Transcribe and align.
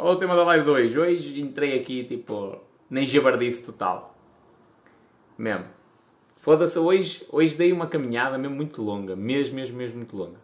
Qual 0.00 0.14
é 0.14 0.16
o 0.16 0.18
tema 0.18 0.34
da 0.34 0.44
live 0.44 0.64
de 0.64 0.70
hoje? 0.70 0.98
Hoje 0.98 1.40
entrei 1.42 1.78
aqui, 1.78 2.04
tipo, 2.04 2.58
nem 2.88 3.06
jabardice 3.06 3.66
total. 3.66 4.16
Mesmo. 5.36 5.66
Foda-se, 6.34 6.78
hoje, 6.78 7.26
hoje 7.28 7.54
dei 7.54 7.70
uma 7.70 7.86
caminhada 7.86 8.38
mesmo 8.38 8.56
muito 8.56 8.80
longa. 8.80 9.14
Mesmo, 9.14 9.56
mesmo, 9.56 9.76
mesmo 9.76 9.98
muito 9.98 10.16
longa. 10.16 10.38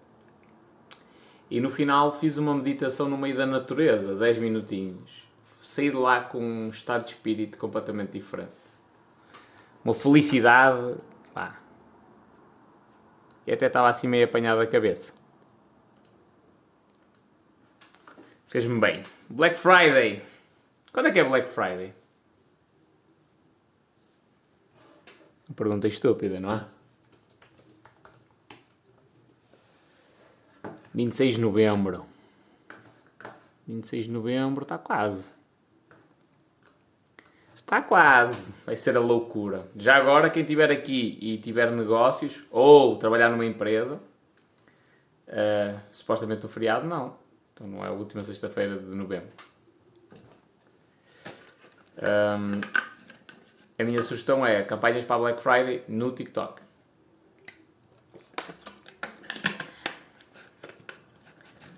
E 1.50 1.58
no 1.58 1.70
final 1.70 2.12
fiz 2.12 2.36
uma 2.36 2.54
meditação 2.54 3.08
no 3.08 3.16
meio 3.16 3.34
da 3.34 3.46
natureza, 3.46 4.14
10 4.14 4.36
minutinhos. 4.36 5.26
Saí 5.62 5.88
de 5.88 5.96
lá 5.96 6.20
com 6.20 6.38
um 6.38 6.68
estado 6.68 7.04
de 7.04 7.12
espírito 7.12 7.56
completamente 7.56 8.10
diferente. 8.10 8.52
Uma 9.82 9.94
felicidade. 9.94 10.98
Pá. 11.32 11.58
E 13.46 13.52
até 13.52 13.68
estava 13.68 13.88
assim 13.88 14.06
meio 14.06 14.26
apanhado 14.26 14.60
a 14.60 14.66
cabeça. 14.66 15.14
Fez-me 18.56 18.80
bem. 18.80 19.02
Black 19.28 19.58
Friday. 19.58 20.22
Quando 20.90 21.08
é 21.08 21.12
que 21.12 21.18
é 21.18 21.24
Black 21.24 21.46
Friday? 21.46 21.92
Uma 25.46 25.54
pergunta 25.54 25.86
estúpida, 25.86 26.40
não 26.40 26.54
é? 26.54 26.66
26 30.94 31.34
de 31.34 31.40
novembro. 31.42 32.06
26 33.66 34.06
de 34.06 34.12
novembro 34.12 34.62
está 34.62 34.78
quase. 34.78 35.32
Está 37.54 37.82
quase. 37.82 38.54
Vai 38.64 38.74
ser 38.74 38.96
a 38.96 39.00
loucura. 39.00 39.68
Já 39.76 39.96
agora, 39.96 40.30
quem 40.30 40.40
estiver 40.40 40.70
aqui 40.70 41.18
e 41.20 41.36
tiver 41.36 41.70
negócios 41.70 42.46
ou 42.50 42.96
trabalhar 42.96 43.28
numa 43.28 43.44
empresa, 43.44 44.00
uh, 45.28 45.78
supostamente 45.92 46.46
o 46.46 46.48
feriado, 46.48 46.86
não. 46.86 47.25
Então 47.56 47.66
não 47.66 47.82
é 47.82 47.88
a 47.88 47.90
última 47.90 48.22
sexta-feira 48.22 48.78
de 48.78 48.94
novembro. 48.94 49.30
Um, 51.96 52.50
a 53.78 53.82
minha 53.82 54.02
sugestão 54.02 54.44
é 54.44 54.62
campanhas 54.62 55.06
para 55.06 55.18
Black 55.18 55.40
Friday 55.40 55.82
no 55.88 56.12
TikTok. 56.12 56.60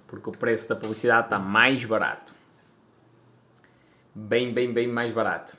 Porque 0.09 0.29
o 0.29 0.33
preço 0.33 0.69
da 0.69 0.75
publicidade 0.75 1.29
está 1.29 1.39
mais 1.39 1.85
barato. 1.85 2.35
Bem, 4.13 4.53
bem, 4.53 4.73
bem 4.73 4.89
mais 4.89 5.13
barato. 5.13 5.57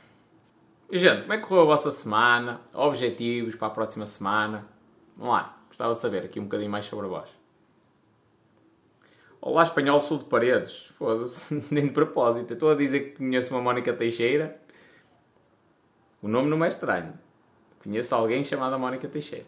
E, 0.91 0.97
gente, 0.97 1.21
como 1.21 1.31
é 1.31 1.37
que 1.37 1.47
correu 1.47 1.61
a 1.61 1.67
vossa 1.67 1.93
semana? 1.93 2.59
Objetivos 2.73 3.55
para 3.55 3.67
a 3.67 3.71
próxima 3.71 4.05
semana? 4.05 4.67
Vamos 5.15 5.33
lá, 5.33 5.57
gostava 5.69 5.93
de 5.93 5.99
saber 6.01 6.25
aqui 6.25 6.41
um 6.41 6.43
bocadinho 6.43 6.69
mais 6.69 6.83
sobre 6.83 7.07
vós. 7.07 7.38
Olá, 9.41 9.63
espanhol, 9.63 10.01
sou 10.01 10.17
de 10.17 10.25
paredes. 10.25 10.87
Foda-se, 10.97 11.63
nem 11.71 11.87
de 11.87 11.93
propósito. 11.93 12.53
Estou 12.53 12.71
a 12.71 12.75
dizer 12.75 12.99
que 12.99 13.17
conheço 13.17 13.53
uma 13.53 13.61
Mónica 13.61 13.93
Teixeira. 13.93 14.59
O 16.21 16.27
nome 16.27 16.49
não 16.49 16.63
é 16.65 16.67
estranho. 16.67 17.13
Conheço 17.81 18.13
alguém 18.13 18.43
chamado 18.43 18.77
Mónica 18.77 19.07
Teixeira. 19.07 19.45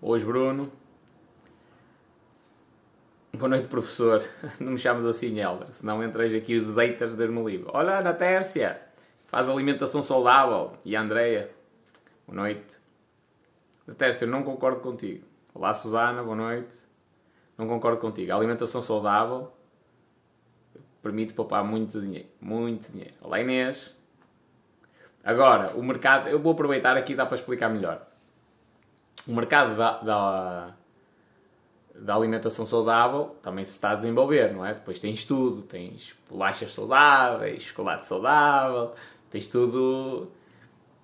Hoje, 0.00 0.24
Bruno. 0.24 0.72
Boa 3.34 3.50
noite, 3.50 3.68
professor. 3.68 4.22
Não 4.58 4.72
me 4.72 4.78
chames 4.78 5.04
assim, 5.04 5.38
Helder, 5.38 5.68
senão 5.74 6.02
entreis 6.02 6.34
aqui 6.34 6.56
os 6.56 6.76
haters 6.76 7.14
de 7.14 7.28
me 7.28 7.44
livre. 7.44 7.68
Olha, 7.70 7.98
Ana 7.98 8.14
Tércia, 8.14 8.80
faz 9.26 9.46
alimentação 9.46 10.02
saudável. 10.02 10.72
E 10.86 10.96
a 10.96 11.02
Andreia, 11.02 11.50
boa 12.26 12.34
noite. 12.34 12.78
Ana 13.86 13.94
Tércia, 13.94 14.24
eu 14.24 14.30
não 14.30 14.42
concordo 14.42 14.80
contigo. 14.80 15.26
Olá, 15.52 15.74
Susana, 15.74 16.22
boa 16.22 16.34
noite. 16.34 16.86
Não 17.56 17.66
concordo 17.66 17.98
contigo. 17.98 18.32
A 18.32 18.36
alimentação 18.36 18.82
saudável 18.82 19.52
permite 21.02 21.34
poupar 21.34 21.64
muito 21.64 22.00
dinheiro. 22.00 22.28
Muito 22.40 22.90
dinheiro. 22.90 23.14
Olá, 23.20 23.40
Inês. 23.40 23.94
Agora, 25.24 25.72
o 25.76 25.82
mercado... 25.82 26.28
Eu 26.28 26.40
vou 26.40 26.52
aproveitar 26.52 26.96
aqui, 26.96 27.14
dá 27.14 27.24
para 27.26 27.36
explicar 27.36 27.68
melhor. 27.68 28.06
O 29.26 29.32
mercado 29.34 29.76
da, 29.76 29.98
da 29.98 30.74
da 31.98 32.14
alimentação 32.14 32.66
saudável 32.66 33.36
também 33.40 33.64
se 33.64 33.72
está 33.72 33.90
a 33.90 33.94
desenvolver, 33.94 34.52
não 34.52 34.64
é? 34.64 34.74
Depois 34.74 35.00
tens 35.00 35.24
tudo, 35.24 35.62
tens 35.62 36.14
bolachas 36.28 36.72
saudáveis, 36.72 37.62
chocolate 37.62 38.06
saudável, 38.06 38.92
tens 39.30 39.48
tudo 39.48 40.30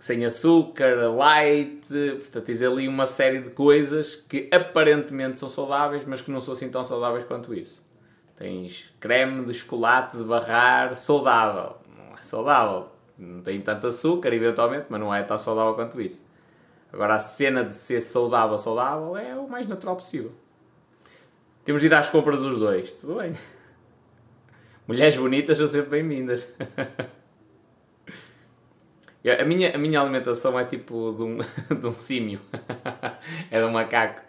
sem 0.03 0.25
açúcar, 0.25 0.97
light, 1.13 1.87
portanto 2.19 2.45
tens 2.45 2.61
ali 2.61 2.89
uma 2.89 3.07
série 3.07 3.39
de 3.39 3.51
coisas 3.51 4.17
que 4.17 4.51
aparentemente 4.53 5.39
são 5.39 5.49
saudáveis, 5.49 6.05
mas 6.05 6.21
que 6.21 6.29
não 6.29 6.41
são 6.41 6.55
assim 6.55 6.69
tão 6.69 6.85
saudáveis 6.85 7.23
quanto 7.23 7.55
isso. 7.55 7.89
Tens 8.35 8.93
creme 8.99 9.45
de 9.45 9.55
chocolate 9.55 10.17
de 10.17 10.25
barrar 10.25 10.93
saudável, 10.97 11.77
não 11.97 12.17
é 12.19 12.21
saudável, 12.21 12.89
não 13.17 13.43
tem 13.43 13.61
tanto 13.61 13.87
açúcar 13.87 14.33
eventualmente, 14.35 14.87
mas 14.89 14.99
não 14.99 15.15
é 15.15 15.23
tão 15.23 15.39
saudável 15.39 15.75
quanto 15.75 16.01
isso. 16.01 16.27
Agora 16.93 17.15
a 17.15 17.21
cena 17.21 17.63
de 17.63 17.73
ser 17.73 18.01
saudável, 18.01 18.59
saudável 18.59 19.17
é 19.17 19.37
o 19.37 19.49
mais 19.49 19.69
natural 19.69 19.95
possível. 19.95 20.33
Temos 21.65 21.81
de 21.81 21.87
ir 21.87 21.95
às 21.95 22.09
compras 22.09 22.43
os 22.43 22.59
dois. 22.59 22.93
Tudo 22.95 23.21
bem. 23.21 23.33
Mulheres 24.85 25.17
bonitas 25.17 25.59
são 25.59 25.69
sempre 25.69 25.91
bem-vindas. 25.91 26.57
A 29.25 29.45
minha, 29.45 29.75
a 29.75 29.79
minha 29.79 30.01
alimentação 30.01 30.59
é 30.59 30.65
tipo 30.65 31.13
de 31.13 31.23
um, 31.23 31.39
de 31.81 31.87
um 31.87 31.95
símio. 31.95 32.41
é 33.51 33.61
de 33.61 33.67
um 33.67 33.71
macaco. 33.71 34.23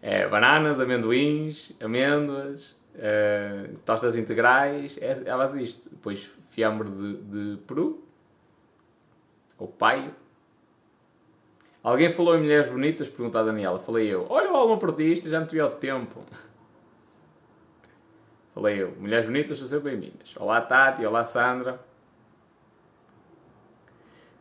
É 0.00 0.28
bananas, 0.28 0.78
amendoins, 0.78 1.72
amêndoas, 1.82 2.76
uh, 2.94 3.76
tostas 3.84 4.14
integrais. 4.16 4.96
É, 5.00 5.24
é 5.26 5.30
a 5.30 5.36
base 5.36 5.58
disto. 5.58 5.90
Depois 5.90 6.38
fiambre 6.50 6.88
de, 6.88 7.16
de 7.16 7.56
peru. 7.66 8.04
Ou 9.58 9.66
paio. 9.66 10.14
Alguém 11.82 12.08
falou 12.08 12.36
em 12.36 12.40
mulheres 12.40 12.68
bonitas? 12.68 13.08
Perguntou 13.08 13.40
a 13.40 13.44
Daniela. 13.44 13.78
Falei 13.80 14.06
eu. 14.06 14.26
Olha 14.28 14.52
o 14.52 14.56
alma 14.56 14.78
portista, 14.78 15.28
já 15.28 15.40
não 15.40 15.46
tive 15.46 15.62
o 15.62 15.70
tempo. 15.70 16.24
Falei 18.54 18.82
eu, 18.82 18.92
mulheres 18.98 19.24
bonitas 19.24 19.56
são 19.56 19.68
sempre 19.68 19.92
bem-vindas. 19.92 20.34
Olá 20.36 20.60
Tati, 20.60 21.06
olá 21.06 21.24
Sandra. 21.24 21.78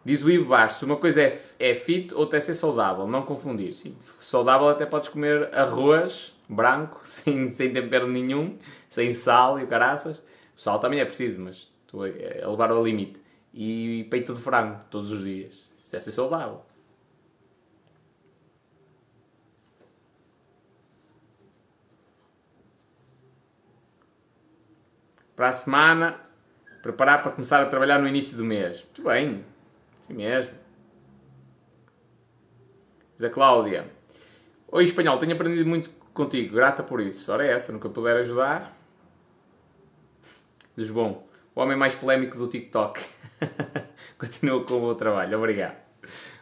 Diz 0.07 0.23
o 0.23 0.31
Ivo 0.31 0.45
Bastos, 0.45 0.84
uma 0.84 0.95
coisa 0.95 1.22
é, 1.22 1.41
é 1.59 1.75
fit, 1.75 2.13
outra 2.13 2.38
é 2.38 2.40
ser 2.40 2.53
saudável, 2.53 3.06
não 3.06 3.23
confundir. 3.23 3.73
Sim, 3.73 3.94
saudável 4.00 4.69
até 4.69 4.85
podes 4.85 5.09
comer 5.09 5.53
arroz 5.53 6.34
branco, 6.47 7.01
sem, 7.03 7.53
sem 7.53 7.73
tempero 7.73 8.07
nenhum, 8.07 8.57
sem 8.88 9.12
sal 9.12 9.59
e 9.59 9.67
caraças. 9.67 10.19
O 10.56 10.62
sal 10.62 10.79
também 10.79 11.01
é 11.01 11.03
preciso, 11.03 11.41
mas 11.41 11.69
estou 11.81 12.03
a 12.03 12.50
levar 12.50 12.72
ao 12.72 12.85
limite. 12.85 13.22
E 13.53 14.07
peito 14.09 14.34
de 14.34 14.40
frango, 14.40 14.79
todos 14.90 15.12
os 15.12 15.25
dias. 15.25 15.56
Isso 15.78 15.97
é 15.97 16.00
ser 16.00 16.13
saudável. 16.13 16.62
para 25.35 25.50
a 25.50 25.53
semana, 25.53 26.16
preparar 26.81 27.22
para 27.22 27.34
começar 27.34 27.62
a 27.62 27.66
trabalhar 27.66 28.00
no 28.00 28.07
início 28.07 28.38
do 28.38 28.46
mês. 28.46 28.85
Muito 28.85 29.03
bem, 29.03 29.46
assim 30.07 30.13
mesmo. 30.13 30.53
Diz 33.16 33.23
a 33.23 33.29
Cláudia. 33.29 33.84
Oi, 34.72 34.84
espanhol, 34.84 35.18
tenho 35.18 35.34
aprendido 35.34 35.68
muito 35.68 35.90
contigo, 36.13 36.56
grata 36.56 36.84
por 36.84 37.01
isso. 37.01 37.31
Ora 37.31 37.45
é 37.45 37.51
essa, 37.51 37.72
nunca 37.72 37.90
puder 37.90 38.17
ajudar. 38.17 38.75
Diz 40.75 40.90
bom, 40.90 41.28
o 41.56 41.62
homem 41.62 41.78
mais 41.78 41.96
polémico 41.96 42.38
do 42.38 42.47
TikTok. 42.47 43.03
Continua 44.17 44.63
com 44.63 44.78
o 44.78 44.81
meu 44.81 44.96
trabalho, 44.96 45.38
obrigado. 45.38 45.78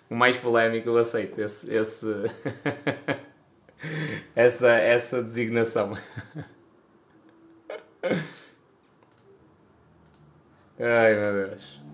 O 0.09 0.15
mais 0.15 0.37
polémico, 0.37 0.89
eu 0.89 0.97
aceito 0.97 1.41
esse, 1.41 1.73
esse 1.73 2.05
essa, 4.35 4.69
essa 4.69 5.23
designação. 5.23 5.93
Ai 10.77 11.15
meu 11.15 11.47
Deus. 11.47 11.84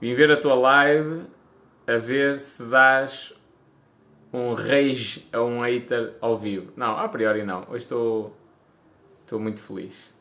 Vim 0.00 0.14
ver 0.14 0.30
a 0.30 0.36
tua 0.36 0.54
live 0.54 1.26
a 1.86 1.98
ver 1.98 2.38
se 2.38 2.62
dás 2.64 3.34
um 4.32 4.54
rage 4.54 5.28
a 5.32 5.42
um 5.42 5.60
hater 5.60 6.14
ao 6.20 6.38
vivo. 6.38 6.72
Não, 6.76 6.96
a 6.96 7.08
priori 7.08 7.42
não. 7.44 7.66
Hoje 7.68 7.84
estou. 7.84 8.36
Estou 9.22 9.38
muito 9.38 9.60
feliz. 9.60 10.14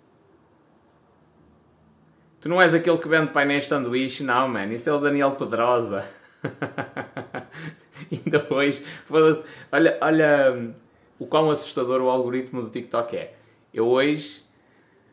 Tu 2.42 2.50
não 2.50 2.62
és 2.62 2.74
aquele 2.74 2.98
que 2.98 3.08
vende 3.08 3.32
painéis 3.32 3.68
sanduíche? 3.68 4.24
Não, 4.24 4.48
mano. 4.48 4.72
Isso 4.74 4.90
é 4.90 4.94
o 4.94 5.00
Daniel 5.00 5.32
Pedrosa. 5.32 6.04
Ainda 8.12 8.48
hoje. 8.50 8.84
Olha, 9.72 9.98
olha 10.02 10.54
hum, 10.54 10.74
o 11.18 11.26
quão 11.26 11.50
assustador 11.50 12.02
o 12.02 12.10
algoritmo 12.10 12.62
do 12.62 12.70
TikTok 12.70 13.16
é. 13.16 13.36
Eu 13.74 13.88
hoje 13.88 14.44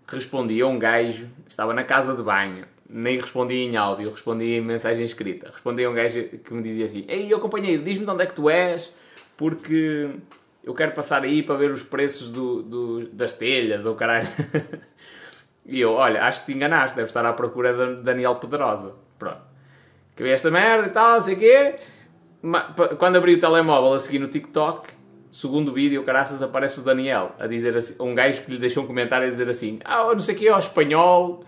respondi 0.07 0.61
a 0.61 0.67
um 0.67 0.79
gajo, 0.79 1.29
estava 1.49 1.75
na 1.75 1.83
casa 1.83 2.15
de 2.15 2.23
banho, 2.23 2.67
nem 2.89 3.21
respondi 3.21 3.55
em 3.55 3.77
áudio, 3.77 4.11
respondi 4.11 4.55
em 4.55 4.61
mensagem 4.61 5.05
escrita. 5.05 5.51
Respondi 5.51 5.85
a 5.85 5.91
um 5.91 5.95
gajo 5.95 6.23
que 6.23 6.55
me 6.55 6.63
dizia 6.63 6.85
assim: 6.85 7.05
Ei, 7.09 7.33
eu 7.33 7.41
companheiro, 7.41 7.83
diz-me 7.83 8.05
de 8.05 8.11
onde 8.11 8.23
é 8.23 8.27
que 8.27 8.35
tu 8.35 8.49
és, 8.49 8.93
porque 9.37 10.11
eu 10.63 10.75
quero 10.75 10.93
passar 10.93 11.23
aí 11.23 11.43
para 11.43 11.57
ver 11.57 11.71
os 11.71 11.85
preços 11.85 12.31
do, 12.31 12.63
do 12.63 13.09
das 13.09 13.33
telhas 13.33 13.87
ou 13.87 13.95
caralho. 13.95 14.27
e 15.65 15.81
eu, 15.81 15.93
olha, 15.93 16.25
acho 16.25 16.41
que 16.41 16.47
te 16.47 16.57
enganaste, 16.57 16.97
deve 16.97 17.09
estar 17.09 17.25
à 17.25 17.33
procura 17.33 17.73
de 17.73 18.03
Daniel 18.03 18.37
Pedrosa. 18.37 18.95
Pronto. 19.19 19.41
Que 20.15 20.23
vi 20.23 20.31
esta 20.31 20.51
merda 20.51 20.89
e 20.89 20.91
tal, 20.91 21.23
sei 21.23 21.35
o 21.35 21.39
quê. 21.39 21.75
Quando 22.99 23.17
abri 23.17 23.35
o 23.35 23.41
telemóvel 23.41 23.95
a 23.95 23.99
seguir 23.99 24.19
no 24.19 24.29
TikTok, 24.29 24.89
segundo 25.31 25.73
vídeo, 25.73 26.03
caraças, 26.05 26.43
aparece 26.43 26.81
o 26.81 26.83
Daniel 26.83 27.33
a 27.39 27.47
dizer 27.47 27.77
assim, 27.77 27.97
um 28.01 28.15
gajo 28.15 28.43
que 28.43 28.51
lhe 28.51 28.59
deixou 28.59 28.85
um 28.85 28.87
comentário 28.87 29.27
a 29.27 29.31
dizer 29.31 29.49
assim, 29.49 29.79
ah, 29.85 30.05
não 30.05 30.19
sei 30.19 30.35
o 30.35 30.39
quê, 30.39 30.51
ó, 30.51 30.59
espanhol. 30.59 31.45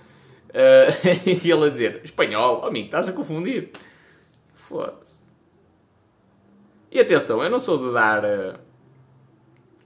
Uh, 0.49 0.91
e 1.45 1.51
ele 1.51 1.67
a 1.67 1.69
dizer, 1.69 2.01
espanhol, 2.05 2.61
oh, 2.63 2.67
amigo, 2.67 2.87
estás 2.87 3.09
a 3.09 3.13
confundir. 3.13 3.71
Foda-se. 4.55 5.29
E 6.91 6.99
atenção, 6.99 7.43
eu 7.43 7.51
não 7.51 7.59
sou 7.59 7.79
de 7.79 7.93
dar. 7.93 8.25
Uh, 8.25 8.59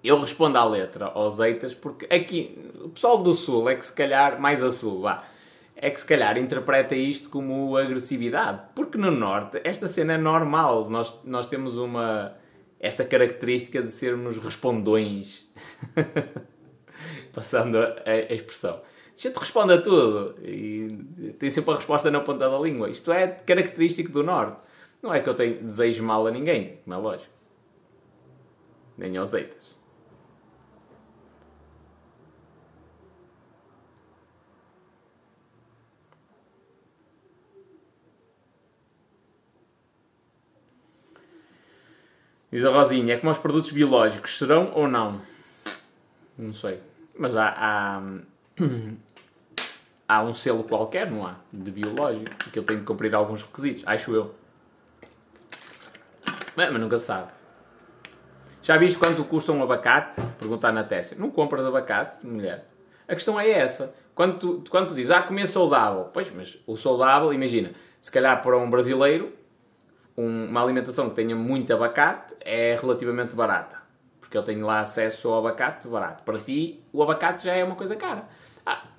eu 0.03 0.21
respondo 0.21 0.59
à 0.59 0.65
letra 0.65 1.07
aos 1.07 1.39
eitas, 1.39 1.75
porque 1.75 2.13
aqui, 2.13 2.59
o 2.83 2.89
pessoal 2.89 3.23
do 3.23 3.35
Sul 3.35 3.69
é 3.69 3.77
que 3.77 3.85
se 3.85 3.93
calhar, 3.93 4.41
mais 4.41 4.63
a 4.63 4.71
Sul, 4.71 5.03
vá, 5.03 5.23
é 5.77 5.91
que 5.91 5.99
se 5.99 6.07
calhar 6.07 6.39
interpreta 6.39 6.95
isto 6.95 7.29
como 7.29 7.77
agressividade. 7.77 8.63
Porque 8.75 8.97
no 8.99 9.11
Norte, 9.11 9.61
esta 9.65 9.89
cena 9.89 10.15
é 10.15 10.17
normal. 10.17 10.89
Nós, 10.89 11.13
nós 11.25 11.47
temos 11.47 11.77
uma. 11.77 12.37
esta 12.79 13.05
característica 13.05 13.83
de 13.83 13.91
sermos 13.91 14.39
respondões. 14.39 15.49
Passando 17.35 17.79
a, 17.79 17.93
a 18.07 18.35
expressão. 18.35 18.81
A 19.17 19.21
gente 19.21 19.39
responde 19.39 19.75
a 19.75 19.81
tudo 19.81 20.35
e 20.43 21.35
tem 21.39 21.51
sempre 21.51 21.73
a 21.73 21.77
resposta 21.77 22.11
na 22.11 22.21
ponta 22.21 22.49
da 22.49 22.59
língua. 22.59 22.89
Isto 22.89 23.13
é 23.13 23.27
característico 23.29 24.11
do 24.11 24.23
Norte. 24.23 24.57
Não 25.03 25.13
é 25.13 25.21
que 25.21 25.29
eu 25.29 25.35
tenho 25.35 25.63
desejo 25.63 26.03
mal 26.03 26.27
a 26.27 26.31
ninguém, 26.31 26.81
não 26.87 26.97
é 26.97 27.01
lógico. 27.01 27.33
Nem 28.97 29.17
aos 29.17 29.35
eitas. 29.35 29.83
Diz 42.53 42.67
a 42.67 42.71
Rosinha, 42.71 43.15
é 43.15 43.17
como 43.17 43.33
os 43.33 43.39
produtos 43.39 43.73
biológicos, 43.73 44.37
serão 44.37 44.71
ou 44.75 44.87
não? 44.87 45.23
Não 46.37 46.53
sei. 46.53 46.83
Mas 47.19 47.35
há, 47.35 47.49
há, 47.49 48.03
há 50.09 50.23
um 50.23 50.35
selo 50.35 50.65
qualquer, 50.65 51.11
não 51.11 51.27
há? 51.27 51.37
De 51.53 51.71
biológico, 51.71 52.31
que 52.51 52.59
ele 52.59 52.67
tem 52.67 52.79
de 52.79 52.85
cumprir 52.85 53.15
alguns 53.15 53.43
requisitos, 53.43 53.83
acho 53.87 54.15
eu. 54.15 54.35
Mas, 56.55 56.71
mas 56.71 56.81
nunca 56.81 56.99
se 56.99 57.07
sabe. 57.07 57.31
Já 58.63 58.77
viste 58.77 58.99
quanto 58.99 59.25
custa 59.25 59.51
um 59.53 59.63
abacate? 59.63 60.21
Perguntar 60.39 60.71
na 60.71 60.85
Tessia. 60.85 61.17
Não 61.19 61.31
compras 61.31 61.65
abacate, 61.65 62.25
mulher? 62.25 62.69
A 63.09 63.15
questão 63.15 63.41
é 63.41 63.51
essa. 63.51 63.95
Quando 64.15 64.39
tu, 64.39 64.71
quando 64.71 64.89
tu 64.89 64.95
dizes, 64.95 65.11
ah, 65.11 65.23
comer 65.23 65.47
saudável. 65.47 66.11
Pois, 66.13 66.31
mas 66.31 66.59
o 66.67 66.77
saudável, 66.77 67.33
imagina, 67.33 67.73
se 68.01 68.11
calhar 68.11 68.41
para 68.41 68.57
um 68.57 68.71
brasileiro, 68.71 69.33
um, 70.17 70.47
uma 70.47 70.63
alimentação 70.63 71.09
que 71.09 71.17
tenha 71.17 71.35
muito 71.35 71.73
abacate 71.73 72.37
é 72.41 72.79
relativamente 72.81 73.35
barata. 73.35 73.83
Porque 74.21 74.37
ele 74.37 74.47
tem 74.47 74.63
lá 74.63 74.81
acesso 74.81 75.29
ao 75.29 75.39
abacate 75.39 75.89
barato. 75.89 76.23
Para 76.23 76.39
ti, 76.39 76.85
o 76.93 77.03
abacate 77.03 77.45
já 77.45 77.55
é 77.55 77.65
uma 77.65 77.75
coisa 77.75 77.97
cara. 77.97 78.29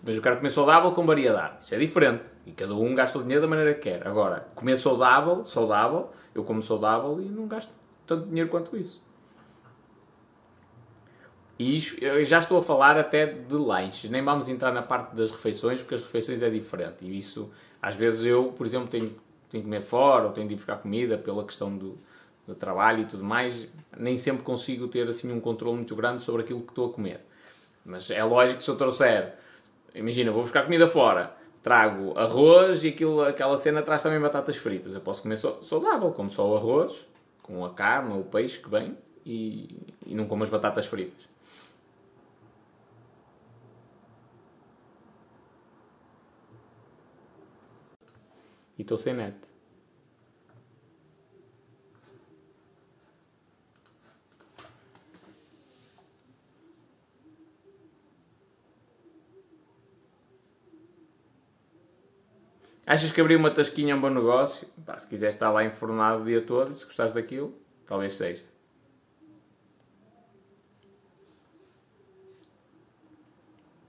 Mas 0.03 0.15
eu 0.15 0.21
quero 0.21 0.37
comer 0.37 0.49
saudável 0.49 0.91
com 0.91 1.05
variedade. 1.05 1.63
Isso 1.63 1.73
é 1.73 1.79
diferente. 1.79 2.23
E 2.45 2.51
cada 2.51 2.75
um 2.75 2.93
gasta 2.93 3.17
o 3.17 3.21
dinheiro 3.21 3.41
da 3.41 3.47
maneira 3.47 3.73
que 3.73 3.89
quer. 3.89 4.05
Agora, 4.05 4.47
comer 4.53 4.75
saudável, 4.77 5.45
saudável, 5.45 6.09
eu 6.35 6.43
como 6.43 6.61
saudável 6.61 7.21
e 7.21 7.25
não 7.25 7.47
gasto 7.47 7.71
tanto 8.05 8.27
dinheiro 8.27 8.49
quanto 8.49 8.75
isso. 8.75 9.01
E 11.57 11.77
isto, 11.77 12.03
eu 12.03 12.25
já 12.25 12.39
estou 12.39 12.57
a 12.57 12.63
falar 12.63 12.97
até 12.97 13.25
de 13.25 13.53
lanches. 13.53 14.09
Nem 14.09 14.21
vamos 14.21 14.49
entrar 14.49 14.73
na 14.73 14.81
parte 14.81 15.15
das 15.15 15.31
refeições, 15.31 15.79
porque 15.79 15.95
as 15.95 16.01
refeições 16.01 16.41
é 16.41 16.49
diferente. 16.49 17.05
E 17.05 17.17
isso, 17.17 17.49
às 17.81 17.95
vezes 17.95 18.25
eu, 18.25 18.51
por 18.51 18.65
exemplo, 18.65 18.89
tenho 18.89 19.15
tenho 19.53 19.63
que 19.63 19.69
comer 19.69 19.83
fora 19.83 20.25
ou 20.25 20.31
tenho 20.31 20.47
de 20.47 20.55
ir 20.55 20.57
buscar 20.57 20.77
comida 20.77 21.15
pela 21.15 21.45
questão 21.45 21.77
do, 21.77 21.95
do 22.47 22.55
trabalho 22.55 23.03
e 23.03 23.05
tudo 23.05 23.23
mais, 23.23 23.67
nem 23.95 24.17
sempre 24.17 24.43
consigo 24.43 24.87
ter 24.87 25.07
assim 25.07 25.31
um 25.31 25.39
controle 25.39 25.77
muito 25.77 25.95
grande 25.95 26.23
sobre 26.23 26.41
aquilo 26.41 26.61
que 26.61 26.71
estou 26.71 26.89
a 26.89 26.93
comer. 26.93 27.23
Mas 27.85 28.09
é 28.09 28.23
lógico 28.23 28.57
que 28.57 28.63
se 28.63 28.71
eu 28.71 28.75
trouxer, 28.75 29.35
imagina, 29.95 30.31
vou 30.31 30.41
buscar 30.41 30.63
comida 30.63 30.87
fora, 30.87 31.35
trago 31.61 32.17
arroz 32.17 32.83
e 32.83 32.89
aquilo, 32.89 33.21
aquela 33.21 33.57
cena 33.57 33.81
traz 33.81 34.03
também 34.03 34.19
batatas 34.19 34.57
fritas. 34.57 34.93
Eu 34.93 35.01
posso 35.01 35.21
comer 35.21 35.37
saudável, 35.37 36.11
como 36.11 36.29
só 36.29 36.49
o 36.49 36.55
arroz, 36.55 37.07
com 37.41 37.63
a 37.65 37.73
carne 37.73 38.13
ou 38.13 38.21
o 38.21 38.25
peixe 38.25 38.59
que 38.59 38.69
vem 38.69 38.97
e, 39.25 39.77
e 40.05 40.15
não 40.15 40.25
como 40.25 40.43
as 40.43 40.49
batatas 40.49 40.85
fritas. 40.85 41.33
e 48.77 48.81
estou 48.81 48.97
sem 48.97 49.13
net. 49.13 49.35
Achas 62.85 63.11
que 63.11 63.21
abrir 63.21 63.37
uma 63.37 63.49
tasquinha 63.49 63.93
é 63.93 63.95
um 63.95 64.01
bom 64.01 64.09
negócio? 64.09 64.67
Pá, 64.85 64.97
se 64.97 65.07
quiseres 65.07 65.35
estar 65.35 65.49
lá 65.51 65.63
enfornado 65.63 66.21
o 66.21 66.25
dia 66.25 66.41
todo, 66.41 66.73
se 66.73 66.83
gostares 66.83 67.13
daquilo, 67.13 67.53
talvez 67.85 68.13
seja. 68.15 68.43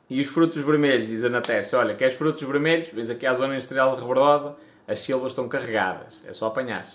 E 0.08 0.20
os 0.20 0.28
frutos 0.28 0.62
vermelhos, 0.62 1.08
diz 1.08 1.24
a 1.24 1.28
Natércia, 1.28 1.78
olha, 1.78 1.96
queres 1.96 2.14
frutos 2.14 2.42
vermelhos? 2.42 2.90
Vês 2.90 3.10
aqui 3.10 3.26
a 3.26 3.34
zona 3.34 3.54
industrial 3.54 3.96
de 3.96 4.02
Rebordosa, 4.02 4.56
as 4.86 5.00
silvas 5.00 5.32
estão 5.32 5.48
carregadas, 5.48 6.22
é 6.24 6.32
só 6.32 6.46
apanhar. 6.46 6.86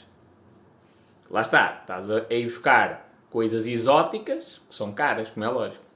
Lá 1.30 1.42
está, 1.42 1.80
estás 1.81 2.10
a, 2.10 2.25
ir 2.30 2.46
buscar 2.46 3.12
coisas 3.30 3.68
exóticas, 3.68 4.62
que 4.69 4.75
são 4.75 4.94
caras, 4.94 5.31
como 5.31 5.44
é 5.44 5.50
lógico. 5.50 5.88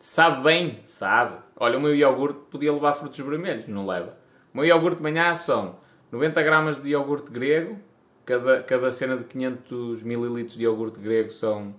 Sabe 0.00 0.42
bem? 0.42 0.80
Sabe. 0.82 1.36
Olha, 1.56 1.76
o 1.76 1.80
meu 1.80 1.94
iogurte 1.94 2.40
podia 2.50 2.72
levar 2.72 2.94
frutos 2.94 3.18
vermelhos, 3.20 3.68
não 3.68 3.86
leva. 3.86 4.16
O 4.52 4.56
meu 4.56 4.64
iogurte 4.64 4.96
de 4.96 5.02
manhã 5.02 5.34
são 5.34 5.76
90 6.10 6.42
gramas 6.42 6.78
de 6.80 6.88
iogurte 6.88 7.30
grego, 7.30 7.78
cada, 8.24 8.62
cada 8.62 8.90
cena 8.92 9.18
de 9.18 9.24
500 9.24 10.02
ml 10.02 10.42
de 10.44 10.64
iogurte 10.64 10.98
grego 10.98 11.28
são 11.28 11.74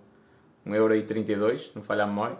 1,32€, 0.67 1.71
não 1.73 1.81
falha 1.81 2.03
a 2.03 2.05
memória. 2.05 2.37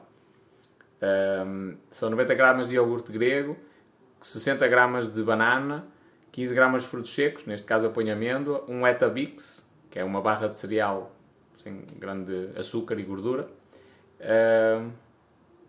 Um, 1.01 1.75
são 1.89 2.11
90 2.11 2.35
gramas 2.35 2.69
de 2.69 2.75
iogurte 2.75 3.11
grego, 3.11 3.57
60 4.21 4.67
gramas 4.67 5.09
de 5.09 5.23
banana, 5.23 5.87
15 6.31 6.53
gramas 6.53 6.83
de 6.83 6.89
frutos 6.89 7.11
secos, 7.11 7.43
neste 7.47 7.65
caso 7.65 7.87
eu 7.87 7.91
ponho 7.91 8.13
amêndoa, 8.13 8.63
um 8.67 8.85
Etabix, 8.85 9.67
que 9.89 9.97
é 9.97 10.03
uma 10.03 10.21
barra 10.21 10.47
de 10.47 10.55
cereal 10.55 11.11
sem 11.57 11.87
grande 11.97 12.51
açúcar 12.55 12.99
e 12.99 13.03
gordura. 13.03 13.49
Uh, 14.19 14.91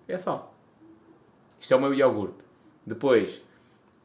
é 0.09 0.19
só. 0.19 0.53
Isto 1.61 1.75
é 1.75 1.77
o 1.77 1.81
meu 1.81 1.95
iogurte. 1.95 2.45
Depois, 2.87 3.41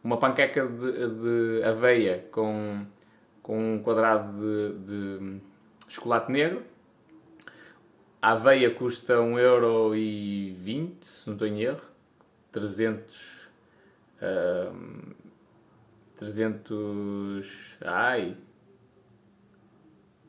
uma 0.04 0.18
panqueca 0.18 0.68
de, 0.68 1.10
de 1.10 1.64
aveia 1.64 2.28
com, 2.32 2.86
com 3.42 3.76
um 3.76 3.82
quadrado 3.82 4.34
de, 4.34 4.80
de 4.80 5.42
chocolate 5.88 6.32
negro. 6.32 6.64
A 8.22 8.32
aveia 8.32 8.70
custa 8.72 9.16
1,20€, 9.16 10.94
se 11.02 11.28
não 11.28 11.36
estou 11.36 11.48
em 11.48 11.62
erro. 11.62 11.82
300 12.52 13.38
Uh, 14.18 15.16
300. 16.16 17.78
Ai! 17.82 18.36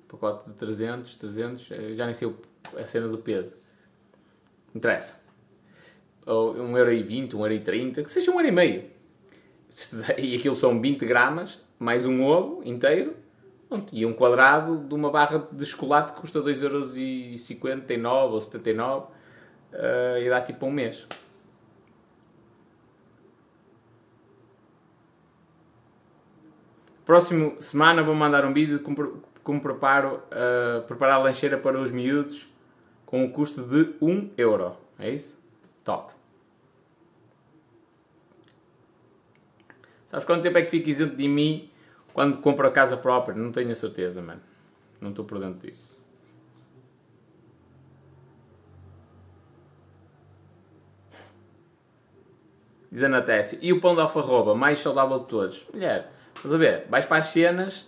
Pacote 0.06 0.48
de 0.48 0.54
300, 0.54 1.16
300. 1.16 1.70
Eh, 1.70 1.94
já 1.94 2.04
nem 2.04 2.14
sei 2.14 2.34
a 2.76 2.86
cena 2.86 3.08
do 3.08 3.18
peso. 3.18 3.56
Interessa. 4.74 5.22
Ou 6.28 6.54
1,20€, 6.54 7.30
1,30€, 7.30 8.02
que 8.04 8.10
seja 8.10 8.30
1,5€. 8.30 8.84
E 10.18 10.36
aquilo 10.36 10.54
são 10.54 10.80
20 10.80 11.06
gramas, 11.06 11.60
mais 11.78 12.04
um 12.04 12.22
ovo 12.22 12.62
inteiro. 12.64 13.16
E 13.92 14.04
um 14.04 14.12
quadrado 14.12 14.76
de 14.78 14.94
uma 14.94 15.10
barra 15.10 15.46
de 15.50 15.64
chocolate 15.64 16.12
que 16.12 16.20
custa 16.20 16.40
2,59€ 16.40 18.30
ou 18.30 18.38
79€ 18.38 19.02
uh, 19.02 19.08
eh, 19.72 20.22
e 20.24 20.28
dá 20.28 20.40
tipo 20.40 20.66
um 20.66 20.70
mês. 20.70 21.06
Próximo 27.04 27.60
semana 27.60 28.02
vou 28.02 28.14
mandar 28.14 28.44
um 28.44 28.52
vídeo 28.52 28.78
de 28.78 28.84
como, 28.84 29.22
como 29.42 29.60
preparo, 29.60 30.22
uh, 30.26 30.82
preparar 30.86 31.16
a 31.16 31.22
lancheira 31.24 31.58
para 31.58 31.78
os 31.78 31.90
miúdos 31.90 32.46
com 33.04 33.24
um 33.24 33.30
custo 33.30 33.62
de 33.62 33.94
1 34.00 34.30
euro. 34.36 34.76
É 34.98 35.10
isso? 35.10 35.38
Top. 35.84 36.17
Sabes 40.08 40.24
quanto 40.24 40.42
tempo 40.42 40.56
é 40.56 40.62
que 40.62 40.68
fico 40.68 40.88
isento 40.88 41.14
de 41.14 41.28
mim 41.28 41.70
quando 42.14 42.38
compro 42.38 42.66
a 42.66 42.70
casa 42.70 42.96
própria? 42.96 43.36
Não 43.36 43.52
tenho 43.52 43.70
a 43.70 43.74
certeza, 43.74 44.22
mano. 44.22 44.40
Não 45.02 45.10
estou 45.10 45.22
por 45.22 45.38
dentro 45.38 45.68
disso. 45.68 46.02
Diz 52.90 53.02
a 53.02 53.08
Natécia. 53.10 53.58
E 53.60 53.70
o 53.70 53.82
pão 53.82 53.94
de 53.94 54.00
alfarroba, 54.00 54.54
mais 54.54 54.78
saudável 54.78 55.18
de 55.18 55.26
todos? 55.26 55.66
Mulher, 55.74 56.10
estás 56.34 56.54
a 56.54 56.56
ver? 56.56 56.86
Vais 56.88 57.04
para 57.04 57.18
as 57.18 57.26
cenas 57.26 57.86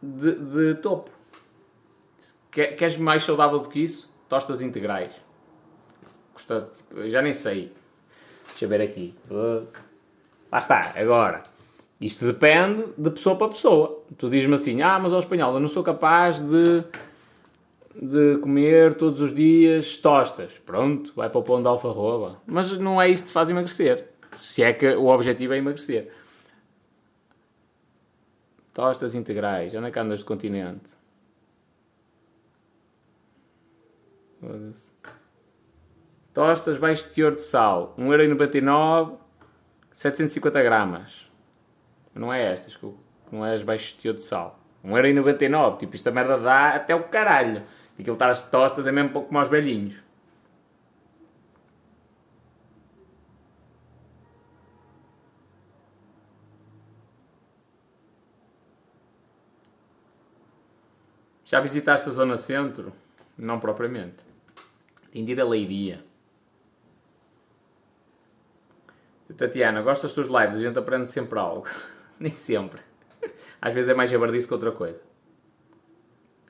de, 0.00 0.36
de 0.36 0.74
topo. 0.76 1.10
Queres 2.52 2.96
mais 2.96 3.24
saudável 3.24 3.58
do 3.58 3.68
que 3.68 3.80
isso? 3.80 4.08
Tostas 4.28 4.62
integrais. 4.62 5.12
Custa, 6.32 6.68
tipo, 6.70 7.08
já 7.08 7.20
nem 7.20 7.32
sei. 7.32 7.72
Deixa 8.50 8.66
eu 8.66 8.68
ver 8.68 8.80
aqui. 8.82 9.16
Lá 10.54 10.60
está, 10.60 10.92
agora. 10.94 11.42
Isto 12.00 12.26
depende 12.26 12.84
de 12.96 13.10
pessoa 13.10 13.34
para 13.34 13.48
pessoa. 13.48 14.04
Tu 14.16 14.30
dizes-me 14.30 14.54
assim, 14.54 14.82
ah, 14.82 15.00
mas 15.02 15.12
ao 15.12 15.18
espanhol 15.18 15.52
eu 15.52 15.58
não 15.58 15.68
sou 15.68 15.82
capaz 15.82 16.40
de, 16.42 16.84
de 18.00 18.38
comer 18.38 18.94
todos 18.94 19.20
os 19.20 19.34
dias 19.34 19.98
tostas. 19.98 20.52
Pronto, 20.64 21.12
vai 21.16 21.28
para 21.28 21.40
o 21.40 21.42
pão 21.42 21.60
de 21.60 21.66
alfarroba. 21.66 22.40
Mas 22.46 22.70
não 22.78 23.02
é 23.02 23.08
isso 23.08 23.24
que 23.24 23.30
te 23.30 23.32
faz 23.32 23.50
emagrecer. 23.50 24.12
Se 24.36 24.62
é 24.62 24.72
que 24.72 24.86
o 24.94 25.06
objetivo 25.06 25.54
é 25.54 25.56
emagrecer. 25.56 26.12
Tostas 28.72 29.16
integrais. 29.16 29.74
Onde 29.74 29.88
é 29.88 29.90
que 29.90 29.98
andas 29.98 30.20
de 30.20 30.24
continente? 30.24 30.92
Tostas 36.32 36.78
baixo 36.78 37.12
teor 37.12 37.34
de 37.34 37.40
sal. 37.40 37.92
1,99€, 37.98 39.23
750 39.94 40.62
gramas. 40.62 41.30
Não 42.12 42.32
é 42.32 42.52
estas, 42.52 42.78
não 43.30 43.46
é 43.46 43.54
as 43.54 43.62
baixo 43.62 43.96
de 44.02 44.22
sal. 44.22 44.58
1,99€. 44.84 45.78
Tipo, 45.78 45.94
esta 45.94 46.10
merda 46.10 46.36
dá 46.36 46.70
até 46.70 46.94
o 46.94 47.04
caralho. 47.04 47.62
Aquilo 47.98 48.14
estar 48.14 48.28
as 48.28 48.42
tostas 48.50 48.86
é 48.88 48.92
mesmo 48.92 49.10
pouco 49.10 49.36
aos 49.38 49.48
velhinhos. 49.48 50.02
Já 61.44 61.60
visitaste 61.60 62.08
a 62.08 62.12
zona 62.12 62.36
centro? 62.36 62.92
Não 63.38 63.60
propriamente. 63.60 64.24
Tem 65.12 65.24
de 65.24 65.32
ir 65.32 65.40
a 65.40 65.44
Leiria. 65.44 66.04
Tatiana, 69.36 69.82
gosto 69.82 70.02
das 70.02 70.12
tuas 70.12 70.28
lives, 70.28 70.56
a 70.56 70.60
gente 70.60 70.78
aprende 70.78 71.10
sempre 71.10 71.38
algo. 71.38 71.66
Nem 72.18 72.32
sempre. 72.32 72.80
Às 73.60 73.74
vezes 73.74 73.90
é 73.90 73.94
mais 73.94 74.10
jabardice 74.10 74.46
que 74.46 74.54
outra 74.54 74.72
coisa. 74.72 75.00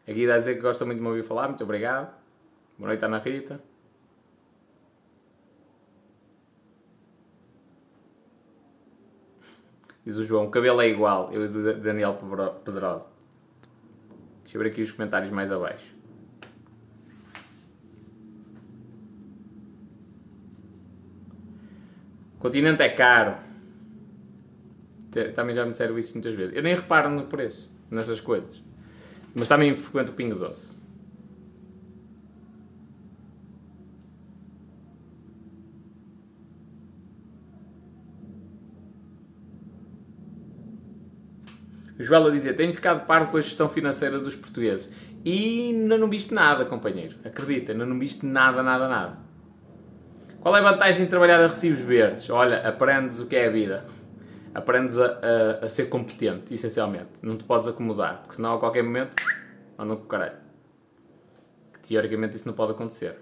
Aqui 0.06 0.26
dá 0.26 0.34
a 0.34 0.38
dizer 0.38 0.54
que 0.56 0.60
gosta 0.60 0.84
muito 0.84 0.98
de 0.98 1.02
me 1.02 1.08
ouvir 1.08 1.22
falar, 1.22 1.48
muito 1.48 1.64
obrigado. 1.64 2.14
Boa 2.78 2.88
noite, 2.88 3.04
Ana 3.04 3.18
Rita. 3.18 3.60
Diz 10.04 10.18
o 10.18 10.24
João, 10.24 10.44
o 10.44 10.50
cabelo 10.50 10.82
é 10.82 10.88
igual, 10.88 11.32
eu 11.32 11.46
e 11.46 11.48
do 11.48 11.80
Daniel 11.80 12.18
Pedrosa. 12.62 13.08
Deixa 14.42 14.58
eu 14.58 14.62
ver 14.62 14.68
aqui 14.68 14.82
os 14.82 14.92
comentários 14.92 15.30
mais 15.32 15.50
abaixo. 15.50 15.94
Continente 22.44 22.82
é 22.82 22.90
caro. 22.90 23.36
Também 25.34 25.54
já 25.54 25.64
me 25.64 25.70
disseram 25.70 25.98
isso 25.98 26.12
muitas 26.12 26.34
vezes. 26.34 26.54
Eu 26.54 26.62
nem 26.62 26.74
reparo 26.74 27.08
no 27.08 27.24
preço, 27.24 27.74
nessas 27.90 28.20
coisas. 28.20 28.62
Mas 29.34 29.48
também 29.48 29.74
frequento 29.74 30.12
o 30.12 30.14
Pingo 30.14 30.34
Doce. 30.34 30.76
Joela 41.98 42.30
dizia, 42.30 42.52
tenho 42.52 42.74
ficado 42.74 43.06
parvo 43.06 43.30
com 43.30 43.38
a 43.38 43.40
gestão 43.40 43.70
financeira 43.70 44.18
dos 44.20 44.36
portugueses. 44.36 44.90
E 45.24 45.70
ainda 45.70 45.96
não 45.96 46.10
viste 46.10 46.34
nada, 46.34 46.66
companheiro. 46.66 47.16
Acredita, 47.24 47.72
ainda 47.72 47.86
não 47.86 47.98
viste 47.98 48.26
nada, 48.26 48.62
nada, 48.62 48.86
nada. 48.86 49.23
Qual 50.44 50.54
é 50.54 50.58
a 50.58 50.62
vantagem 50.62 51.04
de 51.04 51.08
trabalhar 51.08 51.40
a 51.42 51.46
recibos 51.46 51.80
verdes? 51.80 52.28
Olha, 52.28 52.68
aprendes 52.68 53.18
o 53.18 53.26
que 53.26 53.34
é 53.34 53.46
a 53.46 53.50
vida. 53.50 53.82
Aprendes 54.54 54.98
a, 54.98 55.06
a, 55.06 55.64
a 55.64 55.68
ser 55.70 55.86
competente, 55.86 56.52
essencialmente. 56.52 57.12
Não 57.22 57.38
te 57.38 57.44
podes 57.44 57.66
acomodar, 57.66 58.20
porque 58.20 58.34
senão 58.34 58.54
a 58.56 58.58
qualquer 58.58 58.82
momento 58.82 59.16
andam 59.78 59.96
com 59.96 60.04
o 60.04 60.06
caralho. 60.06 60.36
Teoricamente 61.80 62.36
isso 62.36 62.46
não 62.46 62.52
pode 62.54 62.72
acontecer. 62.72 63.16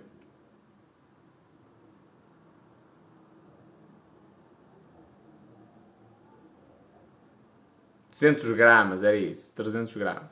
...200 8.10 8.52
gramas, 8.56 9.04
era 9.04 9.16
isso, 9.16 9.52
300 9.54 9.94
gramas. 9.94 10.30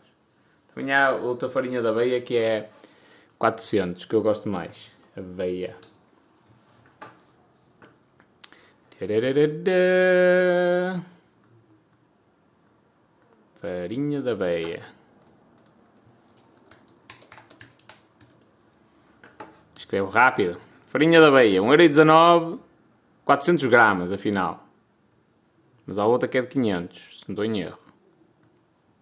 Também 0.75 0.93
há 0.93 1.13
outra 1.13 1.49
farinha 1.49 1.81
da 1.81 1.91
aveia 1.91 2.21
que 2.21 2.37
é 2.37 2.69
400, 3.39 4.07
que 4.07 4.15
eu 4.15 4.23
gosto 4.23 4.49
mais. 4.49 4.91
Aveia. 5.17 5.77
Farinha 13.59 14.21
da 14.21 14.35
beia. 14.35 14.83
Escrevo 19.75 20.11
rápido. 20.11 20.61
Farinha 20.83 21.19
da 21.19 21.31
beia, 21.31 21.63
1,19€, 21.63 22.59
400 23.25 23.67
gramas, 23.69 24.13
afinal. 24.13 24.69
Mas 25.87 25.99
há 25.99 26.05
outra 26.05 26.29
que 26.29 26.37
é 26.37 26.43
de 26.43 26.49
500, 26.49 27.21
se 27.21 27.25
não 27.27 27.33
estou 27.33 27.45
em 27.47 27.59
erro. 27.59 27.81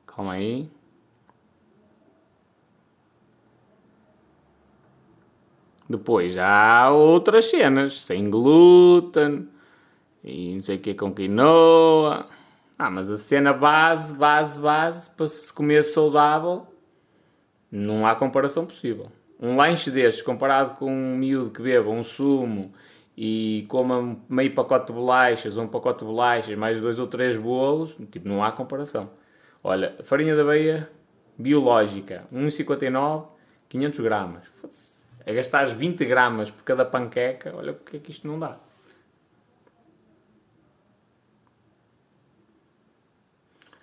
Calma 0.06 0.34
aí. 0.34 0.70
Depois 5.90 6.38
há 6.38 6.88
outras 6.92 7.46
cenas, 7.46 8.00
sem 8.00 8.30
glúten, 8.30 9.48
e 10.28 10.54
não 10.54 10.60
sei 10.60 10.76
o 10.76 10.78
que 10.78 10.94
com 10.94 11.12
quinoa. 11.12 12.26
Ah, 12.78 12.90
mas 12.90 13.10
a 13.10 13.18
cena 13.18 13.52
base, 13.52 14.14
base, 14.14 14.60
base, 14.60 15.10
para 15.10 15.26
se 15.26 15.52
comer 15.52 15.82
saudável, 15.82 16.66
não 17.70 18.06
há 18.06 18.14
comparação 18.14 18.64
possível. 18.64 19.10
Um 19.40 19.56
lanche 19.56 19.90
destes, 19.90 20.22
comparado 20.22 20.76
com 20.76 20.92
um 20.92 21.16
miúdo 21.16 21.50
que 21.50 21.62
beba 21.62 21.90
um 21.90 22.02
sumo 22.02 22.72
e 23.16 23.66
coma 23.68 24.16
meio 24.28 24.54
pacote 24.54 24.88
de 24.88 24.92
bolachas 24.92 25.56
ou 25.56 25.64
um 25.64 25.68
pacote 25.68 26.00
de 26.00 26.04
bolachas, 26.04 26.56
mais 26.56 26.80
dois 26.80 26.98
ou 26.98 27.06
três 27.06 27.36
bolos, 27.36 27.96
tipo, 28.10 28.28
não 28.28 28.44
há 28.44 28.52
comparação. 28.52 29.10
Olha, 29.62 29.96
farinha 30.04 30.34
de 30.34 30.40
aveia 30.40 30.88
biológica, 31.36 32.24
1,59, 32.32 33.26
500 33.68 34.00
gramas. 34.00 34.44
A 35.26 35.32
gastar 35.32 35.66
20 35.66 36.04
gramas 36.04 36.50
por 36.50 36.62
cada 36.62 36.84
panqueca, 36.84 37.52
olha 37.56 37.72
o 37.72 37.74
que 37.74 37.96
é 37.96 38.00
que 38.00 38.10
isto 38.10 38.26
não 38.26 38.38
dá. 38.38 38.56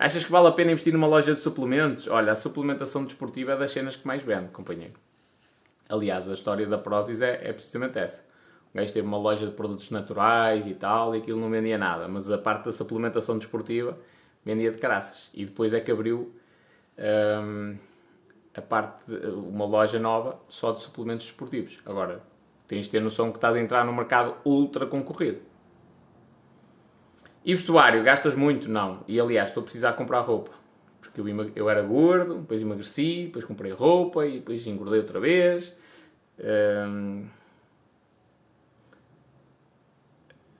Achas 0.05 0.23
que 0.23 0.31
vale 0.31 0.47
a 0.47 0.51
pena 0.51 0.71
investir 0.71 0.93
numa 0.93 1.07
loja 1.07 1.33
de 1.33 1.39
suplementos? 1.39 2.07
Olha, 2.07 2.31
a 2.31 2.35
suplementação 2.35 3.03
desportiva 3.03 3.53
é 3.53 3.57
das 3.57 3.71
cenas 3.71 3.95
que 3.95 4.05
mais 4.05 4.21
vende, 4.21 4.49
companheiro. 4.49 4.93
Aliás, 5.89 6.29
a 6.29 6.33
história 6.33 6.67
da 6.67 6.77
Prozis 6.77 7.23
é, 7.23 7.49
é 7.49 7.51
precisamente 7.51 7.97
essa. 7.97 8.23
O 8.71 8.77
gajo 8.77 8.93
teve 8.93 9.07
uma 9.07 9.17
loja 9.17 9.47
de 9.47 9.53
produtos 9.53 9.89
naturais 9.89 10.67
e 10.67 10.75
tal, 10.75 11.15
e 11.15 11.17
aquilo 11.17 11.41
não 11.41 11.49
vendia 11.49 11.75
nada, 11.75 12.07
mas 12.07 12.29
a 12.29 12.37
parte 12.37 12.65
da 12.65 12.71
suplementação 12.71 13.39
desportiva 13.39 13.97
vendia 14.45 14.69
de 14.69 14.77
caraças. 14.77 15.31
E 15.33 15.43
depois 15.43 15.73
é 15.73 15.79
que 15.79 15.91
abriu 15.91 16.31
hum, 17.43 17.75
a 18.53 18.61
parte, 18.61 19.07
de, 19.07 19.27
uma 19.29 19.65
loja 19.65 19.97
nova 19.97 20.39
só 20.47 20.71
de 20.71 20.81
suplementos 20.81 21.25
desportivos. 21.25 21.79
Agora, 21.83 22.21
tens 22.67 22.85
de 22.85 22.91
ter 22.91 22.99
noção 22.99 23.31
que 23.31 23.39
estás 23.39 23.55
a 23.55 23.59
entrar 23.59 23.83
num 23.83 23.95
mercado 23.95 24.35
ultra 24.45 24.85
concorrido. 24.85 25.39
E 27.45 27.53
vestuário, 27.53 28.03
gastas 28.03 28.33
muito? 28.33 28.67
Não. 28.67 29.03
E 29.07 29.19
aliás, 29.19 29.49
estou 29.49 29.61
a 29.61 29.63
precisar 29.63 29.93
comprar 29.93 30.21
roupa. 30.21 30.51
Porque 30.99 31.21
eu, 31.21 31.51
eu 31.55 31.69
era 31.69 31.83
gordo, 31.83 32.39
depois 32.39 32.61
emagreci, 32.63 33.25
depois 33.27 33.45
comprei 33.45 33.71
roupa 33.71 34.25
e 34.25 34.39
depois 34.39 34.65
engordei 34.65 34.99
outra 34.99 35.19
vez. 35.19 35.71
Hum... 36.39 37.27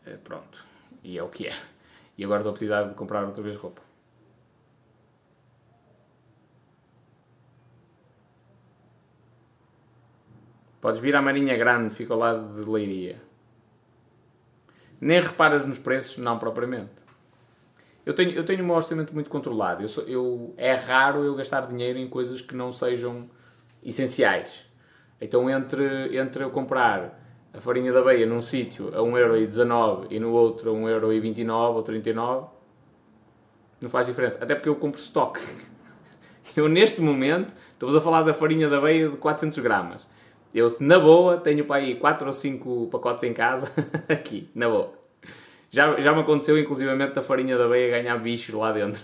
É, 0.05 0.15
pronto. 0.17 0.63
E 1.03 1.17
é 1.17 1.23
o 1.23 1.29
que 1.29 1.47
é. 1.47 1.53
E 2.15 2.23
agora 2.23 2.41
estou 2.41 2.51
a 2.51 2.53
precisar 2.53 2.83
de 2.83 2.93
comprar 2.93 3.25
outra 3.25 3.41
vez 3.41 3.55
roupa. 3.55 3.81
Podes 10.79 10.99
vir 10.99 11.15
à 11.15 11.21
Marinha 11.21 11.57
Grande, 11.57 11.91
fica 11.93 12.13
ao 12.13 12.19
lado 12.19 12.61
de 12.61 12.69
Leiria. 12.69 13.24
Nem 14.99 15.19
reparas 15.19 15.65
nos 15.65 15.79
preços? 15.79 16.17
Não, 16.17 16.37
propriamente. 16.37 17.05
Eu 18.05 18.13
tenho, 18.13 18.31
eu 18.31 18.43
tenho 18.45 18.63
um 18.63 18.71
orçamento 18.71 19.13
muito 19.13 19.29
controlado. 19.29 19.83
Eu, 19.83 19.87
sou, 19.87 20.03
eu 20.03 20.53
é 20.57 20.73
raro 20.73 21.23
eu 21.23 21.35
gastar 21.35 21.67
dinheiro 21.67 21.97
em 21.97 22.07
coisas 22.07 22.39
que 22.39 22.55
não 22.55 22.71
sejam 22.71 23.29
essenciais. 23.83 24.65
Então, 25.19 25.49
entre, 25.49 26.17
entre 26.17 26.43
eu 26.43 26.51
comprar 26.51 27.19
a 27.53 27.59
farinha 27.59 27.91
da 27.91 27.99
aveia 27.99 28.25
num 28.25 28.41
sítio 28.41 28.89
a 28.89 28.99
1,19€ 28.99 30.07
e 30.11 30.19
no 30.19 30.31
outro 30.31 30.71
a 30.71 30.73
1,29€ 30.73 31.75
ou 31.75 31.83
39€, 31.83 32.49
não 33.81 33.89
faz 33.89 34.05
diferença. 34.05 34.43
Até 34.43 34.53
porque 34.55 34.69
eu 34.69 34.75
compro 34.75 34.99
estoque. 34.99 35.41
Eu, 36.55 36.69
neste 36.69 37.01
momento, 37.01 37.53
estamos 37.73 37.95
a 37.95 37.99
falar 37.99 38.21
da 38.21 38.33
farinha 38.33 38.69
da 38.69 38.77
aveia 38.77 39.09
de 39.09 39.17
400 39.17 39.59
gramas. 39.59 40.07
Eu, 40.55 40.69
na 40.79 40.97
boa, 40.97 41.35
tenho 41.35 41.65
para 41.65 41.81
aí 41.81 41.95
4 41.95 42.27
ou 42.27 42.31
5 42.31 42.87
pacotes 42.87 43.25
em 43.25 43.33
casa, 43.33 43.73
aqui, 44.07 44.49
na 44.55 44.69
boa. 44.69 44.93
Já, 45.69 45.99
já 45.99 46.13
me 46.13 46.21
aconteceu, 46.21 46.57
inclusivamente, 46.57 47.13
da 47.13 47.21
farinha 47.21 47.57
da 47.57 47.65
aveia 47.65 47.89
ganhar 47.89 48.17
bichos 48.19 48.55
lá 48.55 48.71
dentro. 48.71 49.03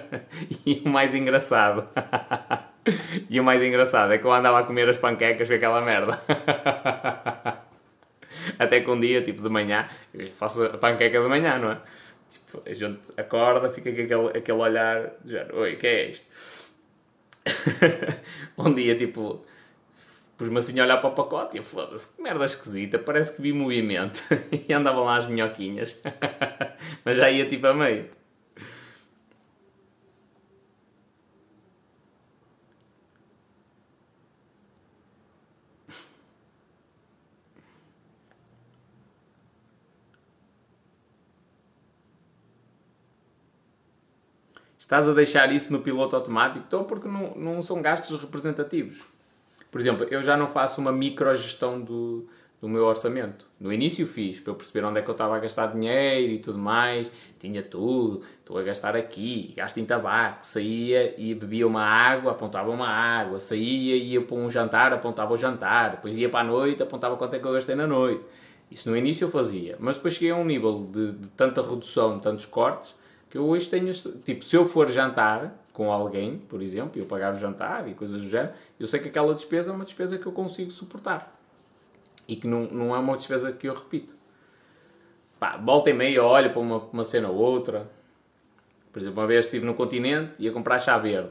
e 0.64 0.82
o 0.82 0.88
mais 0.88 1.14
engraçado... 1.14 1.86
e 3.28 3.38
o 3.38 3.44
mais 3.44 3.62
engraçado 3.62 4.14
é 4.14 4.16
que 4.16 4.24
eu 4.24 4.32
andava 4.32 4.60
a 4.60 4.62
comer 4.62 4.88
as 4.88 4.96
panquecas 4.96 5.46
com 5.46 5.54
aquela 5.54 5.82
merda. 5.82 6.18
Até 8.58 8.80
que 8.80 8.90
um 8.90 8.98
dia, 8.98 9.20
tipo 9.20 9.42
de 9.42 9.50
manhã, 9.50 9.86
faço 10.32 10.64
a 10.64 10.78
panqueca 10.78 11.20
de 11.20 11.28
manhã, 11.28 11.58
não 11.58 11.72
é? 11.72 11.80
Tipo, 12.30 12.62
a 12.64 12.72
gente 12.72 13.12
acorda, 13.14 13.68
fica 13.68 13.92
com 13.92 14.00
aquele, 14.00 14.38
aquele 14.38 14.58
olhar, 14.58 15.12
já, 15.22 15.46
oi, 15.52 15.74
o 15.74 15.76
que 15.76 15.86
é 15.86 16.10
isto? 16.12 16.26
um 18.56 18.72
dia, 18.72 18.96
tipo, 18.96 19.44
pus-me 20.38 20.58
assim 20.58 20.78
a 20.78 20.84
olhar 20.84 20.98
para 20.98 21.10
o 21.10 21.14
pacote 21.14 21.58
e 21.58 21.62
foda-se, 21.62 22.16
que 22.16 22.22
merda 22.22 22.44
esquisita, 22.44 22.98
parece 22.98 23.36
que 23.36 23.42
vi 23.42 23.52
movimento. 23.52 24.22
e 24.68 24.72
andavam 24.72 25.04
lá 25.04 25.16
as 25.16 25.26
minhoquinhas. 25.26 26.00
Mas 27.04 27.16
já 27.16 27.28
ia 27.28 27.46
tipo 27.48 27.66
a 27.66 27.74
meio. 27.74 28.08
Estás 44.78 45.06
a 45.06 45.12
deixar 45.12 45.52
isso 45.52 45.70
no 45.72 45.80
piloto 45.80 46.16
automático? 46.16 46.64
Então, 46.66 46.84
porque 46.84 47.08
não, 47.08 47.34
não 47.34 47.62
são 47.62 47.82
gastos 47.82 48.18
representativos. 48.22 49.17
Por 49.70 49.80
exemplo, 49.80 50.06
eu 50.10 50.22
já 50.22 50.36
não 50.36 50.46
faço 50.46 50.80
uma 50.80 50.90
microgestão 50.90 51.80
do, 51.80 52.26
do 52.60 52.68
meu 52.68 52.84
orçamento. 52.84 53.46
No 53.60 53.72
início 53.72 54.06
fiz, 54.06 54.40
para 54.40 54.52
eu 54.52 54.56
perceber 54.56 54.84
onde 54.86 54.98
é 54.98 55.02
que 55.02 55.08
eu 55.08 55.12
estava 55.12 55.36
a 55.36 55.38
gastar 55.38 55.66
dinheiro 55.68 56.32
e 56.32 56.38
tudo 56.38 56.58
mais. 56.58 57.12
Tinha 57.38 57.62
tudo. 57.62 58.22
Estou 58.38 58.58
a 58.58 58.62
gastar 58.62 58.96
aqui, 58.96 59.52
gasto 59.56 59.78
em 59.78 59.84
tabaco. 59.84 60.44
Saía 60.44 61.14
e 61.20 61.34
bebia 61.34 61.66
uma 61.66 61.84
água, 61.84 62.32
apontava 62.32 62.70
uma 62.70 62.88
água. 62.88 63.38
Saía 63.38 63.96
e 63.96 64.12
ia 64.12 64.22
para 64.22 64.36
um 64.36 64.50
jantar, 64.50 64.92
apontava 64.92 65.34
o 65.34 65.36
jantar. 65.36 65.92
Depois 65.92 66.18
ia 66.18 66.28
para 66.28 66.40
a 66.40 66.44
noite, 66.44 66.82
apontava 66.82 67.16
quanto 67.16 67.34
é 67.34 67.38
que 67.38 67.46
eu 67.46 67.52
gastei 67.52 67.74
na 67.74 67.86
noite. 67.86 68.24
Isso 68.70 68.90
no 68.90 68.96
início 68.96 69.26
eu 69.26 69.30
fazia. 69.30 69.76
Mas 69.78 69.96
depois 69.96 70.14
cheguei 70.14 70.30
a 70.30 70.36
um 70.36 70.44
nível 70.44 70.88
de, 70.90 71.12
de 71.12 71.28
tanta 71.30 71.62
redução, 71.62 72.16
de 72.16 72.22
tantos 72.22 72.44
cortes, 72.46 72.94
que 73.30 73.38
eu 73.38 73.44
hoje 73.44 73.68
tenho, 73.68 73.92
tipo, 74.24 74.44
se 74.44 74.56
eu 74.56 74.64
for 74.64 74.88
jantar 74.90 75.54
com 75.78 75.92
alguém, 75.92 76.38
por 76.38 76.60
exemplo, 76.60 76.94
e 76.96 76.98
eu 76.98 77.06
pagar 77.06 77.32
o 77.32 77.36
jantar 77.36 77.88
e 77.88 77.94
coisas 77.94 78.20
do 78.20 78.28
género, 78.28 78.52
eu 78.80 78.86
sei 78.88 78.98
que 78.98 79.06
aquela 79.06 79.32
despesa 79.32 79.70
é 79.70 79.72
uma 79.72 79.84
despesa 79.84 80.18
que 80.18 80.26
eu 80.26 80.32
consigo 80.32 80.72
suportar. 80.72 81.40
E 82.26 82.34
que 82.34 82.48
não, 82.48 82.62
não 82.62 82.96
é 82.96 82.98
uma 82.98 83.16
despesa 83.16 83.52
que 83.52 83.68
eu 83.68 83.74
repito. 83.74 84.12
Pá, 85.38 85.56
volta 85.56 85.88
e 85.88 85.92
meia, 85.92 86.24
olho 86.24 86.50
para 86.50 86.58
uma, 86.58 86.78
uma 86.78 87.04
cena 87.04 87.28
ou 87.28 87.36
outra. 87.36 87.88
Por 88.92 88.98
exemplo, 88.98 89.20
uma 89.20 89.28
vez 89.28 89.44
estive 89.44 89.64
no 89.64 89.72
continente 89.72 90.32
e 90.40 90.46
ia 90.46 90.52
comprar 90.52 90.80
chá 90.80 90.98
verde. 90.98 91.30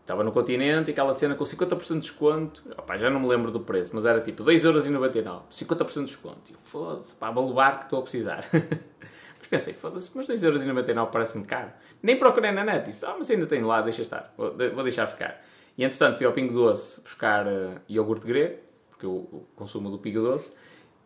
Estava 0.00 0.24
no 0.24 0.32
continente 0.32 0.90
e 0.90 0.90
aquela 0.90 1.14
cena 1.14 1.36
com 1.36 1.44
50% 1.44 1.92
de 1.92 2.00
desconto. 2.00 2.64
Opa, 2.76 2.98
já 2.98 3.08
não 3.08 3.20
me 3.20 3.28
lembro 3.28 3.52
do 3.52 3.60
preço, 3.60 3.94
mas 3.94 4.04
era 4.04 4.20
tipo 4.20 4.42
2,99€. 4.42 5.42
50% 5.48 5.94
de 5.94 6.04
desconto. 6.06 6.52
Foda-se, 6.56 7.14
pá, 7.14 7.30
vou 7.30 7.46
levar 7.46 7.78
que 7.78 7.84
estou 7.84 8.00
a 8.00 8.02
precisar. 8.02 8.44
Mas 9.38 9.48
pensei, 9.48 9.74
foda-se, 9.74 10.10
mas 10.14 10.26
2,99€ 10.26 11.10
parece-me 11.10 11.44
caro. 11.44 11.72
Nem 12.02 12.16
procurei 12.16 12.52
na 12.52 12.64
net, 12.64 12.86
disse, 12.86 13.04
ah, 13.06 13.14
mas 13.16 13.30
ainda 13.30 13.46
tenho 13.46 13.66
lá, 13.66 13.82
deixa 13.82 14.02
estar, 14.02 14.32
vou, 14.36 14.54
vou 14.74 14.82
deixar 14.82 15.06
ficar. 15.06 15.42
E 15.76 15.84
entretanto 15.84 16.16
fui 16.16 16.26
ao 16.26 16.32
Pingo 16.32 16.52
Doce 16.52 17.00
buscar 17.00 17.46
uh, 17.46 17.80
iogurte 17.88 18.26
grego, 18.26 18.58
porque 18.90 19.06
eu, 19.06 19.46
consumo 19.54 19.90
do 19.90 19.98
Pingo 19.98 20.20
Doce, 20.20 20.52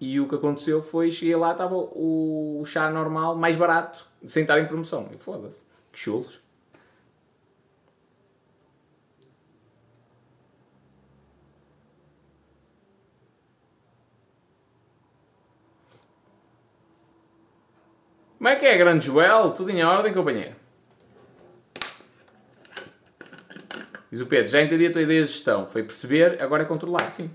e 0.01 0.18
o 0.18 0.27
que 0.27 0.35
aconteceu 0.35 0.83
foi, 0.83 1.11
cheguei 1.11 1.37
lá, 1.37 1.53
estava 1.53 1.77
o, 1.77 2.59
o 2.61 2.64
chá 2.64 2.90
normal, 2.90 3.37
mais 3.37 3.55
barato, 3.55 4.05
sem 4.25 4.42
estar 4.42 4.59
em 4.59 4.66
promoção. 4.66 5.09
E 5.12 5.16
foda-se, 5.16 5.62
que 5.92 5.99
chulos. 5.99 6.41
Como 18.42 18.48
é 18.48 18.57
que 18.57 18.66
é, 18.66 18.76
grande 18.76 19.07
Joel? 19.07 19.52
Tudo 19.52 19.70
em 19.70 19.85
ordem, 19.85 20.12
companheiro? 20.12 20.57
Diz 24.11 24.20
o 24.20 24.26
Pedro, 24.26 24.50
já 24.50 24.61
entendi 24.61 24.85
a 24.85 24.90
tua 24.90 25.02
ideia 25.02 25.22
de 25.22 25.28
gestão. 25.28 25.64
Foi 25.68 25.85
perceber, 25.85 26.42
agora 26.42 26.64
é 26.64 26.66
controlar, 26.66 27.09
sim. 27.12 27.31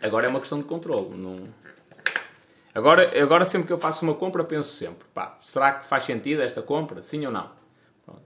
Agora 0.00 0.24
é 0.24 0.30
uma 0.30 0.40
questão 0.40 0.56
de 0.56 0.64
controle. 0.64 1.18
Não... 1.18 1.48
Agora, 2.74 3.10
agora 3.22 3.44
sempre 3.44 3.66
que 3.66 3.74
eu 3.74 3.78
faço 3.78 4.06
uma 4.06 4.14
compra, 4.14 4.42
penso 4.42 4.74
sempre, 4.74 5.06
pá, 5.12 5.36
será 5.38 5.72
que 5.72 5.84
faz 5.84 6.04
sentido 6.04 6.40
esta 6.40 6.62
compra? 6.62 7.02
Sim 7.02 7.26
ou 7.26 7.30
não? 7.30 7.50
Pronto. 8.06 8.22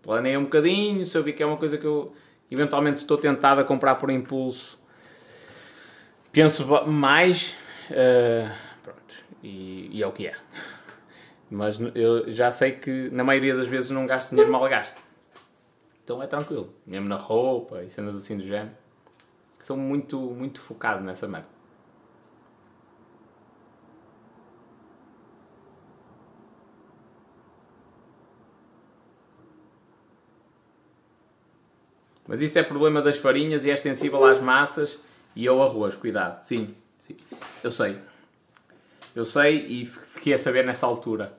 Planei 0.00 0.34
um 0.34 0.44
bocadinho, 0.44 1.04
se 1.04 1.18
eu 1.18 1.22
vi 1.22 1.34
que 1.34 1.42
é 1.42 1.46
uma 1.46 1.58
coisa 1.58 1.76
que 1.76 1.86
eu 1.86 2.14
eventualmente 2.50 3.02
estou 3.02 3.18
tentado 3.18 3.60
a 3.60 3.64
comprar 3.64 3.96
por 3.96 4.08
impulso, 4.08 4.78
penso 6.32 6.66
mais... 6.86 7.58
Uh 7.90 8.69
e, 9.42 9.88
e 9.92 10.02
é 10.02 10.06
o 10.06 10.12
que 10.12 10.26
é. 10.26 10.34
Mas 11.50 11.78
eu 11.94 12.30
já 12.30 12.50
sei 12.52 12.72
que 12.72 13.10
na 13.10 13.24
maioria 13.24 13.56
das 13.56 13.66
vezes 13.66 13.90
não 13.90 14.06
gasto 14.06 14.30
dinheiro 14.30 14.52
mal 14.52 14.68
gasto. 14.68 15.02
Então 16.04 16.22
é 16.22 16.26
tranquilo. 16.26 16.72
Mesmo 16.86 17.08
na 17.08 17.16
roupa 17.16 17.82
e 17.82 17.90
cenas 17.90 18.14
assim 18.16 18.36
do 18.36 18.46
género. 18.46 18.76
Sou 19.58 19.76
muito, 19.76 20.18
muito 20.18 20.60
focado 20.60 21.02
nessa 21.04 21.26
merda. 21.26 21.48
Mas 32.26 32.40
isso 32.40 32.56
é 32.60 32.62
problema 32.62 33.02
das 33.02 33.18
farinhas 33.18 33.64
e 33.64 33.70
é 33.70 33.74
extensível 33.74 34.24
às 34.24 34.40
massas 34.40 35.00
e 35.34 35.48
ao 35.48 35.60
arroz. 35.60 35.96
Cuidado. 35.96 36.40
Sim, 36.44 36.74
sim. 36.96 37.16
Eu 37.62 37.72
sei. 37.72 37.98
Eu 39.14 39.24
sei 39.26 39.66
e 39.66 39.86
fiquei 39.86 40.34
a 40.34 40.38
saber 40.38 40.64
nessa 40.64 40.86
altura 40.86 41.36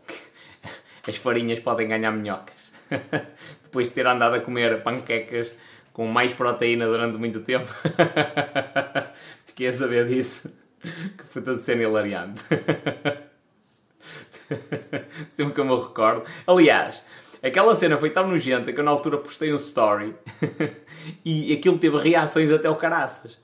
que 1.04 1.10
as 1.10 1.16
farinhas 1.16 1.60
podem 1.60 1.88
ganhar 1.88 2.12
minhocas. 2.12 2.72
Depois 3.64 3.88
de 3.88 3.94
ter 3.94 4.06
andado 4.06 4.36
a 4.36 4.42
comer 4.42 4.84
panquecas 4.84 5.54
com 5.94 6.06
mais 6.08 6.34
proteína 6.34 6.86
durante 6.86 7.18
muito 7.18 7.42
tempo, 7.42 7.68
fiquei 9.48 9.68
a 9.68 9.74
saber 9.74 10.08
disso. 10.08 10.54
Que 10.82 11.24
foi 11.24 11.42
tudo 11.42 11.60
sendo 11.60 11.84
hilariante. 11.84 12.42
Sempre 15.30 15.54
que 15.54 15.60
eu 15.60 15.66
me 15.66 15.76
recordo. 15.76 16.24
Aliás, 16.48 17.04
aquela 17.42 17.76
cena 17.76 17.98
foi 17.98 18.10
tão 18.10 18.28
nojenta 18.28 18.74
que 18.74 18.80
eu 18.80 18.84
na 18.84 18.92
altura 18.92 19.20
postei 19.20 19.54
um 19.54 19.58
story 19.58 20.16
e 21.24 21.54
aquilo 21.54 21.78
teve 21.78 21.98
reações 21.98 22.52
até 22.52 22.70
o 22.70 22.76
caraças. 22.76 23.38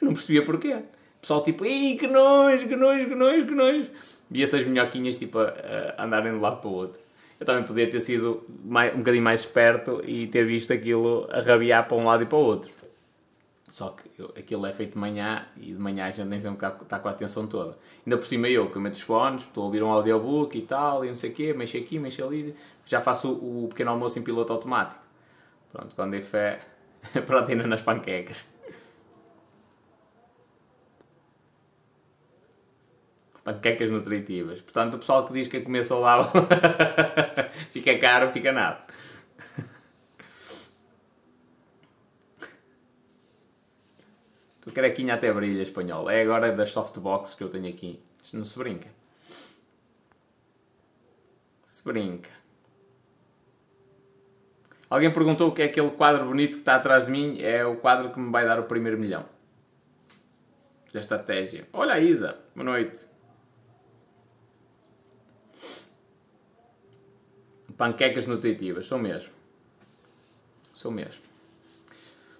Eu 0.00 0.06
não 0.06 0.14
percebia 0.14 0.44
porquê 0.44 0.82
pessoal 1.20 1.42
tipo, 1.42 1.64
ei, 1.64 1.96
que 1.96 2.06
nojo, 2.06 2.66
que 2.68 2.76
nojo, 2.76 3.08
que 3.08 3.14
nojo, 3.14 3.46
que 3.46 3.54
nojo. 3.54 3.86
E 4.30 4.42
essas 4.42 4.64
minhoquinhas 4.64 5.18
tipo 5.18 5.38
a, 5.38 5.52
a 5.96 6.04
andarem 6.04 6.32
de 6.32 6.38
um 6.38 6.40
lado 6.40 6.60
para 6.60 6.70
o 6.70 6.72
outro. 6.72 7.00
Eu 7.38 7.46
também 7.46 7.64
podia 7.64 7.88
ter 7.88 8.00
sido 8.00 8.44
mais, 8.64 8.94
um 8.94 8.98
bocadinho 8.98 9.24
mais 9.24 9.40
esperto 9.40 10.02
e 10.06 10.26
ter 10.26 10.44
visto 10.44 10.72
aquilo 10.72 11.26
a 11.30 11.40
rabiar 11.40 11.88
para 11.88 11.96
um 11.96 12.04
lado 12.04 12.22
e 12.22 12.26
para 12.26 12.36
o 12.36 12.42
outro. 12.42 12.70
Só 13.70 13.90
que 13.90 14.20
eu, 14.20 14.26
aquilo 14.36 14.66
é 14.66 14.72
feito 14.72 14.92
de 14.92 14.98
manhã 14.98 15.46
e 15.56 15.72
de 15.72 15.78
manhã 15.78 16.06
a 16.06 16.10
gente 16.10 16.26
nem 16.26 16.40
sempre 16.40 16.66
está 16.66 16.98
com 16.98 17.08
a 17.08 17.10
atenção 17.12 17.46
toda. 17.46 17.78
Ainda 18.04 18.18
por 18.18 18.26
cima 18.26 18.48
eu, 18.48 18.68
que 18.68 18.76
eu 18.76 18.82
meto 18.82 18.94
os 18.94 19.00
fones, 19.00 19.42
estou 19.42 19.62
a 19.62 19.66
ouvir 19.66 19.82
um 19.82 19.88
audiobook 19.88 20.58
e 20.58 20.62
tal, 20.62 21.04
e 21.04 21.08
não 21.08 21.16
sei 21.16 21.30
o 21.30 21.32
quê, 21.32 21.54
mexo 21.54 21.76
aqui, 21.76 21.98
mexo 21.98 22.24
ali, 22.24 22.54
já 22.84 23.00
faço 23.00 23.32
o, 23.32 23.64
o 23.64 23.68
pequeno 23.68 23.92
almoço 23.92 24.18
em 24.18 24.22
piloto 24.22 24.52
automático. 24.52 25.00
Pronto, 25.72 25.94
quando 25.94 26.14
é 26.14 26.20
fé, 26.20 26.58
proteína 27.24 27.66
nas 27.66 27.80
panquecas. 27.80 28.52
Panquecas 33.52 33.90
nutritivas. 33.90 34.60
Portanto, 34.60 34.94
o 34.94 34.98
pessoal 34.98 35.26
que 35.26 35.32
diz 35.32 35.48
que 35.48 35.56
é 35.56 35.60
comer 35.60 35.82
saudável 35.84 36.30
fica 37.70 37.98
caro, 37.98 38.28
fica 38.28 38.52
nada. 38.52 38.84
Tu 44.60 44.70
carequinha 44.72 45.14
até 45.14 45.32
brilha, 45.32 45.62
espanhol. 45.62 46.08
É 46.10 46.22
agora 46.22 46.52
das 46.52 46.70
softbox 46.70 47.34
que 47.34 47.42
eu 47.42 47.48
tenho 47.48 47.68
aqui. 47.68 48.00
Isto 48.22 48.36
não 48.36 48.44
se 48.44 48.58
brinca. 48.58 48.88
Se 51.64 51.82
brinca. 51.82 52.30
Alguém 54.88 55.12
perguntou 55.12 55.48
o 55.48 55.52
que 55.52 55.62
é 55.62 55.64
aquele 55.64 55.90
quadro 55.90 56.26
bonito 56.26 56.50
que 56.50 56.60
está 56.60 56.76
atrás 56.76 57.06
de 57.06 57.12
mim. 57.12 57.40
É 57.40 57.64
o 57.64 57.76
quadro 57.76 58.10
que 58.10 58.20
me 58.20 58.30
vai 58.30 58.44
dar 58.44 58.60
o 58.60 58.64
primeiro 58.64 58.98
milhão. 58.98 59.24
da 60.92 61.00
estratégia. 61.00 61.66
Olha 61.72 61.94
a 61.94 62.00
Isa, 62.00 62.36
boa 62.54 62.64
noite. 62.64 63.06
Panquecas 67.80 68.26
nutritivas, 68.26 68.84
sou 68.84 68.98
mesmo. 68.98 69.32
Sou 70.74 70.90
mesmo. 70.90 71.22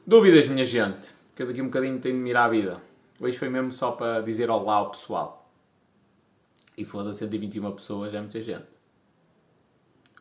Dúvidas, 0.07 0.47
minha 0.47 0.67
gente? 0.67 1.15
Que 1.35 1.43
eu 1.43 1.47
daqui 1.47 1.63
um 1.63 1.65
bocadinho 1.65 1.99
tenho 1.99 2.15
de 2.15 2.21
mirar 2.21 2.45
a 2.45 2.49
vida. 2.51 2.83
Hoje 3.19 3.39
foi 3.39 3.49
mesmo 3.49 3.73
só 3.73 3.93
para 3.93 4.21
dizer 4.21 4.51
olá 4.51 4.75
ao 4.75 4.91
pessoal. 4.91 5.51
E 6.77 6.85
foda-se 6.85 7.21
121 7.21 7.73
pessoas, 7.73 8.13
é 8.13 8.21
muita 8.21 8.39
gente. 8.39 8.67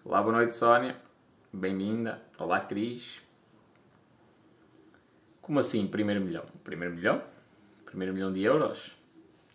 Olá, 0.06 0.24
boa 0.24 0.38
noite, 0.38 0.56
Sónia. 0.56 0.96
Bem-vinda. 1.52 2.22
Olá, 2.38 2.62
Cris. 2.62 3.22
Como 5.42 5.60
assim, 5.60 5.86
primeiro 5.86 6.22
milhão? 6.22 6.46
Primeiro 6.64 6.96
milhão? 6.96 7.22
Primeiro 7.84 8.14
milhão 8.14 8.32
de 8.32 8.42
euros? 8.42 8.96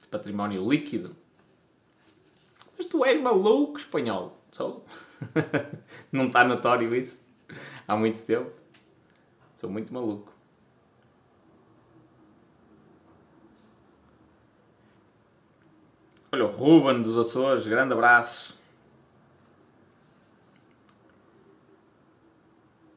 De 0.03 0.09
património 0.09 0.69
líquido? 0.69 1.17
Mas 2.77 2.85
tu 2.85 3.03
és 3.03 3.19
maluco, 3.19 3.79
espanhol. 3.79 4.44
Sou. 4.55 4.87
Não 6.13 6.29
está 6.29 6.45
notório 6.45 6.95
isso? 6.95 7.21
Há 7.89 7.97
muito 7.97 8.23
tempo. 8.25 8.53
Sou 9.53 9.69
muito 9.69 9.93
maluco. 9.93 10.33
Olha, 16.31 16.45
o 16.45 16.53
Ruben 16.53 17.03
dos 17.03 17.19
Açores, 17.19 17.67
grande 17.67 17.95
abraço. 17.95 18.57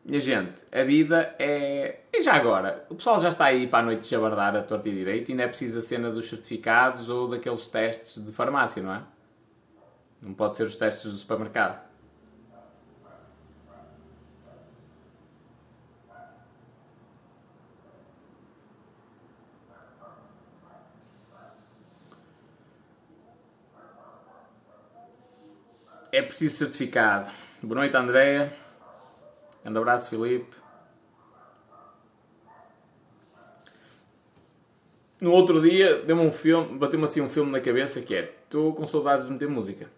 Minha 0.06 0.20
gente, 0.20 0.64
a 0.72 0.84
vida 0.84 1.36
é. 1.40 2.02
E 2.14 2.22
já 2.22 2.36
agora? 2.36 2.86
O 2.88 2.94
pessoal 2.94 3.20
já 3.20 3.30
está 3.30 3.46
aí 3.46 3.66
para 3.66 3.80
a 3.80 3.82
noite 3.82 4.04
de 4.04 4.10
jabardar 4.10 4.56
a 4.56 4.62
torta 4.62 4.88
e 4.90 4.92
direito, 4.92 5.32
ainda 5.32 5.42
é 5.42 5.48
preciso 5.48 5.80
a 5.80 5.82
cena 5.82 6.12
dos 6.12 6.30
certificados 6.30 7.10
ou 7.10 7.28
daqueles 7.28 7.68
testes 7.68 8.24
de 8.24 8.32
farmácia, 8.32 8.84
não 8.84 8.94
é? 8.94 9.17
Não 10.22 10.34
pode 10.34 10.56
ser 10.56 10.64
os 10.64 10.78
testes 10.78 11.12
do 11.12 11.18
supermercado. 11.18 11.88
É 26.12 26.22
preciso 26.22 26.58
certificado. 26.58 27.32
Boa 27.62 27.82
noite, 27.82 27.96
Andréia. 27.96 28.52
Grande 29.64 29.78
abraço, 29.78 30.10
Filipe. 30.10 30.56
No 35.22 35.32
outro 35.32 35.62
dia, 35.62 36.02
deu-me 36.04 36.22
um 36.22 36.32
filme, 36.32 36.78
bateu-me 36.78 37.06
assim 37.06 37.22
um 37.22 37.30
filme 37.30 37.52
na 37.52 37.60
cabeça 37.60 38.02
que 38.02 38.16
é 38.16 38.38
Estou 38.48 38.74
com 38.74 38.88
saudades 38.88 39.26
de 39.26 39.34
meter 39.34 39.50
música. 39.50 39.97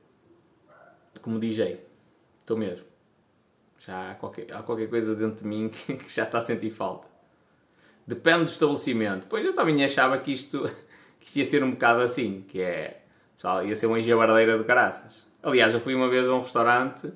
Como 1.22 1.40
DJ. 1.40 1.86
Estou 2.42 2.58
mesmo. 2.58 2.86
Já 3.80 4.12
há 4.12 4.16
qualquer, 4.16 4.54
há 4.54 4.62
qualquer 4.62 4.90
coisa 4.90 5.16
dentro 5.16 5.44
de 5.44 5.48
mim 5.48 5.70
que, 5.70 5.96
que 5.98 6.14
já 6.14 6.24
está 6.24 6.40
a 6.40 6.42
sentir 6.42 6.70
falta. 6.70 7.08
Depende 8.06 8.46
do 8.46 8.50
estabelecimento. 8.50 9.28
Pois 9.28 9.46
eu 9.46 9.54
também 9.54 9.84
achava 9.84 10.18
que 10.18 10.32
isto, 10.32 10.64
que 11.20 11.28
isto 11.28 11.38
ia 11.38 11.46
ser 11.46 11.64
um 11.64 11.72
bocado 11.72 12.02
assim, 12.02 12.44
que 12.48 12.62
é. 12.62 13.02
Pessoal, 13.36 13.64
ia 13.64 13.76
ser 13.76 13.86
uma 13.86 14.00
enjabardeira 14.00 14.58
de 14.58 14.64
caraças. 14.66 15.26
Aliás, 15.42 15.74
eu 15.74 15.80
fui 15.80 15.96
uma 15.96 16.10
vez 16.10 16.28
a 16.28 16.34
um 16.34 16.42
restaurante 16.42 17.14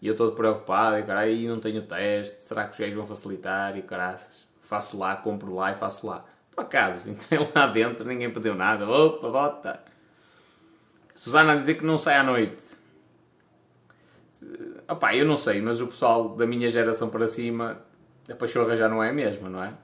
e 0.00 0.06
eu 0.06 0.12
estou 0.12 0.32
preocupado, 0.32 0.98
e 0.98 1.02
caralho, 1.02 1.48
não 1.48 1.60
tenho 1.60 1.82
teste, 1.82 2.40
será 2.42 2.64
que 2.66 2.72
os 2.72 2.78
gajos 2.78 2.94
vão 2.94 3.06
facilitar? 3.06 3.76
E 3.76 3.82
caraças, 3.82 4.46
faço 4.60 4.98
lá, 4.98 5.16
compro 5.16 5.54
lá 5.54 5.72
e 5.72 5.74
faço 5.74 6.06
lá. 6.06 6.24
Por 6.50 6.62
acaso, 6.62 7.10
entrei 7.10 7.40
lá 7.54 7.66
dentro, 7.66 8.06
ninguém 8.06 8.30
pediu 8.30 8.54
nada, 8.54 8.88
opa, 8.88 9.28
bota. 9.28 9.80
Susana 11.14 11.52
a 11.52 11.56
dizer 11.56 11.74
que 11.74 11.84
não 11.84 11.98
sai 11.98 12.16
à 12.16 12.22
noite. 12.22 12.85
Opá, 14.88 15.14
eu 15.14 15.24
não 15.24 15.36
sei, 15.36 15.60
mas 15.60 15.80
o 15.80 15.86
pessoal 15.86 16.36
da 16.36 16.46
minha 16.46 16.70
geração 16.70 17.08
para 17.08 17.26
cima, 17.26 17.80
a 18.30 18.34
pachorra 18.34 18.76
já 18.76 18.88
não 18.88 19.02
é 19.02 19.10
a 19.10 19.12
mesma, 19.12 19.48
não 19.48 19.62
é? 19.62 19.74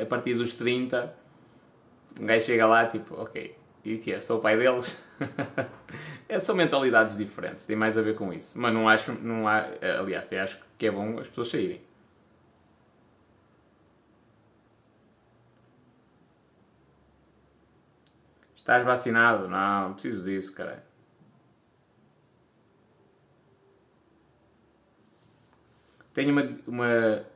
A 0.00 0.06
partir 0.06 0.34
dos 0.34 0.54
30, 0.54 1.14
um 2.20 2.26
gajo 2.26 2.44
chega 2.44 2.66
lá 2.66 2.86
tipo, 2.86 3.14
ok, 3.20 3.56
e 3.84 3.98
que 3.98 4.12
é? 4.12 4.20
Sou 4.20 4.38
o 4.38 4.40
pai 4.40 4.56
deles? 4.56 5.02
é, 6.28 6.38
são 6.38 6.54
mentalidades 6.54 7.16
diferentes, 7.16 7.64
tem 7.64 7.76
mais 7.76 7.98
a 7.98 8.02
ver 8.02 8.14
com 8.14 8.32
isso. 8.32 8.58
Mas 8.58 8.72
não 8.72 8.88
acho, 8.88 9.12
não 9.12 9.46
há, 9.46 9.66
aliás, 9.98 10.26
até 10.26 10.40
acho 10.40 10.58
que 10.78 10.86
é 10.86 10.90
bom 10.90 11.18
as 11.18 11.28
pessoas 11.28 11.48
saírem. 11.48 11.80
Estás 18.56 18.82
vacinado? 18.82 19.46
Não 19.46 19.92
preciso 19.92 20.24
disso, 20.24 20.54
caralho. 20.54 20.93
Tenho 26.14 26.30
uma, 26.30 26.48
uma 26.66 27.26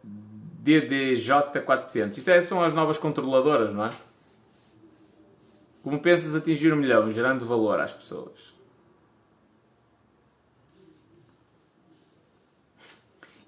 DDJ400. 0.64 2.17
Isso 2.17 2.31
é, 2.31 2.41
são 2.41 2.62
as 2.62 2.73
novas 2.73 2.97
controladoras, 2.97 3.75
não 3.75 3.85
é? 3.85 3.91
Como 5.83 6.01
pensas 6.01 6.35
atingir 6.35 6.73
um 6.73 6.77
milhão, 6.77 7.11
gerando 7.11 7.45
valor 7.45 7.81
às 7.81 7.93
pessoas? 7.93 8.55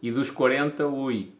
E 0.03 0.11
dos 0.11 0.31
40, 0.31 0.87
ui. 0.87 1.33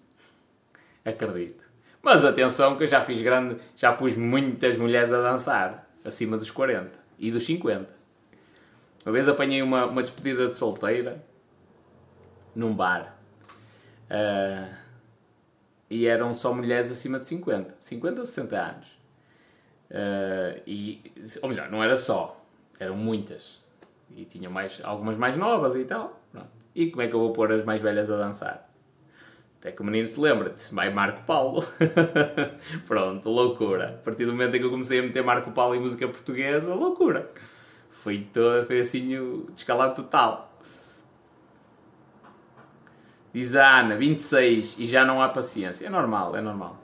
Acredito. 1.05 1.69
Mas 2.03 2.25
atenção 2.25 2.77
que 2.77 2.85
eu 2.85 2.87
já 2.87 3.01
fiz 3.01 3.21
grande, 3.21 3.57
já 3.77 3.93
pus 3.93 4.17
muitas 4.17 4.77
mulheres 4.77 5.13
a 5.13 5.21
dançar, 5.21 5.91
acima 6.05 6.37
dos 6.37 6.51
40 6.51 6.99
e 7.19 7.31
dos 7.31 7.45
50. 7.45 7.93
Uma 9.05 9.13
vez 9.13 9.29
apanhei 9.29 9.63
uma, 9.63 9.87
uma 9.87 10.03
despedida 10.03 10.47
de 10.47 10.55
solteira 10.55 11.25
num 12.55 12.75
bar. 12.75 13.20
Uh, 14.11 14.75
e 15.89 16.07
eram 16.07 16.35
só 16.35 16.53
mulheres 16.53 16.91
acima 16.91 17.19
de 17.19 17.27
50, 17.27 17.77
50 17.79 18.23
a 18.23 18.25
60 18.25 18.57
anos. 18.57 18.89
Uh, 19.91 20.61
e, 20.67 21.13
ou 21.43 21.49
melhor, 21.49 21.71
não 21.71 21.83
era 21.83 21.97
só, 21.97 22.45
eram 22.79 22.97
muitas. 22.97 23.61
E 24.11 24.25
tinham 24.25 24.51
mais, 24.51 24.81
algumas 24.83 25.17
mais 25.17 25.37
novas 25.37 25.77
e 25.77 25.85
tal. 25.85 26.21
Pronto. 26.33 26.49
E 26.75 26.91
como 26.91 27.03
é 27.03 27.09
que 27.09 27.15
eu 27.15 27.21
vou 27.21 27.33
pôr 27.33 27.53
as 27.53 27.65
mais 27.65 27.81
velhas 27.81 28.11
a 28.11 28.17
dançar? 28.17 28.69
Até 29.61 29.73
que 29.73 29.83
o 29.83 29.85
menino 29.85 30.07
se 30.07 30.19
lembra, 30.19 30.51
disse, 30.51 30.75
vai 30.75 30.91
Marco 30.91 31.23
Paulo. 31.25 31.63
Pronto, 32.89 33.29
loucura. 33.29 33.91
A 34.01 34.05
partir 34.05 34.25
do 34.25 34.33
momento 34.33 34.55
em 34.55 34.59
que 34.59 34.65
eu 34.65 34.71
comecei 34.71 35.01
a 35.01 35.03
meter 35.03 35.23
Marco 35.23 35.53
Paulo 35.53 35.75
em 35.75 35.81
música 35.81 36.09
portuguesa, 36.09 36.75
loucura. 36.75 37.31
Foi, 37.91 38.27
todo, 38.33 38.65
foi 38.65 38.81
assim 38.81 39.19
o 39.19 39.51
descalado 39.55 39.95
total. 39.95 40.50
Diz 43.33 43.55
a 43.55 43.81
Ana, 43.81 43.97
26 43.97 44.79
e 44.79 44.85
já 44.85 45.05
não 45.05 45.23
há 45.23 45.29
paciência. 45.29 45.87
É 45.87 45.91
normal, 45.91 46.37
é 46.37 46.41
normal. 46.41 46.77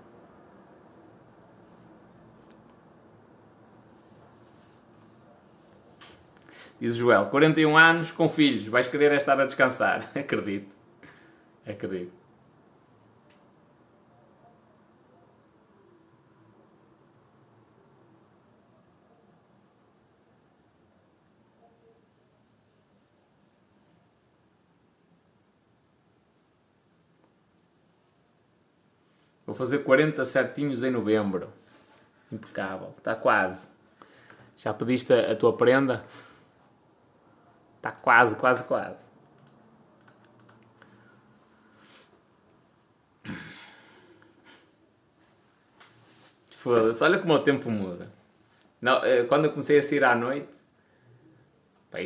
Diz 6.81 6.95
Joel, 6.97 7.27
41 7.27 7.77
anos, 7.77 8.13
com 8.13 8.29
filhos, 8.29 8.69
vais 8.69 8.87
querer 8.87 9.11
é 9.13 9.17
estar 9.17 9.41
a 9.41 9.47
descansar. 9.47 10.09
Acredito. 10.15 10.77
Acredito. 11.67 12.16
Fazer 29.57 29.79
40 29.81 30.25
certinhos 30.25 30.83
em 30.83 30.91
novembro. 30.91 31.53
Impecável. 32.31 32.95
Está 32.99 33.15
quase. 33.15 33.69
Já 34.57 34.73
pediste 34.73 35.13
a 35.13 35.35
tua 35.37 35.57
prenda? 35.57 36.05
Está 37.77 37.93
quase, 37.93 38.37
quase, 38.37 38.65
quase. 38.65 39.07
Foda-se, 46.51 47.05
olha 47.05 47.19
como 47.19 47.35
o 47.35 47.39
tempo 47.39 47.71
muda. 47.71 48.11
Não, 48.81 49.05
eh, 49.05 49.25
quando 49.25 49.45
eu 49.45 49.51
comecei 49.51 49.79
a 49.79 49.83
sair 49.83 50.03
à 50.03 50.15
noite, 50.17 50.57